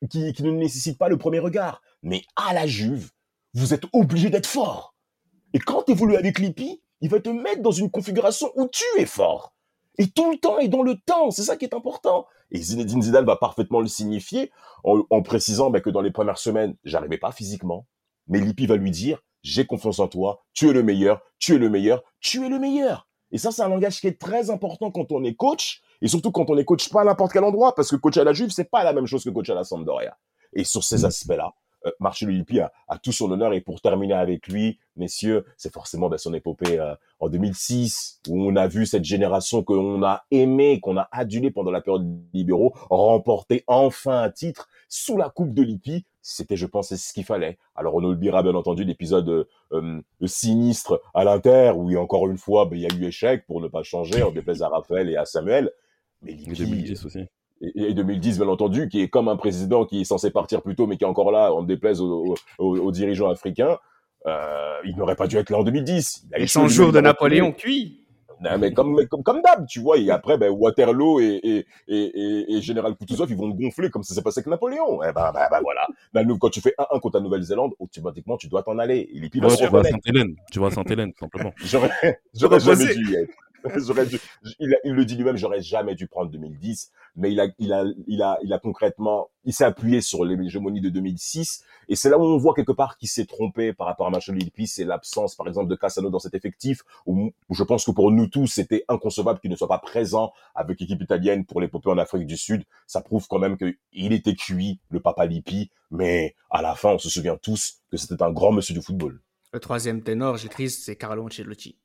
[0.08, 1.82] qui ne nécessite pas le premier regard.
[2.04, 3.10] Mais à la Juve,
[3.54, 4.96] vous êtes obligé d'être fort.
[5.54, 8.84] Et quand tu évolues avec Lippi, il va te mettre dans une configuration où tu
[8.98, 9.54] es fort.
[9.98, 12.26] Et tout le temps et dans le temps, c'est ça qui est important.
[12.52, 14.52] Et Zinedine Zidane va parfaitement le signifier
[14.84, 17.86] en, précisant bah, que dans les premières semaines, j'arrivais pas physiquement.
[18.28, 21.58] Mais Lippi va lui dire, j'ai confiance en toi, tu es le meilleur, tu es
[21.58, 23.10] le meilleur, tu es le meilleur.
[23.32, 26.32] Et ça, c'est un langage qui est très important quand on est coach et surtout
[26.32, 28.52] quand on est coach pas à n'importe quel endroit, parce que coach à la Juve,
[28.52, 30.18] c'est pas la même chose que coach à la Sampdoria.
[30.54, 31.06] Et sur ces mm.
[31.06, 31.54] aspects-là,
[31.86, 32.72] euh, Marcello Lippi a,
[33.02, 33.54] tout son honneur.
[33.54, 38.50] Et pour terminer avec lui, messieurs, c'est forcément ben, son épopée euh, en 2006, où
[38.50, 42.74] on a vu cette génération qu'on a aimée, qu'on a adulée pendant la période libéraux,
[42.90, 46.06] remporter enfin un titre sous la coupe de Lippi.
[46.22, 47.58] C'était, je pense, ce qu'il fallait.
[47.76, 52.76] Alors, on oubliera bien entendu l'épisode euh, sinistre à l'Inter, où encore une fois, ben,
[52.76, 55.26] il y a eu échec pour ne pas changer, en déplaise à Raphaël et à
[55.26, 55.72] Samuel.
[56.22, 57.26] Mais Lippi, 2010 aussi.
[57.62, 60.88] Et, 2010, bien entendu, qui est comme un président qui est censé partir plus tôt,
[60.88, 63.78] mais qui est encore là, on déplaise aux, aux, dirigeants africains.
[64.26, 66.28] Euh, il n'aurait pas dû être là en 2010.
[66.38, 68.06] Il a 100 jours de Napoléon cuit.
[68.42, 69.98] Non, mais comme, comme, comme d'hab, tu vois.
[69.98, 74.14] Et après, ben, Waterloo et, et, et, et, Général Kutuzov, ils vont gonfler comme ça
[74.14, 75.04] s'est passé avec Napoléon.
[75.04, 75.86] Eh ben, ben, ben voilà.
[76.14, 79.10] Ben, quand tu fais 1-1 contre la Nouvelle-Zélande, automatiquement, tu dois t'en aller.
[79.14, 80.36] Et les tu, vas à Sainte-Hélène.
[80.52, 81.52] Tu vois Sainte-Hélène, simplement.
[81.58, 81.92] J'aurais,
[82.34, 83.34] j'aurais jamais dû y être.
[84.60, 89.30] il, le dit lui-même, j'aurais jamais dû prendre 2010, mais il a, il a, concrètement,
[89.46, 92.98] il s'est appuyé sur l'hégémonie de 2006, et c'est là où on voit quelque part
[92.98, 96.20] qu'il s'est trompé par rapport à Marshall Lippi, c'est l'absence, par exemple, de Cassano dans
[96.20, 99.80] cet effectif, où, je pense que pour nous tous, c'était inconcevable qu'il ne soit pas
[99.80, 102.64] présent avec l'équipe italienne pour l'épopée en Afrique du Sud.
[102.88, 106.98] Ça prouve quand même qu'il était cuit, le papa Lippi, mais à la fin, on
[107.00, 109.22] se souvient tous que c'était un grand monsieur du football.
[109.52, 111.76] Le troisième ténor, triste, c'est Carlo Ancelotti.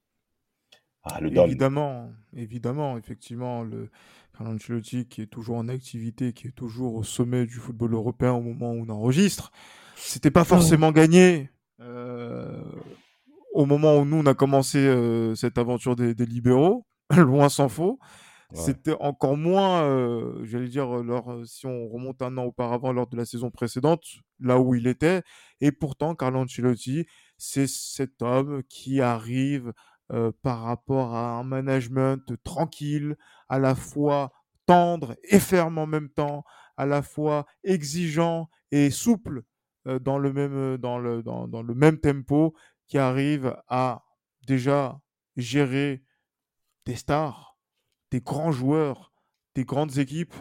[1.05, 3.90] Ah, évidemment, évidemment, effectivement, le
[4.36, 8.32] Carlo Ancelotti qui est toujours en activité, qui est toujours au sommet du football européen
[8.32, 9.52] au moment où on enregistre,
[9.96, 11.50] c'était pas forcément gagné.
[11.80, 12.62] Euh,
[13.52, 16.86] au moment où nous on a commencé euh, cette aventure des, libéraux,
[17.16, 17.98] loin s'en faut.
[18.52, 23.16] C'était encore moins, euh, j'allais dire, lors, si on remonte un an auparavant, lors de
[23.16, 24.05] la saison précédente,
[24.38, 25.22] là où il était.
[25.61, 27.05] Et pourtant, Carlo Ancelotti,
[27.36, 29.72] c'est cet homme qui arrive
[30.12, 33.16] euh, par rapport à un management tranquille,
[33.48, 34.32] à la fois
[34.66, 36.44] tendre et ferme en même temps,
[36.76, 39.44] à la fois exigeant et souple
[39.86, 42.55] euh, dans, le même, euh, dans, le, dans, le même tempo,
[42.86, 44.05] qui arrive à
[44.46, 45.00] déjà
[45.36, 46.05] gérer
[46.84, 47.57] des stars,
[48.11, 49.12] des grands joueurs,
[49.55, 50.34] des grandes équipes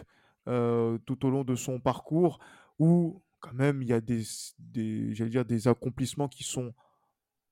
[0.46, 2.38] tout au long de son parcours,
[2.78, 4.22] où quand même il y a des,
[4.58, 6.74] des, dire, des accomplissements qui sont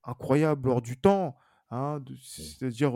[0.05, 1.37] incroyables hors du temps.
[1.75, 2.15] Hein, mmh.
[2.23, 2.93] c'est-à-dire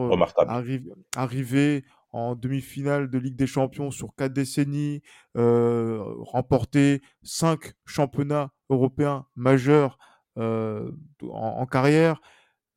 [1.16, 5.00] arriver en demi-finale de Ligue des Champions sur quatre décennies,
[5.34, 9.98] remporter cinq championnats européens majeurs
[10.36, 12.20] en, carrière,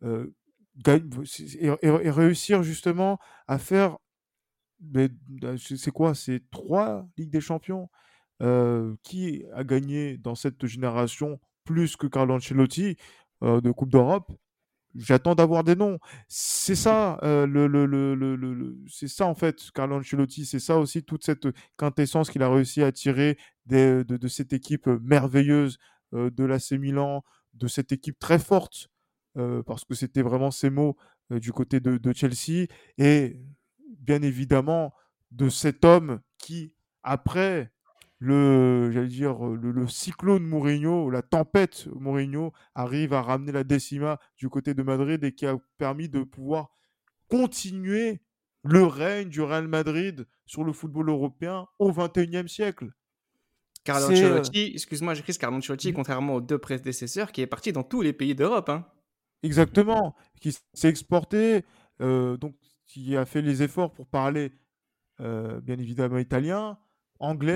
[0.02, 3.98] et, réussir justement à faire,
[5.58, 7.90] c'est quoi C'est trois Ligues des Champions,
[9.04, 12.96] qui a gagné dans cette génération plus que Carlo Ancelotti
[13.42, 14.32] de Coupe d'Europe
[14.96, 16.00] J'attends d'avoir des noms.
[16.28, 20.46] C'est ça, le, le, le, le c'est ça en fait, Carlo Ancelotti.
[20.46, 23.38] C'est ça aussi toute cette quintessence qu'il a réussi à tirer
[23.68, 25.78] de, de, cette équipe merveilleuse
[26.12, 27.24] de l'AC Milan,
[27.54, 28.90] de cette équipe très forte,
[29.66, 30.98] parce que c'était vraiment ses mots
[31.30, 32.66] du côté de, de Chelsea,
[32.98, 33.40] et
[34.00, 34.94] bien évidemment
[35.32, 36.74] de cet homme qui,
[37.04, 37.72] après
[38.20, 44.50] le, j'allais dire, le, cyclone Mourinho, la tempête Mourinho arrive à ramener la décima du
[44.50, 46.70] côté de Madrid et qui a permis de pouvoir
[47.30, 48.22] continuer
[48.64, 52.92] le règne du Real Madrid sur le football européen au XXIe siècle.
[53.86, 55.96] Carlo Ancelotti, excuse-moi, j'écris Carlo Ancelotti, mmh.
[55.96, 58.68] contrairement aux deux prédécesseurs, qui est parti dans tous les pays d'Europe.
[58.68, 58.86] Hein.
[59.44, 61.64] Exactement, qui s'est exporté,
[62.02, 62.56] donc
[62.86, 64.52] qui a fait les efforts pour parler,
[65.20, 66.78] bien évidemment, italien,
[67.20, 67.56] anglais.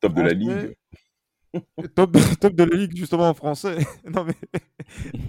[0.00, 0.76] Top de la ligue.
[1.94, 3.78] top, top de la ligue, justement en français.
[4.04, 4.34] non, mais...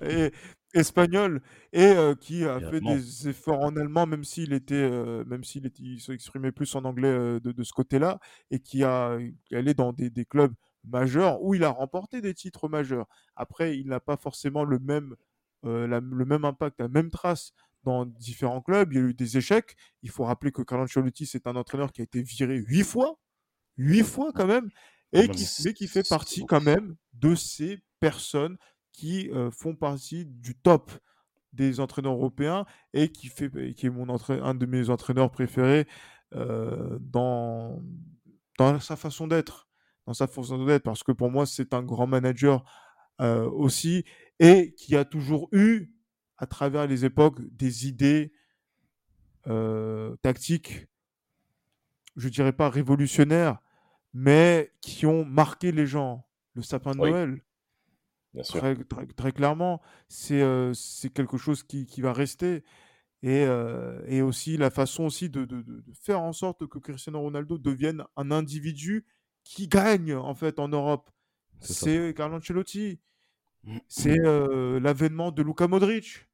[0.09, 0.31] et,
[0.73, 1.41] espagnol.
[1.73, 5.65] Et euh, qui a fait des efforts en allemand, même s'il était, euh, même s'il
[5.65, 8.19] était, s'exprimait plus en anglais euh, de, de, ce côté-là,
[8.51, 9.17] et qui a
[9.51, 10.53] allé dans des, des, clubs
[10.85, 13.07] majeurs où il a remporté des titres majeurs.
[13.35, 15.15] Après, il n'a pas forcément le même,
[15.63, 17.53] la, le même impact, la même trace
[17.83, 18.91] dans différents clubs.
[18.93, 19.75] Il y a eu des échecs.
[20.03, 23.17] Il faut rappeler que Carlo Ancelotti, c'est un entraîneur qui a été viré huit fois
[23.79, 24.69] huit fois quand même,
[25.13, 28.57] et qui, mais qui fait partie quand même de ces personnes
[28.91, 30.91] qui euh, font partie du top
[31.53, 35.87] des entraîneurs européens et qui, fait, qui est mon un de mes entraîneurs préférés
[36.35, 37.81] euh, dans,
[38.57, 39.67] dans sa façon d'être.
[40.05, 42.63] Dans sa façon d'être, parce que pour moi, c'est un grand manager
[43.21, 44.03] euh, aussi
[44.39, 45.93] et qui a toujours eu,
[46.37, 48.33] à travers les époques, des idées
[50.21, 50.85] tactiques,
[52.15, 53.59] je dirais pas révolutionnaires,
[54.13, 56.25] mais qui ont marqué les gens.
[56.55, 57.41] Le sapin de Noël,
[58.43, 58.75] Très,
[59.15, 60.73] très, clairement, c'est euh,
[61.15, 62.63] quelque chose qui, qui va rester.
[63.21, 67.19] Et, euh, et, aussi la façon aussi de, de, de, faire en sorte que Cristiano
[67.19, 69.05] Ronaldo devienne un individu
[69.43, 71.09] qui gagne en fait en Europe.
[71.59, 72.99] C'est Carlo Ancelotti.
[73.89, 76.29] C'est euh, l'avènement de Luka Modric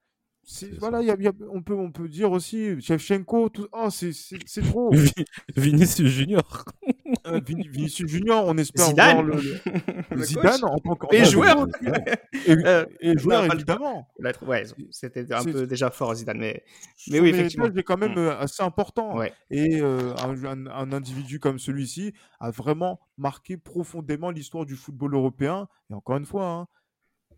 [0.80, 4.62] voilà, y a, y a, on, peut, on peut dire aussi Shevchenko, tout, oh, c'est
[4.62, 4.92] trop.
[5.56, 6.66] Vinicius Junior.
[7.28, 9.16] Euh, Vinicius Junior, on espère Zidane.
[9.16, 11.68] voir le, Zidane en tant que et joueur.
[12.48, 14.08] Et, euh, et joueur évidemment.
[14.42, 16.64] Ouais, c'était un peu déjà fort Zidane, mais
[17.10, 17.68] mais oui effectivement.
[17.74, 18.18] C'est quand même mm.
[18.18, 19.18] euh, assez important.
[19.18, 19.34] Ouais.
[19.50, 25.68] Et euh, un, un, individu comme celui-ci a vraiment marqué profondément l'histoire du football européen.
[25.90, 26.46] Et encore une fois.
[26.46, 26.68] Hein,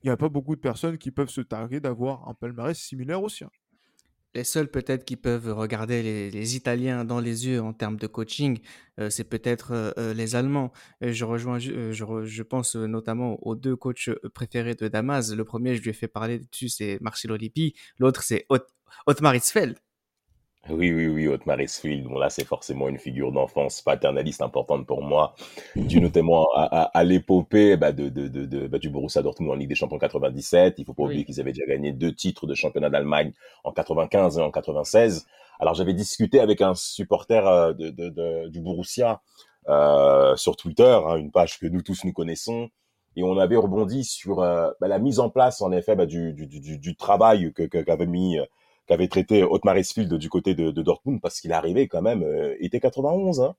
[0.03, 3.21] il n'y a pas beaucoup de personnes qui peuvent se targuer d'avoir un palmarès similaire
[3.21, 3.49] au sien.
[4.38, 8.59] Les seuls peut-être qui peuvent regarder les, Italiens dans les yeux en termes de coaching,
[8.99, 10.71] euh, c'est peut-être euh, euh, les Allemands.
[11.01, 15.33] je rejoins, je, pense notamment aux deux coachs préférés de Damas.
[15.33, 17.73] Le premier, je lui ai fait parler dessus, c'est Marcelo Lippi.
[17.97, 18.45] L'autre, c'est
[19.07, 19.79] Otmar Hitzfeld.
[20.70, 22.07] Oui, oui, oui, Otmar Esfield.
[22.07, 25.34] Bon, là, c'est forcément une figure d'enfance paternaliste importante pour moi,
[25.76, 29.70] dû notamment à, à, l'épopée bah, de, de, de, bah, du Borussia Dortmund en Ligue
[29.70, 30.76] des Champions 97.
[30.78, 33.32] Il faut pas oublier qu'ils avaient déjà gagné deux titres de championnat d'Allemagne
[33.63, 35.26] en 95 et en 96.
[35.59, 39.22] Alors, j'avais discuté avec un supporter euh, de, du Borussia
[39.70, 42.70] euh, sur Twitter, hein, une page que nous tous nous connaissons,
[43.15, 46.34] et on avait rebondi sur euh, bah, la mise en place, en effet, bah, du,
[46.34, 48.38] du, du, du, travail que qu'avait mis
[48.88, 52.79] qu'avait traité Otmar Esfield du côté de, Dortmund parce qu'il arrivait quand même, euh, était
[52.79, 53.41] 91.
[53.41, 53.55] Hein.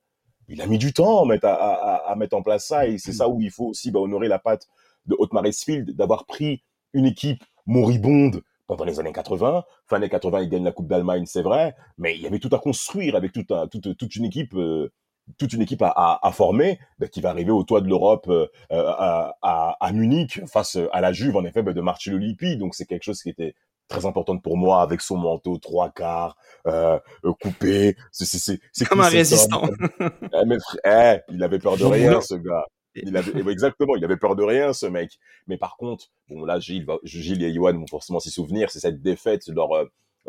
[0.49, 2.99] Il a mis du temps à mettre, à, à, à mettre en place ça et
[2.99, 4.67] c'est ça où il faut aussi bah, honorer la patte
[5.07, 6.63] de Otmar Esfield d'avoir pris
[6.93, 9.65] une équipe moribonde pendant les années 80.
[9.87, 12.51] Fin des 80, il gagne la Coupe d'Allemagne, c'est vrai, mais il y avait tout
[12.53, 14.55] à construire avec toute, toute, toute une équipe.
[14.55, 14.93] Euh,
[15.37, 18.29] toute une équipe à, à, à former bah, qui va arriver au toit de l'Europe
[18.31, 22.75] euh, à, à, Munich face à la Juve en effet bah, de Marcello Lippi donc
[22.75, 23.55] c'est quelque chose qui était
[23.89, 26.37] très importante pour moi avec son manteau trois quarts
[26.67, 27.97] euh, euh coupé.
[28.13, 29.69] C'est comme un résistant.
[30.01, 32.67] eh, mais, eh, il avait peur de rien, ce gars.
[32.95, 35.19] Il avait, eh, exactement, il avait peur de rien, ce mec.
[35.47, 39.03] Mais par contre, bon là, Gilles, Gilles et Yohan vont forcément s'y souvenir, c'est cette
[39.03, 39.77] défaite lors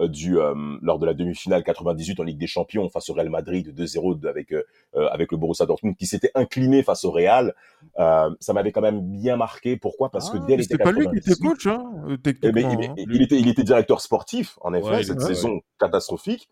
[0.08, 3.74] du euh, lors de la demi-finale 98 en Ligue des Champions face au Real Madrid
[3.78, 7.54] 2-0 avec euh, avec le Borussia Dortmund qui s'était incliné face au Real.
[7.98, 9.78] ça m'avait quand même bien marqué.
[9.78, 10.10] Pourquoi?
[10.10, 11.84] Parce que ah, dès l'été pas lui qui était coach, hein,
[12.26, 12.94] eh ben, il, hein.
[12.98, 16.50] il, était il était directeur sportif en effet cette saison catastrophique.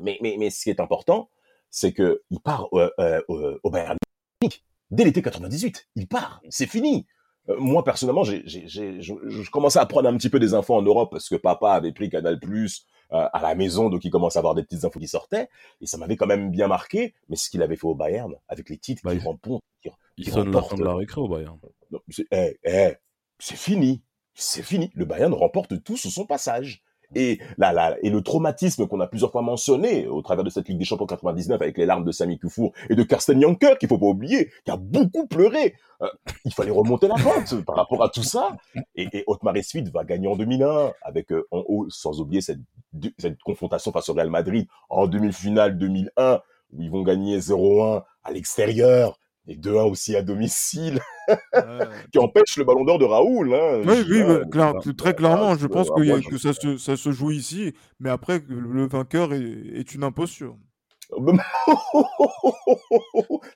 [0.00, 1.28] Mais mais mais ce qui est important,
[1.70, 3.98] c'est que il part au Bayern
[4.90, 5.88] dès l'été 98.
[5.96, 7.06] Il part, c'est fini.
[7.48, 10.54] Euh, moi, personnellement, j'ai, j'ai, j'ai, je, je commençais à prendre un petit peu des
[10.54, 14.04] infos en Europe parce que papa avait pris Canal Plus euh, à la maison, donc
[14.04, 15.48] il commençait à avoir des petites infos qui sortaient.
[15.80, 17.14] Et ça m'avait quand même bien marqué.
[17.28, 19.90] Mais ce qu'il avait fait au Bayern, avec les titres Bah, qui il- remportent, qui,
[20.16, 21.58] Il qui sonne la fin de la récré au Bayern.
[21.90, 22.94] Non, c'est eh, eh,
[23.38, 24.02] c'est fini.
[24.34, 24.90] C'est fini.
[24.94, 26.82] Le Bayern remporte tout sur son passage.
[27.14, 30.68] Et, là, là, et le traumatisme qu'on a plusieurs fois mentionné au travers de cette
[30.68, 33.88] Ligue des Champions 99 avec les larmes de Sami Kufour et de Karsten Janker, qu'il
[33.88, 35.74] faut pas oublier, qui a beaucoup pleuré.
[36.02, 36.08] Euh,
[36.44, 38.56] il fallait remonter la pente par rapport à tout ça.
[38.94, 42.60] Et, et Otmar Esfid va gagner en 2001 avec euh, en haut, sans oublier cette,
[43.18, 46.40] cette confrontation face au Real Madrid en demi-finale 2001
[46.72, 51.00] où ils vont gagner 0-1 à l'extérieur et 2-1 aussi à domicile
[52.12, 53.54] qui empêche le ballon d'or de Raoul.
[53.54, 53.82] Hein.
[53.84, 57.30] Oui, oui, bah, clair- très clairement, je pense que, a- ça, se, ça se joue
[57.30, 60.56] ici, mais après, le vainqueur est, est une imposture.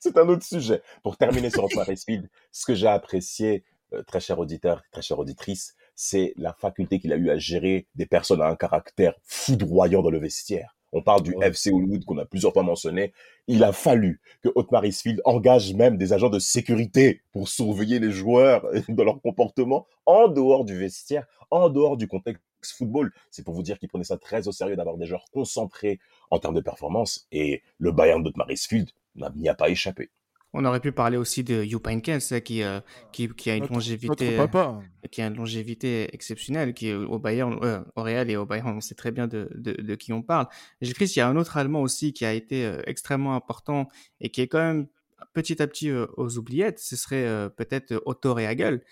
[0.00, 0.82] C'est un autre sujet.
[1.02, 3.64] Pour terminer sur Otmar Speed, ce que j'ai apprécié,
[3.94, 7.86] euh, très cher auditeur, très chère auditrice, c'est la faculté qu'il a eu à gérer
[7.94, 10.76] des personnes à un caractère foudroyant dans le vestiaire.
[10.92, 11.48] On parle du Ouais.
[11.48, 13.12] FC Hollywood qu'on a plusieurs fois mentionné.
[13.46, 18.10] Il a fallu que Otmar Isfield engage même des agents de sécurité pour surveiller les
[18.10, 23.12] joueurs dans leur comportement en dehors du vestiaire, en dehors du contexte football.
[23.30, 26.38] C'est pour vous dire qu'il prenait ça très au sérieux d'avoir des joueurs concentrés en
[26.38, 27.26] termes de performance.
[27.32, 30.10] Et le Bayern d'Otmar Isfield n'a- n'y a pas échappé.
[30.54, 32.80] On aurait pu parler aussi de hein, qui, euh,
[33.12, 34.80] qui, qui a une Notre, longévité, notre papa.
[35.10, 38.76] qui a une longévité exceptionnelle, qui est au Bayern, euh, au Real et au Bayern,
[38.76, 40.46] on sait très bien de, de, de qui on parle.
[40.80, 43.88] J'ai Chris, il y a un autre Allemand aussi qui a été euh, extrêmement important
[44.20, 44.86] et qui est quand même
[45.34, 46.78] petit à petit euh, aux oubliettes.
[46.78, 48.82] Ce serait peut-être Otto Rehagel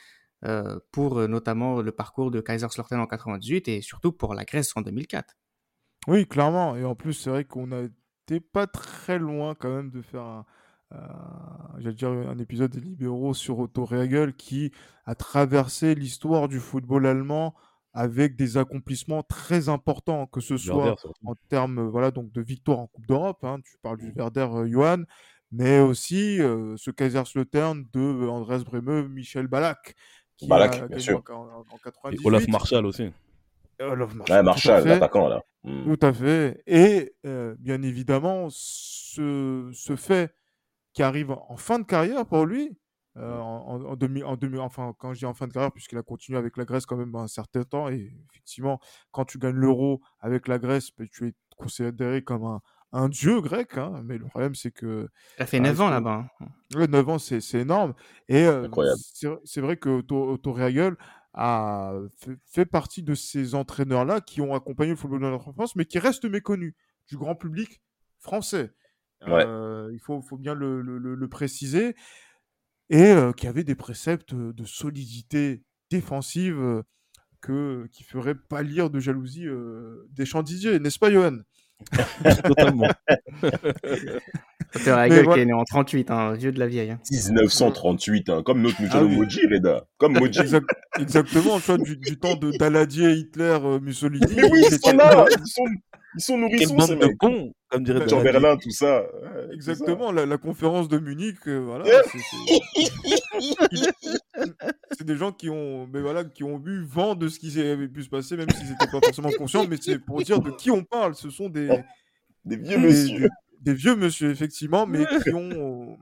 [0.93, 5.35] pour notamment le parcours de Kaiserslautern en 98 et surtout pour la Grèce en 2004.
[6.07, 6.77] Oui, clairement.
[6.77, 10.47] Et en plus, c'est vrai qu'on n'était pas très loin quand même de faire un,
[11.79, 14.73] j'allais dire un épisode des libéraux sur Otto Rehagel qui
[15.05, 17.55] a traversé l'histoire du football allemand
[17.93, 22.79] avec des accomplissements très importants, que ce soit en termes euh, voilà, donc de victoire
[22.79, 23.43] en Coupe d'Europe.
[23.43, 25.05] hein, tu parles du Werder euh, Johan,
[25.51, 29.95] mais aussi euh, ce Kaiserslautern de euh, Andreas Breme, Michel Ballack.
[30.37, 31.23] Qui a bien sûr.
[31.31, 32.27] En, en- en Et 98.
[32.27, 33.11] Olaf Marschall aussi.
[33.81, 34.89] Olaf Ouais, Marshall, fait.
[34.91, 35.43] l'attaquant, là.
[35.65, 35.85] Hmm.
[35.97, 36.63] Tout à fait.
[36.67, 40.35] Et euh, bien évidemment, ce, ce fait
[40.97, 42.79] qui arrive en fin de carrière pour lui,
[43.19, 45.99] euh, en, en, 2000, en 2000 enfin, quand je dis en fin de carrière, puisqu'il
[45.99, 48.81] a continué avec la Grèce quand même un certain temps, et effectivement,
[49.11, 53.43] quand tu gagnes l'euro avec la Grèce, ben, tu es considéré comme un, un dieu
[53.43, 55.07] grec, hein, mais le problème c'est que
[55.39, 56.25] Il a fait Ah, 9 ans là-bas.
[56.41, 56.47] hein.
[56.75, 57.93] Ouais, 9 ans, c'est c'est énorme.
[58.29, 58.67] Et euh,
[59.45, 60.39] c'est vrai que Otto,
[61.35, 65.77] a fait, fait partie de ces entraîneurs-là qui ont accompagné le football de notre enfance,
[65.77, 66.75] mais qui restent méconnus
[67.07, 67.83] du grand public
[68.19, 68.73] français.
[69.27, 69.45] Ouais.
[69.47, 71.95] Euh, il faut, faut bien le, le- le- le préciser.
[72.91, 76.83] Et euh, qui avait des préceptes de solidité défensive
[77.41, 81.39] que, qui feraient pâlir de jalousie euh, des champs Didier, n'est-ce pas, Johan?
[82.45, 82.89] Totalement.
[84.75, 85.35] Rehagel voilà.
[85.35, 86.91] qui est né en 38, hein, vieux de la vieille.
[86.91, 87.01] hein.
[87.11, 89.17] 1938, hein, comme notre Ah Michel oui.
[89.17, 89.87] Moji, Reda.
[89.99, 90.41] Comme Moji.
[90.41, 94.25] Exact- exactement, tu vois, du, du temps de Daladier, Hitler, euh, Mussolini.
[94.37, 95.27] Mais oui, il ils sont là.
[95.31, 95.65] Ils sont,
[96.17, 97.19] ils sont nourrissons, ces de mecs.
[97.79, 98.33] Cons, comme dirait Jean Daladier.
[98.41, 99.03] Berlin, tout ça.
[99.03, 99.09] Ouais,
[99.47, 99.53] ça.
[99.53, 101.85] Exactement, la, la conférence de Munich, euh, voilà.
[104.93, 107.89] c'est- des gens qui ont, mais voilà, qui ont eu vent de ce qui avait
[107.89, 109.67] pu se passer, même s'ils n'étaient pas forcément conscients.
[109.69, 111.15] Mais c'est pour dire de qui on parle.
[111.15, 111.69] Ce sont des,
[112.45, 113.19] Des vieux des, monsieur.
[113.21, 113.29] des-
[113.61, 115.97] des vieux monsieur, effectivement, mais qui ont euh,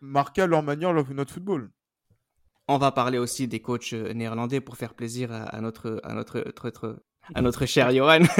[0.00, 1.70] marqué à leur manière leur- notre football.
[2.68, 6.14] On va parler aussi des coachs euh, néerlandais pour faire plaisir à, à notre, à
[6.14, 7.02] notre- notre-
[7.34, 8.20] à notre cher Johan.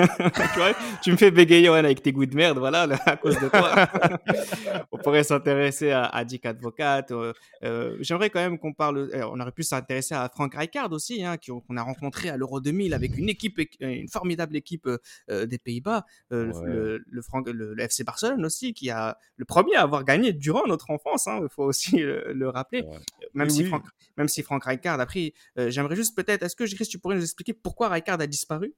[0.54, 0.72] tu, vois,
[1.02, 3.48] tu me fais bégayer Johan avec tes goûts de merde, voilà, là, à cause de
[3.48, 3.86] toi.
[4.92, 7.06] on pourrait s'intéresser à, à Dick Advocat.
[7.10, 7.32] euh,
[7.64, 9.10] euh, J'aimerais quand même qu'on parle.
[9.14, 12.60] euh, on aurait pu s'intéresser à Frank Rijkaard aussi, hein, qu'on a rencontré à l'Euro
[12.60, 14.98] 2000 avec une équipe, une formidable équipe euh,
[15.30, 16.68] euh, des Pays-Bas, euh, le- Ouais.
[16.68, 20.32] le, le, Franck- le- le FC Barcelone aussi, qui a le premier à avoir gagné
[20.32, 21.28] durant notre enfance.
[21.28, 22.82] Il faut aussi le, le rappeler.
[22.82, 22.98] Ouais.
[23.34, 23.68] Même si oui.
[23.68, 23.84] Franck
[24.18, 25.32] même si Franck Rijkaard a pris.
[25.58, 28.71] euh, J'aimerais juste peut-être, est-ce que Chris, tu pourrais nous expliquer pourquoi Rijkaard a disparu?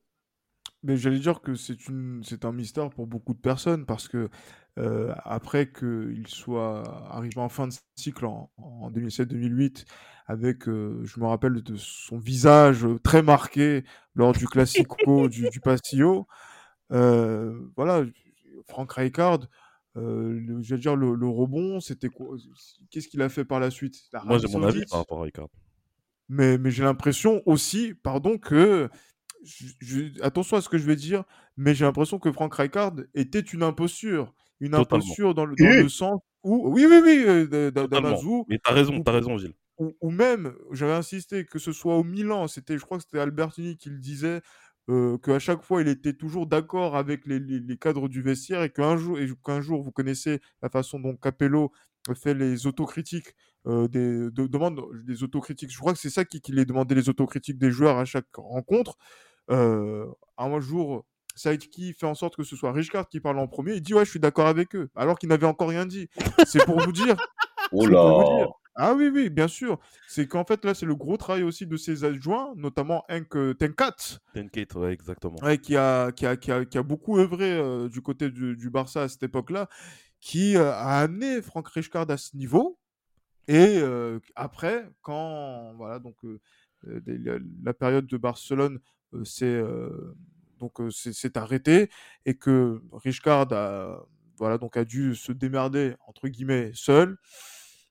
[0.85, 4.28] Mais j'allais dire que c'est une, c'est un mystère pour beaucoup de personnes parce que
[4.78, 9.87] euh, après qu'il soit arrivé en fin de cycle en, en 2007-2008,
[10.26, 15.61] avec, euh, je me rappelle de son visage très marqué lors du Classico du, du
[15.61, 16.26] Pastillo,
[16.93, 18.05] euh, voilà,
[18.68, 19.41] Franck Rijkaard,
[19.97, 22.37] euh, le- je veux dire le, le rebond, c'était quoi
[22.91, 23.97] Qu'est-ce qu'il a fait par la suite?
[24.22, 25.49] Moi, L'Arabie j'ai mon avis par rapport à Ricard.
[26.28, 28.89] mais, mais j'ai l'impression aussi, pardon, que.
[29.45, 31.24] Je- je- attention à ce que je vais dire,
[31.57, 34.32] mais j'ai l'impression que Frank Rijkaard était une imposture.
[34.61, 35.05] Une Totalement.
[35.05, 36.68] imposture dans le, dans le sens où.
[36.70, 37.70] Oui, oui, oui, euh.
[37.70, 38.45] Damazou.
[38.49, 39.55] Mais t'as raison, t'as raison, Gilles.
[39.78, 43.76] ou, même, j'avais insisté, que ce soit au Milan, c'était, je crois que c'était Albertini
[43.76, 44.40] qui le disait,
[44.90, 48.70] euh, qu'à chaque fois, il était toujours d'accord avec les, les, cadres du vestiaire et
[48.70, 51.72] qu'un jour, et qu'un jour, vous connaissez la façon dont Capello
[52.14, 53.34] fait les autocritiques,
[53.66, 55.72] euh, des, de, demande des autocritiques.
[55.72, 58.26] Je crois que c'est ça qui, qui les demandait les autocritiques des joueurs à chaque
[58.36, 58.99] rencontre.
[59.51, 60.07] Euh,
[60.38, 61.05] un jour,
[61.70, 63.74] qui fait en sorte que ce soit Richard qui parle en premier.
[63.74, 66.09] Il dit ouais, je suis d'accord avec eux, alors qu'il n'avait encore rien dit.
[66.47, 67.16] C'est pour vous dire.
[67.72, 68.47] oh là.
[68.76, 69.78] Ah oui, oui, bien sûr.
[70.09, 73.55] C'est qu'en fait, là, c'est le gros travail aussi de ses adjoints, notamment Henk euh,
[73.55, 74.18] Tenkat.
[74.32, 75.36] Tenkat, ouais, exactement.
[75.62, 78.70] qui, a, qui, a, qui, a, qui a beaucoup œuvré euh, du côté du, du,
[78.70, 79.68] Barça à cette époque-là,
[80.20, 82.78] qui euh, a amené Franck Rijkaard à ce niveau.
[83.47, 83.80] Et
[84.34, 86.16] après, quand voilà, donc,
[86.82, 88.80] la, période de Barcelone
[89.25, 89.62] c'est
[90.59, 91.91] donc c'est arrêté
[92.27, 94.07] et que Rijkaard a
[94.39, 97.19] voilà donc a dû se démerder entre guillemets seul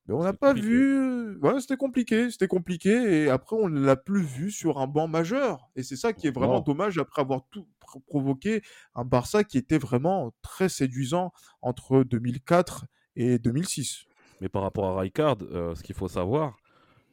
[0.08, 1.38] mais on n'a pas vu.
[1.40, 2.90] Voilà, c'était compliqué, c'était compliqué.
[2.90, 5.70] Et après, on ne l'a plus vu sur un banc majeur.
[5.76, 7.66] Et c'est ça qui est vraiment dommage après avoir tout
[8.08, 8.62] provoqué
[8.96, 14.06] un Barça qui était vraiment très séduisant entre 2004 et 2006.
[14.42, 16.58] Mais par rapport à Rijkaard, euh, ce qu'il faut savoir,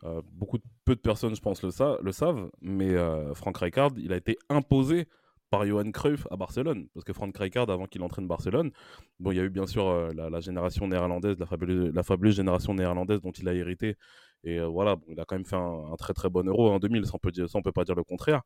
[0.04, 1.70] euh, beaucoup peu de personnes, je pense, le,
[2.02, 5.06] le savent, mais euh, Franck Rijkaard, il a été imposé
[5.50, 6.86] par Johan Cruyff à Barcelone.
[6.94, 8.70] Parce que Frank Rijkaard, avant qu'il entraîne Barcelone,
[9.18, 12.36] bon, il y a eu bien sûr euh, la, génération néerlandaise, la fabuleuse, la fabuleuse,
[12.36, 13.96] génération néerlandaise dont il a hérité.
[14.44, 16.78] Et euh, voilà, bon, il a quand même fait un, très très bon euro en
[16.78, 18.42] 2000, ça on peut, dire, ça, on peut pas dire le contraire.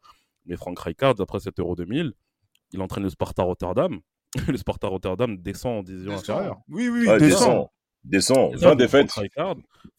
[0.46, 2.12] Mais Frank Rijkaard, après cet euro 2000,
[2.72, 4.00] il entraîne le Sparta Rotterdam.
[4.48, 6.58] le Sparta Rotterdam descend en division inférieure.
[6.68, 7.68] Oui, oui, descend.
[8.02, 8.54] Descend.
[8.56, 9.10] 20 défaites.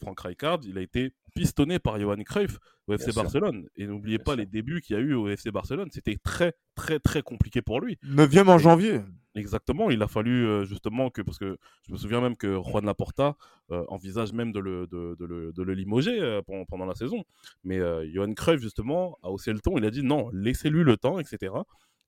[0.02, 2.58] Frank Rijkaard, il a été pistonné par Johan Cruyff
[2.88, 3.68] au FC Barcelone.
[3.76, 5.90] Et n'oubliez pas les débuts qu'il y a eu au FC Barcelone.
[5.92, 8.00] C'était très, très, très compliqué pour lui.
[8.04, 9.02] 9 en janvier.
[9.36, 9.92] Exactement.
[9.92, 13.36] Il a fallu euh, justement que, parce que je me souviens même que Juan Laporta
[13.72, 17.24] euh, envisage même de le, de, le, de le limoger euh, pendant, la saison.
[17.64, 17.80] Mais
[18.12, 19.78] Johan Cruyff, justement, a haussé le ton.
[19.78, 21.54] Il a dit non, laissez-lui le temps, etc.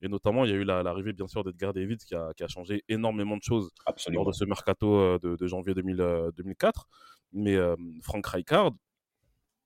[0.00, 2.48] Et notamment, il y a eu l'arrivée, bien sûr, d'Edgar Davids qui a, qui a,
[2.48, 3.70] changé énormément de choses
[4.10, 6.88] lors de ce mercato de, janvier 2004.
[7.32, 7.56] Mais
[8.02, 8.72] Frank Rijkaard,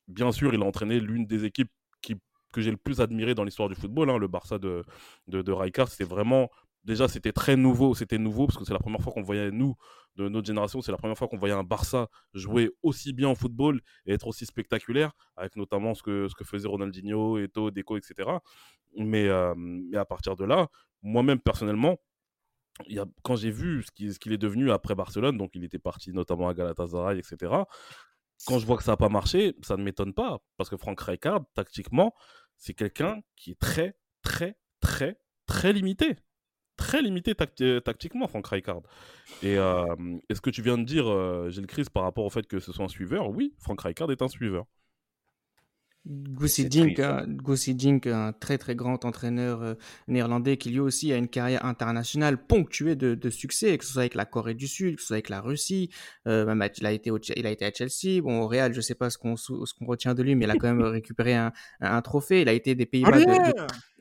[0.08, 2.16] bien sûr, il a entraîné l'une des équipes qui,
[2.52, 4.84] que j'ai le plus admiré dans l'histoire du football, hein, le Barça de,
[5.28, 5.88] de, de Rijkaard.
[5.88, 6.50] C'était vraiment,
[6.84, 7.94] déjà, c'était très nouveau.
[7.94, 9.74] C'était nouveau parce que c'est la première fois qu'on voyait, nous,
[10.16, 13.34] de notre génération, c'est la première fois qu'on voyait un Barça jouer aussi bien au
[13.34, 17.96] football et être aussi spectaculaire, avec notamment ce que, ce que faisaient Ronaldinho, Eto, Deco,
[17.96, 18.30] etc.
[18.96, 20.68] Mais, euh, mais à partir de là,
[21.02, 21.96] moi-même, personnellement,
[23.22, 26.54] quand j'ai vu ce qu'il est devenu après Barcelone, donc il était parti notamment à
[26.54, 27.64] Galatasaray, etc
[28.46, 30.42] quand je vois que ça n'a pas marché, ça ne m'étonne pas.
[30.56, 32.14] Parce que Frank Rijkaard, tactiquement,
[32.56, 36.16] c'est quelqu'un qui est très, très, très, très limité.
[36.76, 38.82] Très limité euh, tactiquement, Frank Rijkaard.
[39.42, 39.84] Et euh,
[40.28, 42.72] est-ce que tu viens de dire, euh, Gilles Chris, par rapport au fait que ce
[42.72, 43.28] soit un suiveur?
[43.28, 44.66] Oui, Frank Rijkaard est un suiveur.
[46.04, 49.74] Gussie Dink, Dink, un très très grand entraîneur euh,
[50.08, 54.02] néerlandais qui lui aussi a une carrière internationale ponctuée de, de, succès, que ce soit
[54.02, 55.90] avec la Corée du Sud, que ce soit avec la Russie.
[56.26, 58.20] Euh, même il, a été il a été à Chelsea.
[58.20, 60.50] Bon, au Real, je sais pas ce qu'on ce qu'on retient de lui, mais il
[60.50, 62.42] a quand même récupéré un, un, trophée.
[62.42, 63.18] Il a été des Pays-Bas.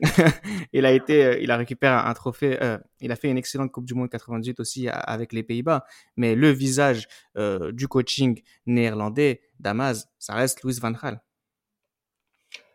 [0.72, 2.58] il a été, euh, il a récupéré un, trophée.
[2.62, 5.84] Euh, il a fait une excellente Coupe du Monde 98 aussi avec les Pays-Bas.
[6.16, 7.06] Mais le visage
[7.72, 11.20] du coaching néerlandais, Damas, ça reste Louis Van Gaal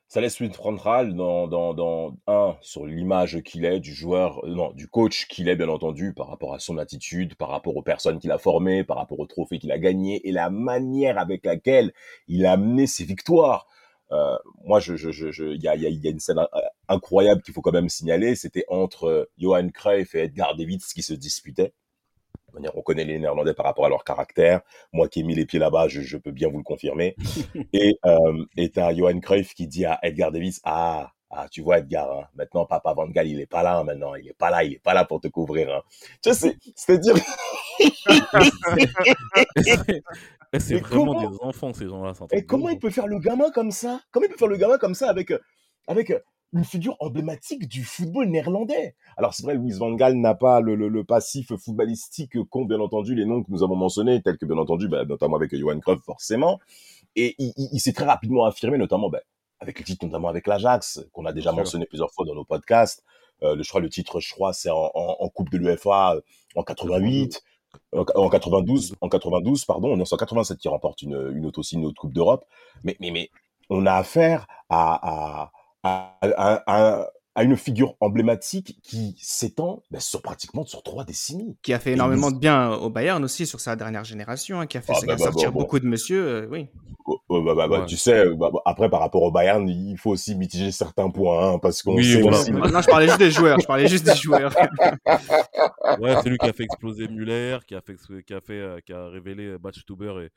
[0.08, 4.50] ça laisse une frontale dans, dans, dans un sur l'image qu'il est du joueur, euh,
[4.50, 7.82] non, du coach qu'il est bien entendu par rapport à son attitude, par rapport aux
[7.82, 11.46] personnes qu'il a formées, par rapport aux trophées qu'il a gagnés et la manière avec
[11.46, 11.94] laquelle
[12.28, 13.68] il a amené ses victoires.
[14.14, 16.40] Euh, moi, je, je, je, il y a, y, y a une scène
[16.88, 18.36] incroyable qu'il faut quand même signaler.
[18.36, 21.74] C'était entre Johan Cruyff et Edgar Davids qui se disputaient
[22.74, 24.62] on connaît les Néerlandais par rapport à leur caractère.
[24.94, 27.16] Moi qui ai mis les pieds là-bas, je, peux bien vous le confirmer.
[27.74, 31.80] et euh, et t'as Johan Cruyff qui dit à Edgar Davis, ah, ah, tu vois
[31.80, 34.64] Edgar, hein, maintenant Papa Van Gaal, il est pas là maintenant, il est pas là,
[34.64, 35.74] il est pas là pour te couvrir.
[35.74, 35.82] Hein.
[36.24, 37.16] Tu sais, c'est-à-dire...
[40.60, 42.14] c'est vraiment des enfants ces gens-là.
[42.32, 44.00] Et comment il peut faire le gamin comme ça?
[44.12, 45.34] Comment il peut faire le gamin comme ça avec
[45.88, 46.14] avec
[46.54, 48.96] une figure emblématique du football néerlandais.
[49.18, 53.16] Alors c'est vrai, Louis Van Gaal n'a pas le, le, passif footballistique qu'ont bien entendu
[53.16, 56.02] les noms que nous avons mentionnés, tels que bien entendu, bah, notamment avec Johan Cruyff
[56.04, 56.60] forcément.
[57.16, 59.22] Et il, il, s'est très rapidement affirmé, notamment bah,
[59.60, 63.04] avec le titre, notamment avec l'Ajax, qu'on a déjà mentionné plusieurs fois dans nos podcasts.
[63.44, 66.22] Euh, le, je crois le titre, je crois, c'est en, en, Coupe de l'UEFA euh,
[66.56, 67.44] en 88.
[67.92, 72.00] En, 92, en 92, pardon, en 1987 qui remporte une, une autre aussi une autre
[72.00, 72.46] Coupe d'Europe.
[72.84, 73.30] Mais, mais, mais
[73.70, 75.52] on a affaire à, à
[77.36, 81.56] à, une figure emblématique qui s'étend ben, sur pratiquement sur trois décennies.
[81.62, 84.78] Qui a fait énormément de bien au Bayern aussi sur sa dernière génération, hein, qui
[84.78, 86.68] a fait ah, bah, bah, sortir bah, beaucoup de monsieur, euh, oui.
[87.06, 87.86] Oh, oh, bah, bah, bah, Ouais.
[87.86, 91.54] tu sais, bah, bah, après par rapport au Bayern, il faut aussi mitiger certains points,
[91.54, 92.40] hein, parce qu'on Oui, sait voilà.
[92.40, 92.52] aussi.
[92.52, 93.60] Non, je parlais juste des joueurs.
[93.60, 94.54] Je parlais juste des joueurs.
[96.00, 98.80] Ouais, c'est lui qui a fait exploser Muller, qui a fait, qui a fait, euh,
[98.86, 100.30] qui a révélé Batchtuber et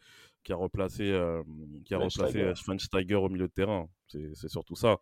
[0.44, 1.42] qui a replacé, euh,
[1.84, 3.14] qui a replacé Schweinsteiger.
[3.14, 3.86] euh, au milieu de terrain.
[4.09, 4.98] C'est c'est surtout ça.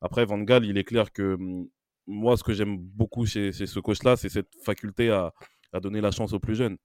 [0.00, 1.68] Après, Van Gaal, il est clair que hum,
[2.06, 5.32] moi, ce que j'aime beaucoup chez, chez ce coach-là, c'est cette faculté à,
[5.72, 6.76] à donner la chance aux plus jeunes.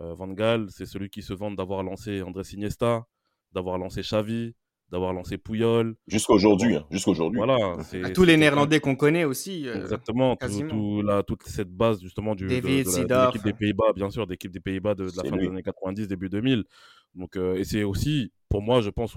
[0.00, 3.04] Euh, Van Gaal, c'est celui qui se vante d'avoir lancé André Iniesta,
[3.52, 4.54] d'avoir lancé Xavi,
[4.90, 5.94] d'avoir lancé Puyol.
[6.08, 6.84] Jusqu'à aujourd'hui, hein.
[7.38, 7.76] Voilà.
[7.84, 9.66] c'est tous les Néerlandais qu'on connaît aussi.
[9.68, 10.68] euh, Exactement, tout, quasiment.
[10.68, 14.10] tout la- toute cette base justement du, de- David, de, de l'équipe des Pays-Bas, bien
[14.10, 15.44] sûr, d'équipe des Pays-Bas de, de la fin lui.
[15.46, 16.64] des années 90, début 2000.
[17.14, 19.16] Donc, euh, et c'est aussi, pour moi, je pense,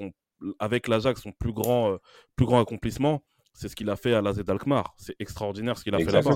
[0.60, 1.98] avec l'Ajax, son plus grand, euh,
[2.36, 3.24] plus grand accomplissement,
[3.58, 4.94] c'est ce qu'il a fait à l'AZ Alkmaar.
[4.98, 6.32] C'est extraordinaire ce qu'il a fait là-bas.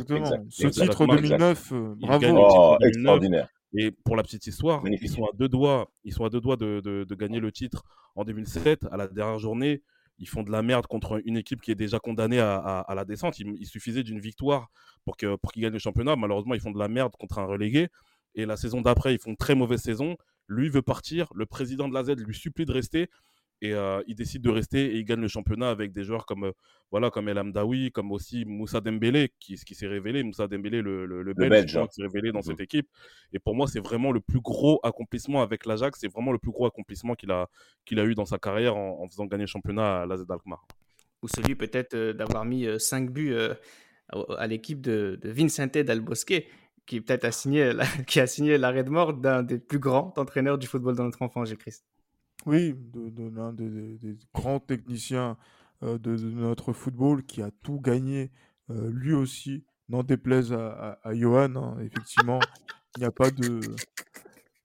[0.49, 1.05] Ce titre exact.
[1.21, 2.19] 2009, euh, bravo.
[2.19, 2.35] gagne.
[2.37, 2.87] Oh, titre 2009.
[2.89, 3.47] extraordinaire.
[3.77, 5.09] Et pour la petite histoire, Magnifique.
[5.09, 7.51] ils sont à deux doigts, ils sont à deux doigts de, de- de gagner le
[7.51, 7.83] titre
[8.15, 8.85] en 2007.
[8.91, 9.81] À la dernière journée,
[10.17, 12.95] ils font de la merde contre une équipe qui est déjà condamnée à, à- à
[12.95, 13.39] la descente.
[13.39, 14.69] Il, il suffisait d'une victoire
[15.05, 16.15] pour que pour qu'ils gagnent le championnat.
[16.15, 17.87] Malheureusement, ils font de la merde contre un relégué.
[18.35, 20.17] Et la saison d'après, ils font une très mauvaise saison.
[20.47, 21.27] Lui veut partir.
[21.35, 23.09] Le président de la Z lui supplie de rester.
[23.63, 26.45] Et euh, il décide de rester et il gagne le championnat avec des joueurs comme,
[26.45, 26.51] euh,
[26.89, 30.23] voilà, comme El Amdaoui, comme aussi Moussa Dembélé, qui, qui s'est révélé.
[30.23, 31.85] Moussa Dembélé, le, le, le Belge, hein.
[31.87, 32.43] qui s'est révélé dans Mhm.
[32.43, 32.87] cette équipe.
[33.33, 35.99] Et pour moi, c'est vraiment le plus gros accomplissement avec l'Ajax.
[35.99, 37.47] C'est vraiment le plus gros accomplissement qu'il a,
[37.85, 40.65] qu'il a eu dans sa carrière en, en faisant gagner le championnat à l'AZ Alkmaar.
[41.21, 43.53] Ou celui peut-être euh, d'avoir mis 5 buts euh,
[44.09, 46.33] à, à l'équipe de, de Vincente Del Bosque,
[46.87, 50.11] qui peut-être a signé, la- qui a signé l'arrêt de mort d'un des plus grands
[50.17, 51.85] entraîneurs du football dans notre enfance, Gilles Christ.
[52.45, 55.37] Oui, de, l'un des, grands techniciens
[55.83, 58.31] euh, de, notre football qui a tout gagné,
[58.71, 61.55] euh, lui aussi, n'en déplaise à, Johan.
[61.55, 62.39] hein, effectivement,
[62.97, 63.59] il n'y a pas de,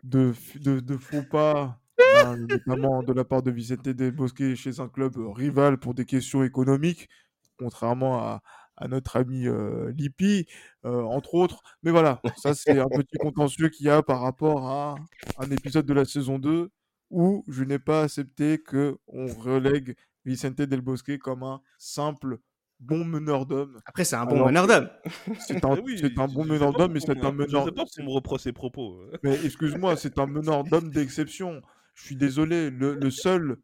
[0.05, 1.79] de, faux pas,
[2.25, 5.93] hein, notamment de la part de Vicente Del Bosque chez un club euh, rival pour
[5.93, 7.11] des questions économiques,
[7.59, 8.43] contrairement à,
[8.79, 9.47] à notre ami
[9.95, 10.47] Lippi,
[10.85, 11.63] entre autres.
[11.83, 14.95] Mais voilà, ça c'est un petit contentieux qu'il y a par rapport à
[15.39, 16.71] un épisode de la saison 2
[17.11, 19.95] où je n'ai pas accepté que on relègue
[20.25, 22.39] Vicente Del Bosque comme un simple
[22.81, 23.79] bon meneur d'hommes.
[23.87, 24.89] Après, c'est un bon Alors meneur d'homme.
[25.41, 27.63] C'est un, Eh c'est un bon meneur d'hommes, mais c'est un meneur.
[27.65, 29.01] Je sais pas si on me reproche ses propos.
[29.23, 31.63] Mais excuse-moi, c'est un meneur d'hommes d'exception.
[31.95, 33.57] Je suis désolé, le, le seul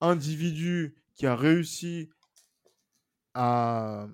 [0.00, 2.10] individu qui a réussi
[3.34, 4.06] à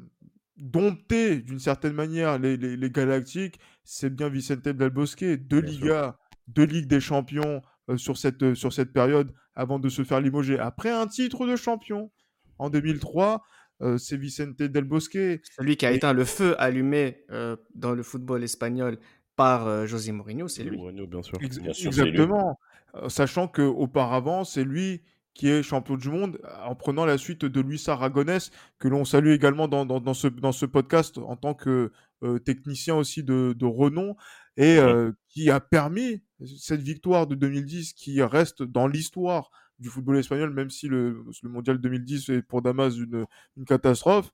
[0.57, 5.25] dompter d'une certaine manière les, les- les Galactiques, c'est bien Vicente Del Bosque.
[5.25, 5.81] Deux Bien sûr.
[5.83, 6.17] Ligas,
[6.49, 7.61] deux Ligues des Champions
[7.97, 10.59] sur, cette, euh, sur cette période avant de se faire limoger.
[10.59, 12.11] Après un titre de champion
[12.59, 13.43] en 2003,
[13.83, 15.19] euh, c'est Vicente Del Bosque.
[15.57, 18.99] Celui qui a Et- éteint le feu allumé euh, dans le football espagnol
[19.37, 20.77] par euh, José Mourinho, c'est lui.
[20.79, 21.39] Mourinho, bien sûr.
[21.43, 22.11] Ex- Bien sûr, c'est lui.
[22.11, 22.59] exactement.
[22.95, 25.03] Euh, sachant qu'auparavant, c'est lui
[25.35, 29.05] qui est champion du monde euh, en prenant la suite de Luis Aragonès, que l'on
[29.05, 33.23] salue également dans, dans, dans ce, dans ce podcast en tant que euh, technicien aussi
[33.23, 34.17] de, de renom,
[34.57, 40.19] et euh, qui a permis cette victoire de 2010 qui reste dans l'histoire du football
[40.19, 43.27] espagnol, même si le, le mondial 2010 est pour Damas une,
[43.57, 44.31] une catastrophe,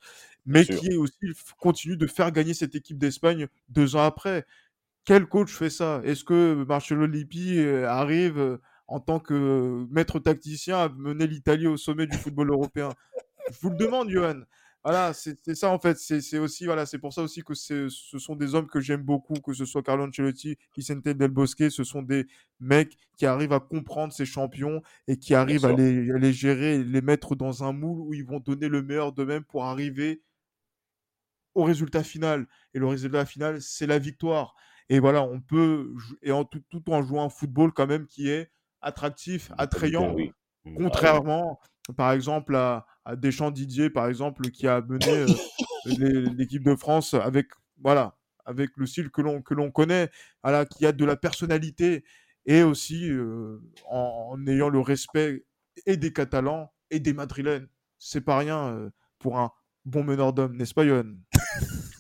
[0.47, 1.17] mais qui est aussi
[1.59, 4.47] continue de faire gagner cette équipe d'Espagne deux ans après.
[5.05, 6.01] Quel coach fait ça?
[6.05, 11.67] Est-ce que Marcelo Lippi euh, arrive euh, en tant que maître tacticien à mener l'Italie
[11.67, 12.91] au sommet du football européen?
[13.51, 14.43] Je vous le demande, Johan.
[14.85, 15.97] Voilà, c'est ça en fait.
[15.97, 19.35] C'est aussi voilà, c'est pour ça aussi que ce sont des hommes que j'aime beaucoup,
[19.35, 22.27] que ce soit Carlo Ancelotti, Vicente Del Bosque, ce sont des
[22.59, 26.77] mecs qui arrivent à comprendre ces champions et qui arrivent à les, à les gérer,
[26.77, 30.23] et les mettre dans un moule où ils vont donner le meilleur d'eux-mêmes pour arriver
[31.55, 32.47] au résultat final.
[32.75, 34.55] Et le résultat final, c'est la victoire.
[34.89, 38.29] Et voilà, on peut, et en tout, tout en jouant un football quand même qui
[38.29, 40.33] est attractif, attrayant, Oui.
[40.77, 41.61] contrairement,
[41.97, 45.27] par exemple, à, à Deschamps Didier, par exemple, qui a mené euh,
[46.37, 47.49] l'équipe de France avec,
[47.83, 50.11] voilà, avec le style que l'on que l'on connaît,
[50.43, 52.05] voilà, qui a de la personnalité
[52.47, 53.59] et aussi euh,
[53.89, 55.45] en, en ayant le respect
[55.87, 57.69] et des Catalans et des Madrilènes.
[57.99, 59.53] C'est pas rien euh, pour un
[59.85, 61.05] bon meneur d'hommes, n'est-ce pas, Johan?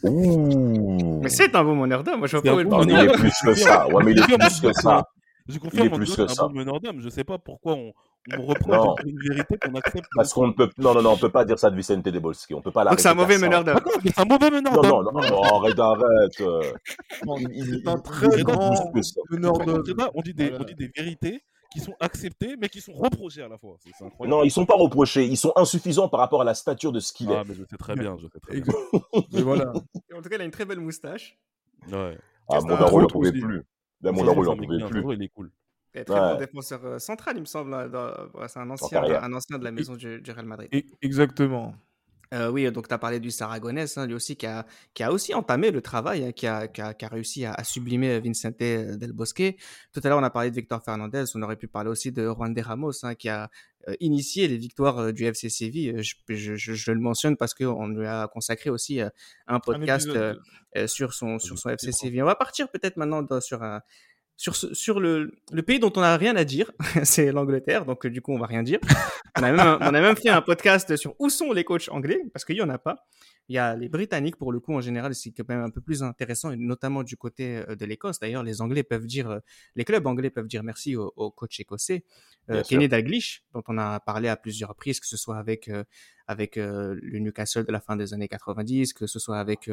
[0.04, 1.20] Ouh.
[1.22, 2.18] Mais c'est un bon meneur d'homme.
[2.18, 3.88] Moi, je vois pas où il est plus que ça.
[3.88, 5.04] Ouais, mais il est plus que ça.
[5.48, 6.42] Je confirme, plus Antoine, que un ça.
[6.48, 7.00] bon meneur d'homme.
[7.00, 7.92] Je sais pas pourquoi on,
[8.38, 10.06] on de dire une vérité qu'on accepte.
[10.14, 12.18] Parce qu'on ne peut, non, non, non, on peut pas dire ça de Vicente De
[12.18, 12.54] Bolski.
[12.54, 13.74] On peut pas Donc, c'est un mauvais meneur d'homme.
[13.74, 15.04] D'accord, mais c'est un mauvais meneur Non, d'homme.
[15.12, 16.40] non, non, non, arrête, arrête.
[16.40, 16.72] euh.
[17.10, 18.74] C'est un très grand
[19.30, 19.82] meneur d'hommes.
[20.14, 20.60] on dit des, Voilà.
[20.62, 23.76] on dit des vérités qui sont acceptées, mais qui sont reprochées à la fois.
[23.82, 24.36] C'est c'est incroyable.
[24.36, 25.24] Non, ils sont pas reprochés.
[25.24, 27.44] Ils sont insuffisants par rapport à la stature de ce qu'il Ah, est.
[27.48, 28.74] mais je sais très bien, je sais très bien.
[29.32, 29.70] Mais voilà.
[30.14, 31.38] En tout cas, il a une très belle moustache.
[31.90, 32.16] Ouais.
[32.50, 33.62] Ah, mon daron, t'as pouvait plus.
[34.02, 35.14] Là, mon il juste en un mec pouvait plus.
[35.14, 35.50] Il est cool.
[35.92, 37.90] très bon défenseur central, il me semble.
[38.48, 40.68] C'est un ancien, un ancien de la maison du, du Real Madrid.
[41.00, 41.74] Exactement.
[42.32, 45.12] Euh, oui, donc tu as parlé du Saragonès, hein, lui aussi, qui a, qui a
[45.12, 48.58] aussi entamé le travail, hein, qui, a, qui, a, qui, a, réussi à, sublimer Vincente
[48.58, 49.54] Del Bosque.
[49.92, 52.26] Tout à l'heure, on a parlé de Victor Fernandez, on aurait pu parler aussi de
[52.26, 53.50] Juan de Ramos, hein, qui a
[53.88, 56.02] euh, initié les victoires euh, du FC Séville.
[56.02, 59.00] Je, je, je, le mentionne parce qu'on lui a consacré aussi
[59.46, 60.08] un podcast
[60.86, 62.22] sur son, sur son FC Séville.
[62.22, 63.82] On va partir peut-être maintenant sur un
[64.36, 66.72] sur, sur le, le, pays dont on n'a rien à dire,
[67.04, 68.78] c'est l'Angleterre, donc du coup on va rien dire.
[69.38, 72.20] On a, même, on a même fait un podcast sur où sont les coachs anglais,
[72.32, 73.06] parce qu'il n'y en a pas.
[73.48, 75.80] Il y a les Britanniques, pour le coup, en général, c'est quand même un peu
[75.80, 78.20] plus intéressant, et notamment du côté euh, de l'Écosse.
[78.20, 79.38] D'ailleurs, les Anglais peuvent dire, euh,
[79.74, 82.04] les clubs anglais peuvent dire merci au, au coach écossais,
[82.50, 85.84] euh, Kenny Dalglish, dont on a parlé à plusieurs reprises, que ce soit avec euh,
[86.32, 89.70] avec le Newcastle de la fin des années 90, que ce soit avec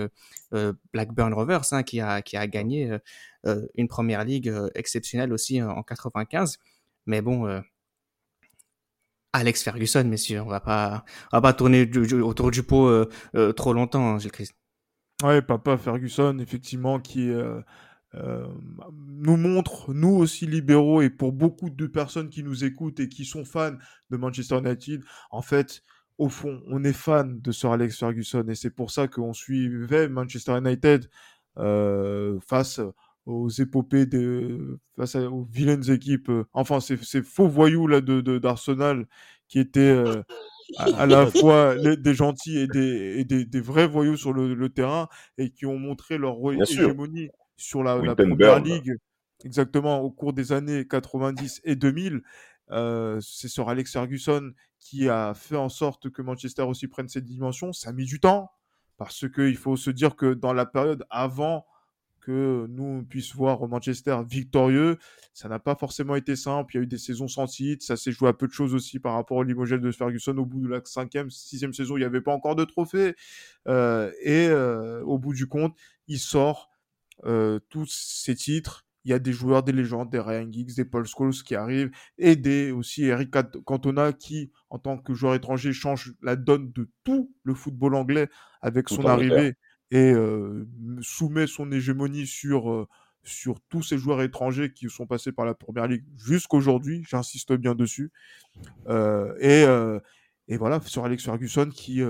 [0.93, 2.97] Blackburn Rovers, hein, qui a qui a gagné
[3.75, 6.59] une première ligue exceptionnelle aussi en 95.
[7.07, 7.61] Mais bon,
[9.33, 10.41] Alex Ferguson, messieurs.
[10.41, 11.89] On va pas, on va pas tourner
[12.21, 14.53] autour du pot euh, euh, trop longtemps, hein, Gilles Christ.
[15.23, 17.61] Ouais, papa Ferguson, effectivement, qui euh,
[18.13, 23.25] nous montre, nous aussi libéraux, et pour beaucoup de personnes qui nous écoutent et qui
[23.25, 23.75] sont fans
[24.09, 25.83] de Manchester United, en fait,
[26.19, 30.07] au fond, on est fan de Sir Alex Ferguson, et c'est pour ça qu'on suivait
[30.07, 31.09] Manchester United
[31.55, 32.79] face
[33.29, 38.21] aux épopées de face aux vilaines équipes euh, enfin ces, ces, faux voyous là de
[38.39, 39.05] d'Arsenal
[39.47, 40.23] qui étaient euh,
[40.77, 44.69] à, la fois des gentils et des, et des, des, vrais voyous sur le, le,
[44.69, 45.07] terrain
[45.37, 48.95] et qui ont montré leur hégémonie sur la, la première ligue
[49.43, 52.21] exactement au cours des années 90 et 2000
[52.71, 57.25] euh, c'est sur Alex Ferguson qui a fait en sorte que Manchester aussi prenne cette
[57.25, 58.51] dimension ça a mis du temps
[58.97, 61.65] parce que il faut se dire que dans la période avant
[62.19, 64.97] que nous puissions voir Manchester victorieux.
[65.33, 66.75] Ça n'a pas forcément été simple.
[66.75, 67.83] Il y a eu des saisons sans titre.
[67.83, 70.37] Ça s'est joué à peu de choses aussi par rapport au Limogène de Ferguson.
[70.37, 73.15] Au bout de la cinquième, sixième saison, il n'y avait pas encore de trophée.
[73.67, 75.75] Euh, et euh, au bout du compte,
[76.07, 76.69] il sort
[77.25, 78.85] euh, tous ces titres.
[79.09, 81.89] Il y a des joueurs, des légendes, des Ryan Giggs, des Paul Scholes qui arrivent,
[82.19, 83.31] et des aussi Eric
[83.65, 88.29] Cantona qui, en tant que joueur étranger, change la donne de tout le football anglais
[88.61, 89.55] avec son arrivée
[89.89, 90.13] et
[91.01, 92.87] soumet son hégémonie sur,
[93.23, 97.73] sur tous ces joueurs étrangers qui sont passés par la Première Ligue jusqu'aujourd'hui, j'insiste bien
[97.73, 98.11] dessus.
[98.87, 99.65] et,
[100.47, 102.03] et voilà, sur Alex Ferguson qui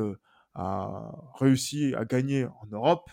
[0.53, 3.09] a réussi à gagner en Europe,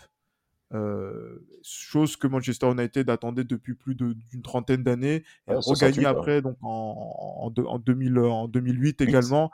[1.63, 7.51] chose que Manchester United attendait depuis plus d'une trentaine d'années, et regagné après, donc en,
[7.55, 9.51] en, en, 2000, en 2008 également,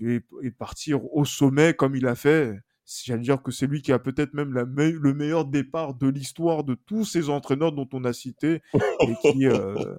[0.00, 2.54] et, et, partir au sommet comme il a fait
[2.86, 6.64] j'allais dire que c'est lui qui a peut-être même la le meilleur départ de l'histoire
[6.64, 8.62] de tous ces entraîneurs dont on a cité
[9.00, 9.96] et qui, euh,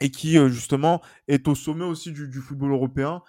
[0.00, 3.22] et qui euh, justement est au sommet aussi du, du football européen.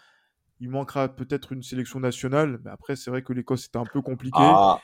[0.60, 4.02] Il manquera peut-être une sélection nationale, mais après c'est vrai que l'Écosse c'était un peu
[4.02, 4.38] compliqué.
[4.40, 4.80] Ah.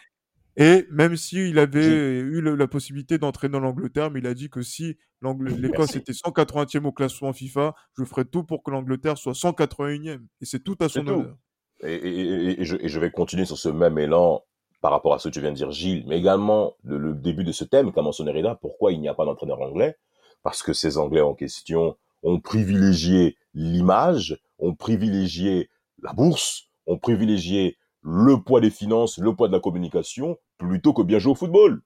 [0.59, 4.97] Et même s'il avait eu la possibilité d'entraîner l'Angleterre, mais il a dit que si
[5.21, 10.19] l'Écosse était 180e au classement FIFA, je ferais tout pour que l'Angleterre soit 181e.
[10.41, 11.37] Et c'est tout à son honneur.
[11.83, 14.43] Et, je, vais continuer sur ce même élan
[14.81, 17.51] par rapport à ce que tu viens de dire, Gilles, mais également le, début de
[17.51, 19.95] ce thème qu'a mentionné Reda, pourquoi il n'y a pas d'entraîneur anglais?
[20.41, 25.69] Parce que ces Anglais en question ont privilégié l'image, ont privilégié
[26.01, 31.01] la bourse, ont privilégié le poids des finances, le poids de la communication, plutôt que
[31.01, 31.81] bien jouer au football.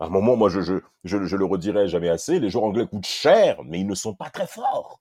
[0.00, 3.06] À un moment, moi, je, je, je, le redirai jamais assez, les joueurs anglais coûtent
[3.06, 5.00] cher, mais ils ne sont pas très forts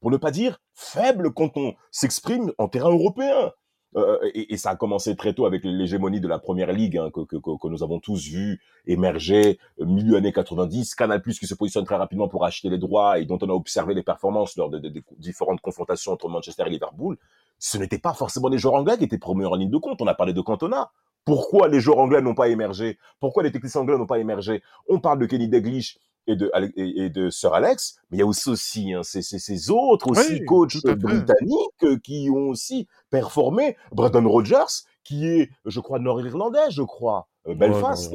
[0.00, 3.52] pour ne pas dire faible quand on s'exprime en terrain européen.
[3.96, 7.68] Euh, et, ça a commencé très tôt avec l'hégémonie de la première ligue hein, que,
[7.68, 11.96] nous avons tous vu émerger euh, milieu années 90, Canal Plus qui se positionne très
[11.96, 14.80] rapidement pour acheter les droits et dont on a observé les performances lors de,
[15.18, 17.18] différentes confrontations entre Manchester et Liverpool.
[17.58, 20.00] Ce n'était pas forcément les joueurs anglais qui étaient promus en ligne de compte.
[20.00, 20.92] On a parlé de Cantona.
[21.24, 22.98] Pourquoi les joueurs anglais n'ont pas émergé?
[23.20, 24.62] Pourquoi les techniciens anglais n'ont pas émergé?
[24.88, 28.26] On parle de Kenny Dalglish et de, et, de Sir Alex, mais il y a
[28.26, 33.76] aussi, aussi hein, ces, ces, autres aussi coachs britanniques euh, qui ont aussi performé.
[33.92, 38.12] Brandon Rogers, qui est, je crois, nord-irlandais, je crois, euh, Belfast.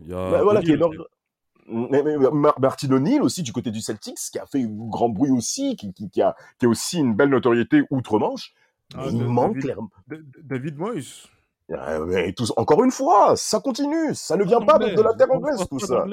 [0.00, 0.92] Il y a voilà, qui est nord
[1.66, 6.10] Martin O'Neill aussi du côté du Celtics, qui a fait grand bruit aussi, qui, qui,
[6.10, 8.52] qui, a, qui a aussi une belle notoriété outre-Manche.
[8.94, 9.66] Ah, il manque
[10.06, 11.28] David, David Moyes.
[11.68, 15.64] Mais tous, encore une fois, ça continue, ça ne vient pas de, la terre anglaise
[15.68, 16.04] tout ça.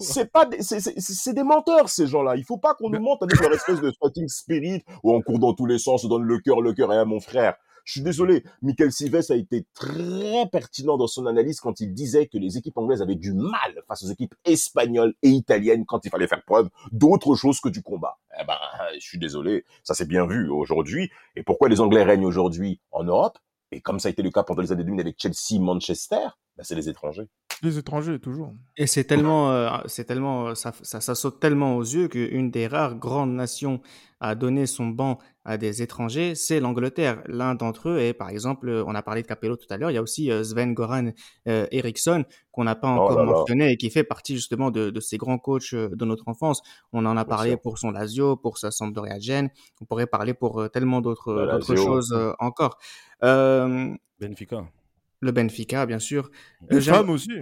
[0.00, 2.36] C'est pas, c'est des menteurs ces gens-là.
[2.36, 5.38] Il faut pas qu'on nous mente avec leur espèce de fighting spirit où on court
[5.38, 7.54] dans tous les sens, on donne le cœur, le cœur et à mon frère.
[7.88, 12.26] Je suis désolé, Michael Silves a été très pertinent dans son analyse quand il disait
[12.26, 16.10] que les équipes anglaises avaient du mal face aux équipes espagnoles et italiennes quand il
[16.10, 18.18] fallait faire preuve d'autre chose que du combat.
[18.38, 18.58] Eh ben,
[18.92, 21.10] je suis désolé, ça s'est bien vu aujourd'hui.
[21.34, 23.38] Et pourquoi les Anglais règnent aujourd'hui en Europe?
[23.72, 26.28] Et comme ça a été le cas pendant les années 2000 avec Chelsea, Manchester,
[26.58, 27.28] ben c'est les étrangers.
[27.62, 28.52] Les étrangers, toujours.
[28.76, 32.66] Et c'est tellement, euh, c'est tellement, ça, ça, ça, saute tellement aux yeux qu'une des
[32.66, 33.80] rares grandes nations
[34.18, 37.22] à donner son banc à des étrangers, c'est l'Angleterre.
[37.26, 39.94] L'un d'entre eux est, par exemple, on a parlé de Capello tout à l'heure, il
[39.94, 41.12] y a aussi euh, Sven Goran
[41.46, 45.16] euh, Eriksson, qu'on n'a pas encore mentionné et qui fait partie justement de, de, ces
[45.16, 46.60] grands coachs de notre enfance.
[46.92, 50.68] On en a parlé pour son Lazio, pour sa Sampdoria Gênes, on pourrait parler pour
[50.72, 52.78] tellement d'autres d'autres choses encore.
[53.22, 54.64] Benfica.
[55.20, 56.30] Le Benfica, bien sûr.
[56.70, 57.32] Les femmes aussi.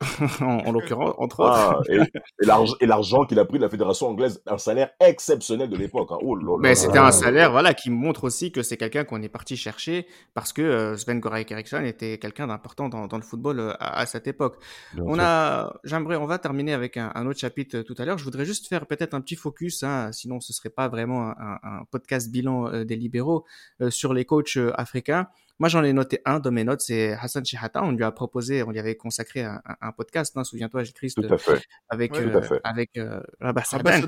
[0.42, 1.56] en, en l'occurrence, entre autres.
[1.56, 6.08] Ah, et, l'argent qu'il a pris de la fédération anglaise, un salaire exceptionnel de l'époque.
[6.12, 6.18] Hein.
[6.20, 9.56] Oh Mais c'était un salaire, voilà, qui montre aussi que c'est quelqu'un qu'on est parti
[9.56, 13.72] chercher parce que euh, Sven Goran Eriksson était quelqu'un d'important dans, dans, le football euh,
[13.80, 14.56] à, à, cette époque.
[14.98, 18.18] on a, j'aimerais, on va terminer avec un, un autre chapitre euh, tout à l'heure.
[18.18, 21.58] Je voudrais juste faire peut-être un petit focus, hein, sinon ce serait pas vraiment un,
[21.62, 23.46] un podcast bilan euh, des libéraux
[23.80, 25.28] euh, sur les coachs africains.
[25.58, 27.82] Moi, j'en ai noté un dans mes notes, c'est Hassan Shihata.
[27.82, 31.32] On lui a proposé, on lui avait consacré un, un podcast, hein, souviens-toi, Christ, tout
[31.32, 31.62] à fait.
[31.88, 32.60] avec ouais, euh, fait.
[32.62, 34.02] avec euh, Rabah Sadan.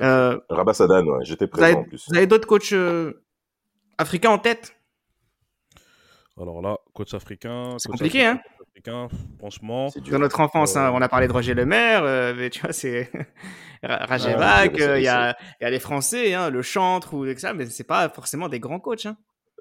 [0.00, 2.04] Euh, Rabah Sadan, ouais, j'étais présent vous avez, en plus.
[2.08, 3.24] Vous avez d'autres coachs euh,
[3.98, 4.76] africains en tête?
[6.38, 7.76] Alors là, coach africain.
[7.78, 8.40] C'est compliqué, hein
[8.76, 9.08] africain,
[9.38, 9.88] franchement.
[10.10, 13.10] Dans notre enfance, hein, on a parlé de Roger Lemaire, euh, mais tu vois, c'est
[13.82, 17.84] Rajevac, il y, a, y a les Français, hein, le chantre ou ça, mais c'est
[17.84, 19.06] pas forcément des grands coachs.
[19.06, 19.16] Hein.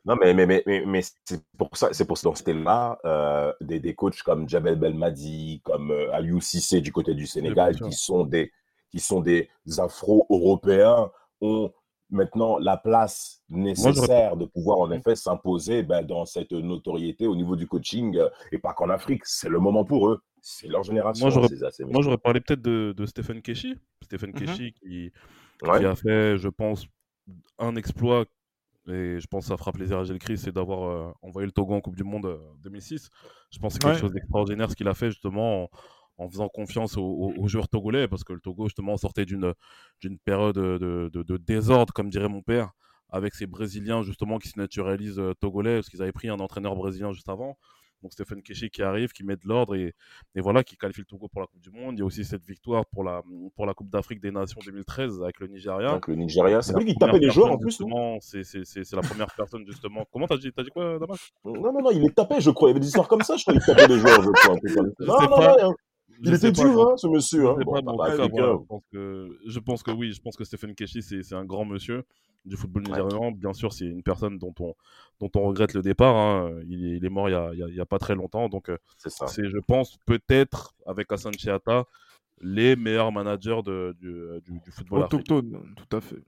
[0.05, 3.79] Non, mais, mais, mais, mais, c'est pour ça, c'est pour dans ce là euh, des,
[3.79, 8.23] des coachs comme Jabel Belmadi, comme euh, Aliou Cissé du côté du Sénégal, qui sont
[8.23, 8.51] des,
[8.91, 11.09] qui sont des afro-européens,
[11.41, 11.71] ont
[12.11, 17.55] maintenant la place nécessaire de pouvoir en effet s'imposer ben, dans cette notoriété au niveau
[17.55, 19.25] du coaching euh, et pas qu'en Afrique.
[19.25, 20.21] C'est le moment pour eux.
[20.39, 21.27] C'est leur génération.
[21.89, 23.75] Moi, j'aurais parlé peut-être de, de Stephen Keshi.
[24.03, 24.45] Stephen mm -hmm.
[24.45, 25.11] Keshi qui,
[25.63, 25.79] ouais.
[25.79, 26.85] qui a fait, je pense,
[27.57, 28.25] un exploit
[28.87, 31.51] et je pense que ça fera plaisir à Gilles Christ, c'est d'avoir euh, envoyé le
[31.51, 33.09] Togo en Coupe du Monde euh, 2006.
[33.51, 33.99] Je pense que c'est quelque Ouais.
[33.99, 35.69] chose d'extraordinaire ce qu'il a fait justement en,
[36.17, 39.53] en faisant confiance aux, aux- aux joueurs togolais, parce que le Togo justement sortait d'une
[40.23, 42.71] période de, de- de désordre, comme dirait mon père,
[43.09, 46.75] avec ces Brésiliens justement qui se naturalisent euh, togolais, parce qu'ils avaient pris un entraîneur
[46.75, 47.57] brésilien juste avant.
[48.01, 49.93] Donc Stephen Keshi qui arrive, qui met de l'ordre et,
[50.35, 51.95] et voilà, qui qualifie le Togo pour la Coupe du Monde.
[51.95, 53.21] Il y a aussi cette victoire pour la,
[53.55, 55.93] pour la Coupe d'Afrique des Nations 2013 avec le Nigeria.
[55.93, 58.43] Donc le Nigeria, c'est lui qui tapait les joueurs en plus, justement, c'est-
[58.93, 60.05] la première personne justement.
[60.11, 61.31] Comment t'as dit, t'as dit quoi, Damas?
[61.43, 62.69] Non, non, non, il les tapait, je crois.
[62.69, 64.55] Il y avait des histoires comme ça, je crois qu'il tapait les joueurs, je crois.
[64.99, 65.55] Non, non, pas.
[65.63, 65.73] non,
[66.21, 67.43] il était dur, hein, ce monsieur.
[67.43, 67.63] Je Hein.
[67.63, 71.35] Bon, cas, voilà, pense que, je pense que oui, je pense que Stephen Keshi, c'est
[71.35, 72.03] un grand monsieur
[72.45, 72.89] du football Ouais.
[72.89, 73.31] nigérian.
[73.31, 74.75] Bien sûr, c'est une personne dont on,
[75.19, 76.15] dont on regrette le départ.
[76.15, 76.59] hein.
[76.67, 78.49] Il, est, il est mort il y a, pas très longtemps.
[78.49, 81.85] Donc, euh, C'est je pense, peut-être, avec Hassan Chiata,
[82.41, 84.13] les meilleurs managers de, du,
[84.43, 85.03] du, du football.
[85.03, 86.23] Autochtone, tout à fait.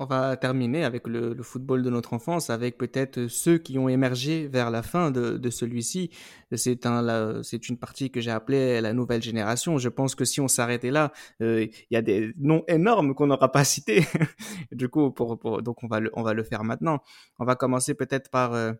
[0.00, 3.88] On va terminer avec le, le football de notre enfance, avec peut-être ceux qui ont
[3.88, 6.10] émergé vers la fin de, de celui-ci.
[6.54, 9.76] C'est un, c'est une partie que j'ai appelée la nouvelle génération.
[9.76, 11.12] Je pense que si on s'arrêtait là,
[11.42, 14.04] euh, il y a des noms énormes qu'on n'aura pas cités.
[14.70, 17.02] du coup, pour, pour- donc on va le, on va le faire maintenant.
[17.40, 18.72] On va commencer peut-être par euh,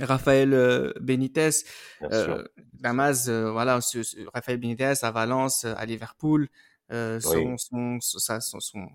[0.00, 1.50] Raphaël euh, Benitez.
[2.10, 2.42] Euh.
[2.72, 6.48] Damas, euh, voilà, ce, ce- Raphaël Benitez à Valence, à Liverpool,
[6.90, 7.54] euh, son, Oui.
[7.58, 8.88] son, son- sa, son- son-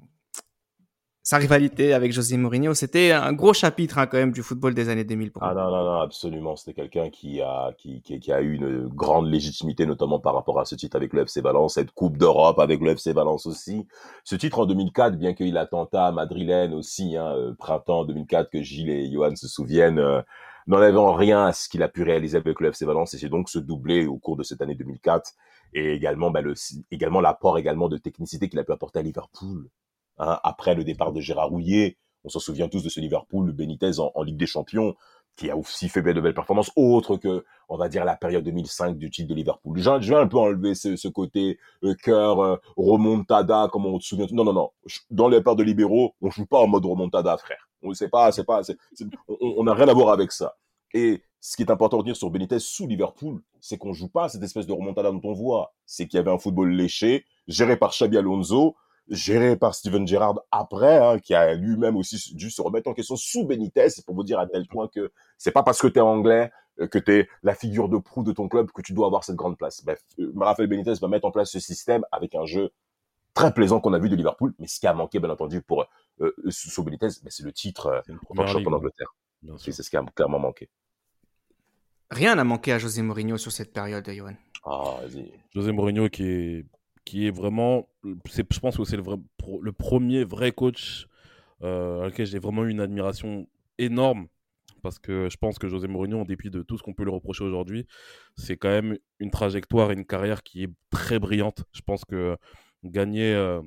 [1.26, 4.90] sa rivalité avec José Mourinho, c'était un gros chapitre hein, quand même du football des
[4.90, 6.58] années 2000 pour Ah non, non, non, absolument.
[6.58, 10.60] C'était quelqu'un qui a, qui, qui, qui a eu une grande légitimité, notamment par rapport
[10.60, 13.88] à ce titre avec le FC Valence, cette Coupe d'Europe avec le FC Valence aussi.
[14.26, 18.62] Ce titre en 2004, bien qu'il attentat à Madrilène aussi, hein, euh, printemps 2004, que
[18.62, 20.22] Gilles et Johan se souviennent, euh,
[20.68, 23.14] n'enlève en rien à ce qu'il a pu réaliser avec le FC Valence.
[23.14, 25.32] Et c'est donc ce doublé au cours de cette année 2004.
[25.74, 26.54] Et également, bah, le,
[26.92, 29.70] également l'apport également de technicité qu'il a pu apporter à Liverpool.
[30.20, 34.00] Hein, après le départ de Gérard Rouillet, on s'en souvient tous de ce Liverpool, Benitez
[34.00, 34.96] en, Ligue des Champions,
[35.36, 38.98] qui a aussi fait de belles performances, autres que, on va dire, la période 2005
[38.98, 39.78] du titre de Liverpool.
[39.80, 44.10] Je, je vais un peu enlever ce, côté euh, cœur, euh, remontada, comme on se
[44.10, 44.28] souvient.
[44.32, 44.72] Non, non, non.
[45.10, 47.68] Dans les parts de libéraux, on joue pas en mode remontada, frère.
[47.82, 48.78] On sait pas, c'est pas, c'est-
[49.28, 50.56] on- n'a rien à voir avec ça.
[50.94, 54.30] Et ce qui est important de dire sur Benitez sous Liverpool, c'est qu'on joue pas
[54.30, 55.74] cette espèce de remontada dont on voit.
[55.86, 58.76] C'est qu'il y avait un football léché, géré par Xabi Alonso,
[59.10, 63.16] géré par Steven Gerrard après, hein, qui a lui-même aussi dû se remettre en question
[63.16, 66.00] sous Benitez, c'est pour vous dire à tel point que c'est pas parce que t'es
[66.00, 69.24] anglais euh, que t'es la figure de proue de ton club que tu dois avoir
[69.24, 69.84] cette grande place.
[69.84, 72.72] Bref, euh, Rafael Benitez va mettre en place ce système avec un jeu
[73.34, 75.86] très plaisant qu'on a vu de Liverpool, mais ce qui a manqué, bien entendu, pour
[76.22, 79.14] euh, sous Benitez, ben, c'est le titre euh, en tant que champion d'Angleterre.
[79.58, 80.70] C'est ce qui a clairement manqué.
[82.10, 84.36] Rien n'a manqué à José Mourinho sur cette période, Johan.
[84.64, 85.34] Ah, vas-y.
[85.52, 86.66] José Mourinho qui est,
[87.06, 89.04] qui est vraiment, je pense que c'est le,
[89.62, 91.08] le premier vrai coach
[91.64, 93.48] euh, à j'ai vraiment eu une admiration
[93.78, 94.28] énorme
[94.82, 97.12] parce que je pense que José Mourinho, en dépit de tout ce qu'on peut lui
[97.12, 97.88] reprocher aujourd'hui,
[98.36, 101.64] c'est quand même une trajectoire et une carrière qui est très brillante.
[101.72, 102.38] Je pense que
[102.84, 103.62] gagner, euh,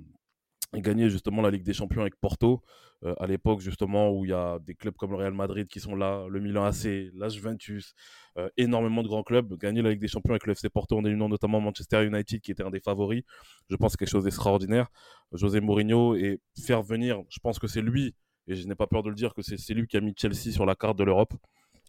[0.75, 2.63] gagner justement la Ligue des Champions avec Porto,
[3.05, 5.81] euh, à l'époque justement où il y a des clubs comme le Real Madrid qui
[5.81, 7.95] sont là, le Milan AC, la Juventus,
[8.39, 11.05] euh, énormément de grands clubs, gagner la Ligue des Champions avec le FC Porto en
[11.05, 13.23] éliminant notamment Manchester United qui était un des favoris,
[13.69, 14.89] je pense que quelque chose d'extraordinaire.
[15.33, 18.15] José Mourinho et faire venir, je pense que c'est lui
[18.49, 20.53] et je n'ai pas peur de le dire que c'est lui qui a mis Chelsea
[20.53, 21.35] sur la carte de l'Europe.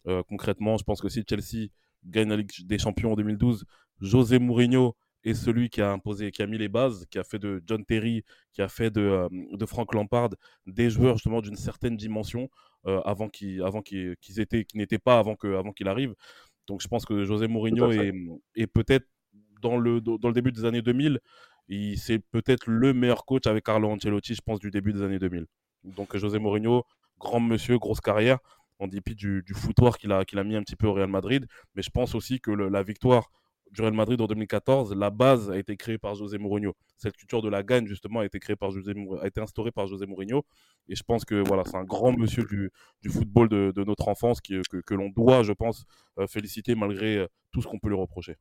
[0.08, 1.68] Euh, concrètement, je pense que si Chelsea
[2.04, 3.66] gagne la Ligue des Champions en 2012,
[4.02, 7.40] José Mourinho est celui qui a imposé, qui a mis les bases, qui a fait
[7.40, 8.24] de John Terry,
[8.54, 10.30] qui a fait de, euh, de Frank Lampard
[10.66, 12.50] des joueurs justement d'une certaine dimension
[12.86, 16.14] euh, avant qu'ils avant qu'ils étaient, qui n'étaient pas avant que avant qu'il arrive.
[16.68, 18.14] Donc je pense que José Mourinho est,
[18.56, 19.08] est peut-être
[19.62, 21.20] dans le dans le début des années 2000,
[21.96, 25.46] c'est peut-être le meilleur coach avec Carlo Ancelotti, je pense du début des années 2000.
[25.84, 26.84] Donc José Mourinho,
[27.20, 28.40] grand monsieur, grosse carrière,
[28.80, 31.46] en dépit du, foutoir qu'il a, qu'il a mis un petit peu au Real Madrid.
[31.76, 33.32] Mais je pense aussi que la victoire
[33.72, 36.74] du Real Madrid en 2014, la base a été créée par José Mourinho.
[36.98, 39.88] Cette culture de la gagne, justement, a été, créée par José, a été instaurée par
[39.88, 40.44] José Mourinho.
[40.88, 42.72] Et je pense que voilà, c'est un grand monsieur du,
[43.10, 45.86] football de, notre enfance que, l'on doit, je pense,
[46.20, 48.36] euh, féliciter malgré euh, tout ce qu'on peut lui reprocher.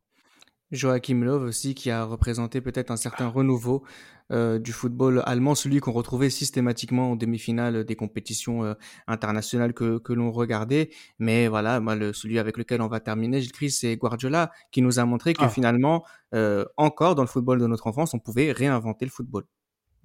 [0.72, 3.84] Joachim Löw aussi, qui a représenté peut-être un certain renouveau
[4.32, 8.74] euh, du football allemand, celui qu'on retrouvait systématiquement en demi-finale des compétitions euh,
[9.06, 10.90] internationales que, que l'on regardait.
[11.20, 14.82] Mais voilà, moi, le, celui avec lequel on va terminer, Gilles Christ, c'est Guardiola, qui
[14.82, 15.48] nous a montré que ah.
[15.48, 19.44] finalement, euh, encore dans le football de notre enfance, on pouvait réinventer le football.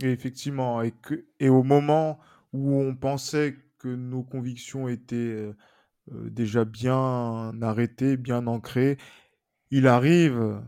[0.03, 2.19] effectivement, et, que, et au moment
[2.53, 5.49] où on pensait que nos convictions étaient
[6.11, 8.97] déjà bien arrêtées, bien ancrées,
[9.71, 10.59] il arrive, euh,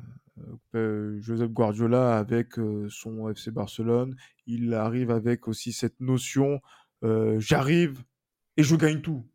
[0.75, 4.15] euh, Joseph Guardiola avec euh, son FC Barcelone,
[4.47, 6.59] il arrive avec aussi cette notion
[7.37, 8.01] j'arrive
[8.55, 9.25] et je gagne tout.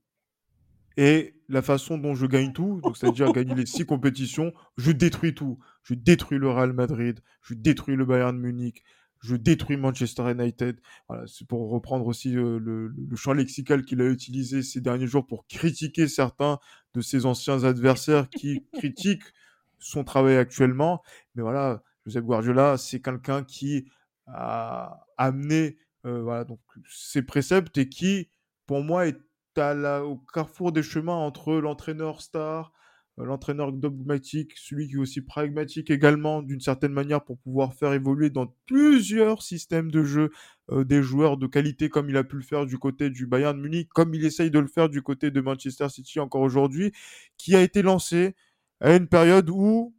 [0.97, 5.59] Et la façon dont je gagne tout, c'est-à-dire gagner les six compétitions, je détruis tout.
[5.83, 8.85] Je détruis le Real Madrid, je détruis le Bayern Munich,
[9.21, 10.81] je détruis Manchester United.
[11.09, 15.47] Voilà, c'est pour reprendre aussi le, champ lexical qu'il a utilisé ces derniers jours pour
[15.47, 16.59] critiquer certains
[16.95, 19.35] de ses anciens adversaires qui critiquent
[19.79, 21.03] son travail actuellement.
[21.35, 23.91] Mais voilà, Joseph Guardiola, c'est quelqu'un qui
[24.27, 28.29] a amené euh, voilà, donc, ses préceptes et qui,
[28.67, 29.19] pour moi, est
[29.57, 32.73] à la, au carrefour des chemins entre l'entraîneur star,
[33.19, 37.93] euh, l'entraîneur dogmatique, celui qui est aussi pragmatique également, d'une certaine manière, pour pouvoir faire
[37.93, 40.31] évoluer dans plusieurs systèmes de jeu
[40.71, 43.59] euh, des joueurs de qualité, comme il a pu le faire du côté du Bayern
[43.61, 46.93] Munich, comme il essaye de le faire du côté de Manchester City encore aujourd'hui,
[47.37, 48.37] qui a été lancé
[48.81, 49.95] à une période où,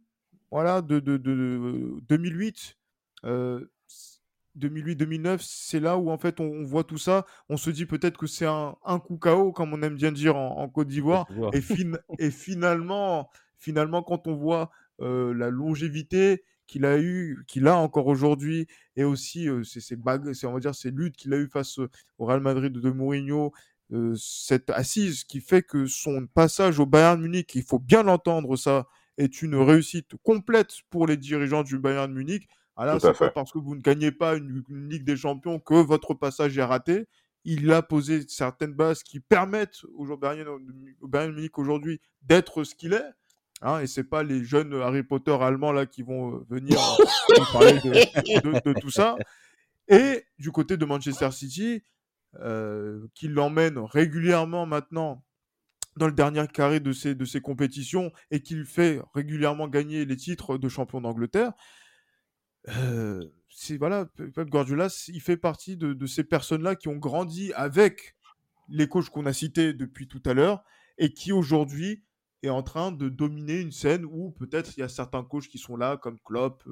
[0.50, 2.76] voilà, de, de, de 2008,
[3.24, 7.26] 2008-2009, euh, c'est là où en fait on, voit tout ça.
[7.48, 10.36] On se dit peut-être que c'est un, un, coup KO, comme on aime bien dire
[10.36, 11.26] en, Côte d'Ivoire.
[11.52, 11.62] Et,
[12.18, 14.70] et finalement, finalement, quand on voit
[15.00, 20.30] euh, la longévité qu'il a eu, qu'il a encore aujourd'hui, et aussi euh, c'est bagues,
[20.44, 23.52] on va dire ces luttes qu'il a eu face au Real Madrid de Mourinho,
[23.92, 28.56] euh, cette assise qui fait que son passage au Bayern Munich, il faut bien l'entendre,
[28.56, 28.86] ça
[29.18, 32.48] est une réussite complète pour les dirigeants du Bayern Munich.
[32.76, 35.74] Alors, ah c'est pas parce que vous ne gagnez pas une, Ligue des Champions que
[35.74, 37.06] votre passage est raté.
[37.44, 40.58] Il a posé certaines bases qui permettent au Bayern,
[41.02, 43.10] Bayern Munich aujourd'hui d'être ce qu'il est.
[43.62, 46.78] Hein, et c'est pas les jeunes Harry Potter allemands là qui vont euh, venir
[47.52, 49.16] parler de, tout ça.
[49.88, 51.80] Et du côté de Manchester City, euh,
[53.14, 55.24] qui l'emmène régulièrement maintenant
[55.96, 60.16] dans le dernier carré de ces, de ces compétitions et qu'il fait régulièrement gagner les
[60.16, 61.52] titres de champion d'Angleterre.
[62.68, 67.52] Euh, c'est voilà, Pep Guardiola, il fait partie de, de ces personnes-là qui ont grandi
[67.54, 68.16] avec
[68.68, 70.62] les coachs qu'on a cités depuis tout à l'heure
[70.98, 72.04] et qui aujourd'hui
[72.42, 75.58] est en train de dominer une scène où peut-être il y a certains coachs qui
[75.58, 76.62] sont là, comme Klopp,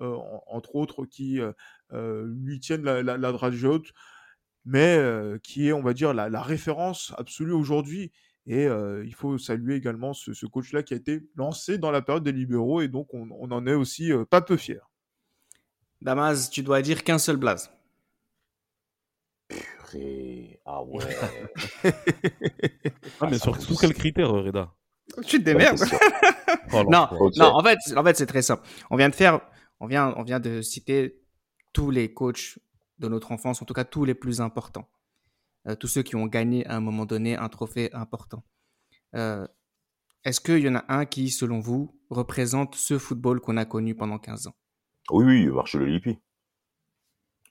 [0.00, 0.16] euh,
[0.46, 1.40] entre autres, qui
[1.90, 3.92] lui tiennent la, la, la dragée haute
[4.66, 4.98] mais
[5.42, 8.12] qui est, on va dire, la, référence absolue aujourd'hui.
[8.46, 12.32] Et il faut saluer également ce, coach-là qui a été lancé dans la période des
[12.32, 14.80] libéraux, et donc on, en est aussi pas peu fiers.
[16.02, 17.70] Damas, tu dois dire qu'un seul blaze.
[19.48, 20.60] Purée.
[20.64, 21.04] Ah ouais.
[23.20, 24.72] ah, mais sur, sous quel critère, Reda?
[25.26, 25.80] Tu te démerdes.
[26.72, 28.66] Oh, non, non, en fait, en fait c'est très simple.
[28.90, 29.40] On vient de faire,
[29.78, 31.20] on vient, on vient de citer
[31.72, 32.58] tous les coachs
[32.98, 34.88] de notre enfance, en tout cas tous les plus importants.
[35.80, 38.44] tous ceux qui ont gagné à un moment donné un trophée important.
[39.12, 43.94] Est-ce qu'il y en a un qui, selon vous, représente ce football qu'on a connu
[43.94, 44.56] pendant 15 ans?
[45.10, 46.18] Oui, oui, Marcelo Lippi.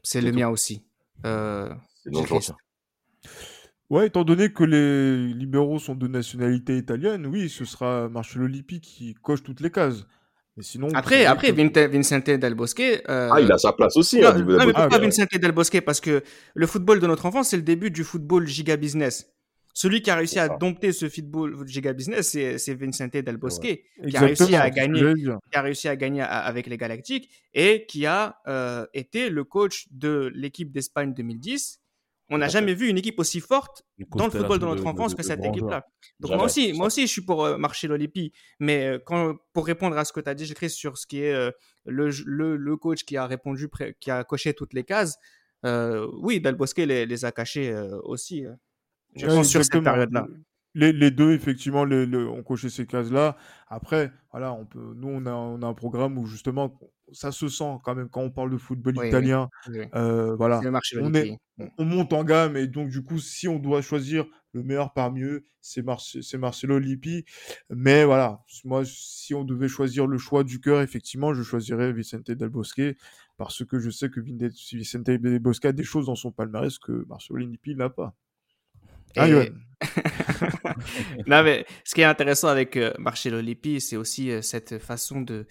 [0.03, 0.85] C'est le mien aussi.
[1.25, 1.73] Euh,
[2.03, 2.53] c'est
[3.89, 8.81] Ouais, étant donné que les libéraux sont de nationalité italienne, oui, ce sera Marcello Lippi
[8.81, 10.05] qui coche toutes les cases.
[10.57, 12.79] Mais sinon, après, après Vincente Del Bosque.
[12.79, 14.21] Euh, ah, il a sa place aussi.
[14.21, 16.23] Non, hein, non mais pourquoi ah, Vincente Del Bosque Parce que
[16.53, 19.31] le football de notre enfance, c'est le début du football giga business.
[19.73, 24.15] Celui qui a réussi à dompter ce football giga business, c'est Vincente Del Bosque, qui,
[24.15, 28.37] a réussi à gagner, qui a réussi à gagner avec les Galactiques et qui a
[28.47, 31.81] euh, été le coach de l'équipe d'Espagne 2010
[32.29, 33.83] on n'a jamais vu une équipe aussi forte
[34.15, 35.85] dans le football de notre enfance que cette équipe-là.
[36.19, 38.31] Donc moi aussi, moi aussi, je suis pour euh, marcher l'Olipi.
[38.59, 41.21] Mais euh, quand, pour répondre à ce que tu as dit, j'écris sur ce qui
[41.21, 41.51] est euh,
[41.85, 42.09] le,
[42.55, 43.69] le, coach qui a répondu,
[43.99, 45.17] qui a coché toutes les cases.
[45.63, 47.73] oui, Del Bosque les, les a cachés
[48.03, 48.45] aussi.
[49.15, 50.27] je pense sur cette période-là.
[50.77, 53.37] Les, les, deux, effectivement, les, ont coché ces cases-là.
[53.67, 56.77] Après, voilà, on peut, nous, on a, on a un programme où justement,
[57.11, 59.49] ça se sent quand même quand on parle de football italien.
[60.03, 60.61] voilà,
[61.01, 61.37] on, est,
[61.77, 65.21] on monte en gamme et donc du coup, si on doit choisir le meilleur parmi
[65.21, 67.25] eux, c'est Marcelo Lippi.
[67.69, 72.31] Mais voilà, moi, si on devait choisir le choix du cœur, effectivement, je choisirais Vicente
[72.31, 72.81] Del Bosque
[73.37, 77.05] parce que je sais que Vicente Del Bosque a des choses dans son palmarès que
[77.07, 78.15] Marcelo Lippi n'a pas.
[79.17, 79.27] Ah,
[81.27, 85.21] non, mais ce qui est intéressant avec euh, Marcelo Lippi, c'est aussi euh, cette façon
[85.21, 85.45] de,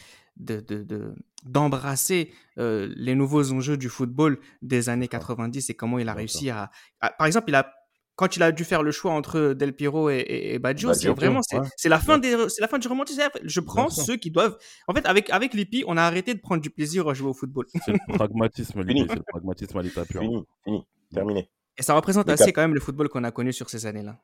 [1.45, 6.51] d'embrasser euh, les nouveaux enjeux du football des années 90 et comment il a réussi
[6.51, 6.71] à,
[7.19, 7.73] par exemple il a
[8.17, 11.41] quand il a dû faire le choix entre Del Piero et, et, Baggio, c'est vraiment
[11.43, 13.23] c'est la fin des c'est la fin du romantisme.
[13.43, 14.57] Je prends ceux qui doivent.
[14.87, 17.35] En fait, avec avec Lippi, on a arrêté de prendre du plaisir à jouer au
[17.35, 17.67] football.
[17.85, 20.21] C'est le pragmatisme, Lippi, c'est le pragmatisme à l'état pur.
[20.21, 21.51] Fini, fini, terminé.
[21.77, 24.21] Et ça représente assez quand même le football qu'on a connu sur ces années-là.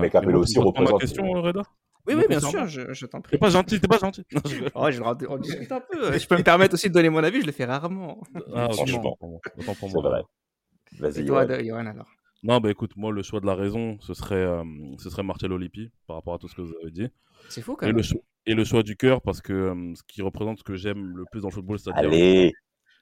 [0.00, 1.00] Mais Capello aussi représente.
[1.00, 1.62] question, Reda?
[2.06, 3.32] Oui, oui, bien sûr, je, je t'en prie.
[3.32, 4.24] T'es pas gentil, t'es pas gentil.
[4.74, 6.18] oh, je, on discute un peu.
[6.18, 8.20] Je peux me permettre aussi de donner mon avis, je le fais rarement.
[8.54, 9.16] Ah, franchement,
[9.66, 10.22] c'est vrai.
[10.98, 12.08] Vas-y, toi, Johan, alors?
[12.44, 14.62] Non, bah écoute, moi, le choix de la raison, ce serait, euh,
[14.98, 17.08] ce serait Marcello Lippi, par rapport à tout ce que vous avez dit.
[17.48, 17.94] C'est fou, quand même.
[17.94, 20.62] Et le, choix, et le choix du cœur, parce que euh, ce qui représente ce
[20.62, 22.52] que j'aime le plus dans le football, c'est-à-dire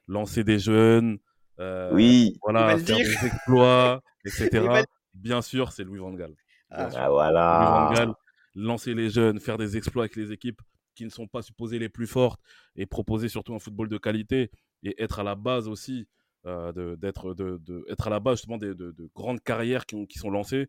[0.06, 1.18] lancer des jeunes,
[1.58, 2.38] euh, oui.
[2.42, 4.48] voilà, faire des exploits, etc.
[5.14, 6.34] Bien sûr, c'est Louis Van Gaal.
[6.70, 7.58] Ah, voilà.
[7.58, 8.14] Louis Van Gaal,
[8.54, 10.60] lancer les jeunes, faire des exploits avec les équipes
[10.94, 12.40] qui ne sont pas supposées les plus fortes
[12.76, 14.50] et proposer surtout un football de qualité
[14.82, 16.06] et être à la base aussi
[16.44, 20.06] euh, d'être de, de, être à la base justement de, de grandes carrières qui, ont,
[20.06, 20.68] qui sont lancées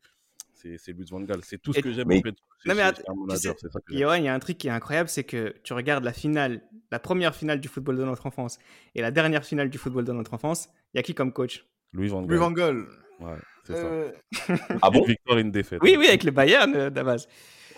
[0.53, 1.39] c'est Louis Van Gaal.
[1.43, 2.21] C'est tout ce que j'aime mais...
[2.65, 2.83] non mais
[3.89, 6.61] il y a un truc qui est incroyable c'est que tu regardes la finale
[6.91, 8.59] la première finale du football de notre enfance
[8.95, 11.65] et la dernière finale du football de notre enfance il y a qui comme coach?
[11.91, 12.29] Louis Van Gaal.
[12.29, 12.85] Louis Van Gaal.
[13.19, 13.85] Ouais c'est ça.
[13.85, 14.11] Euh.
[14.81, 15.01] ah bon?
[15.01, 15.79] une victoire une défaite.
[15.81, 16.89] Oui oui avec le Bayern euh,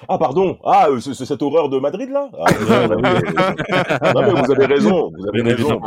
[0.07, 0.57] ah, pardon.
[0.63, 2.30] Ah, c'est cette horreur de Madrid, là?
[2.34, 5.11] Ah, non, mais vous avez raison.
[5.17, 5.81] Vous avez raison.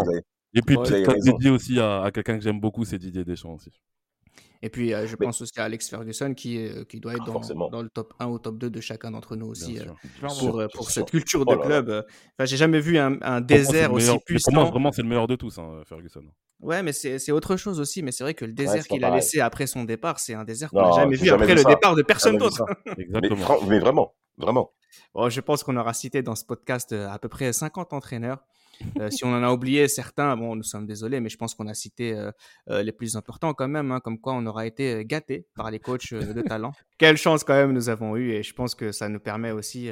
[0.55, 3.71] Et puis, petite Didier aussi à, à quelqu'un que j'aime beaucoup, c'est Didier Deschamps aussi.
[4.61, 7.55] Et puis, euh, je pense aussi à Alex Ferguson qui, euh, qui doit être ah,
[7.55, 9.85] dans, dans, le top 1 ou top 2 de chacun d'entre nous aussi euh,
[10.41, 12.05] pour, pour cette culture de oh club.
[12.35, 14.51] Enfin, j'ai jamais vu un, un désert aussi puissant.
[14.51, 16.23] Pour moi, vraiment, c'est le meilleur de tous, hein, Ferguson.
[16.61, 18.03] Ouais, mais c'est autre chose aussi.
[18.03, 20.71] Mais c'est vrai que le désert qu'il a laissé après son départ, c'est un désert
[20.71, 22.65] qu'on n'a jamais vu après le départ de personne d'autre.
[22.99, 23.59] Exactement.
[23.69, 24.73] Mais, vraiment, vraiment.
[25.15, 28.43] Bon, je pense qu'on aura cité dans ce podcast à peu près 50 entraîneurs.
[29.01, 31.67] Euh, si on en a oublié certains, bon, nous sommes désolés, mais je pense qu'on
[31.67, 32.31] a cité euh,
[32.71, 35.81] euh, les plus importants quand même, hein, comme quoi on aura été gâté par les
[35.81, 36.73] coachs de talent.
[36.99, 39.89] Quelle chance quand même nous avons eu, et je pense que ça nous permet aussi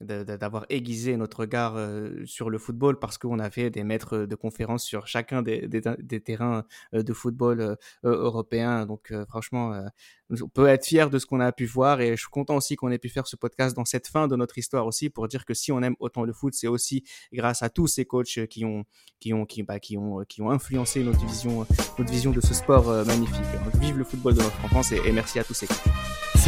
[0.00, 1.76] d'avoir aiguisé notre regard
[2.24, 6.20] sur le football parce qu'on a fait des maîtres de conférences sur chacun des, des,
[6.20, 8.86] terrains de football européens.
[8.86, 9.84] Donc franchement,
[10.30, 12.76] on peut être fier de ce qu'on a pu voir et je suis content aussi
[12.76, 15.44] qu'on ait pu faire ce podcast dans cette fin de notre histoire aussi pour dire
[15.44, 18.64] que si on aime autant le foot, c'est aussi grâce à tous ces coachs qui
[18.64, 18.84] ont
[19.20, 21.66] qui ont qui, bah, qui ont qui ont influencé notre vision
[21.98, 23.36] notre vision de ce sport euh, magnifique.
[23.80, 26.47] Vive le football de notre enfance et, et merci à tous ces coachs.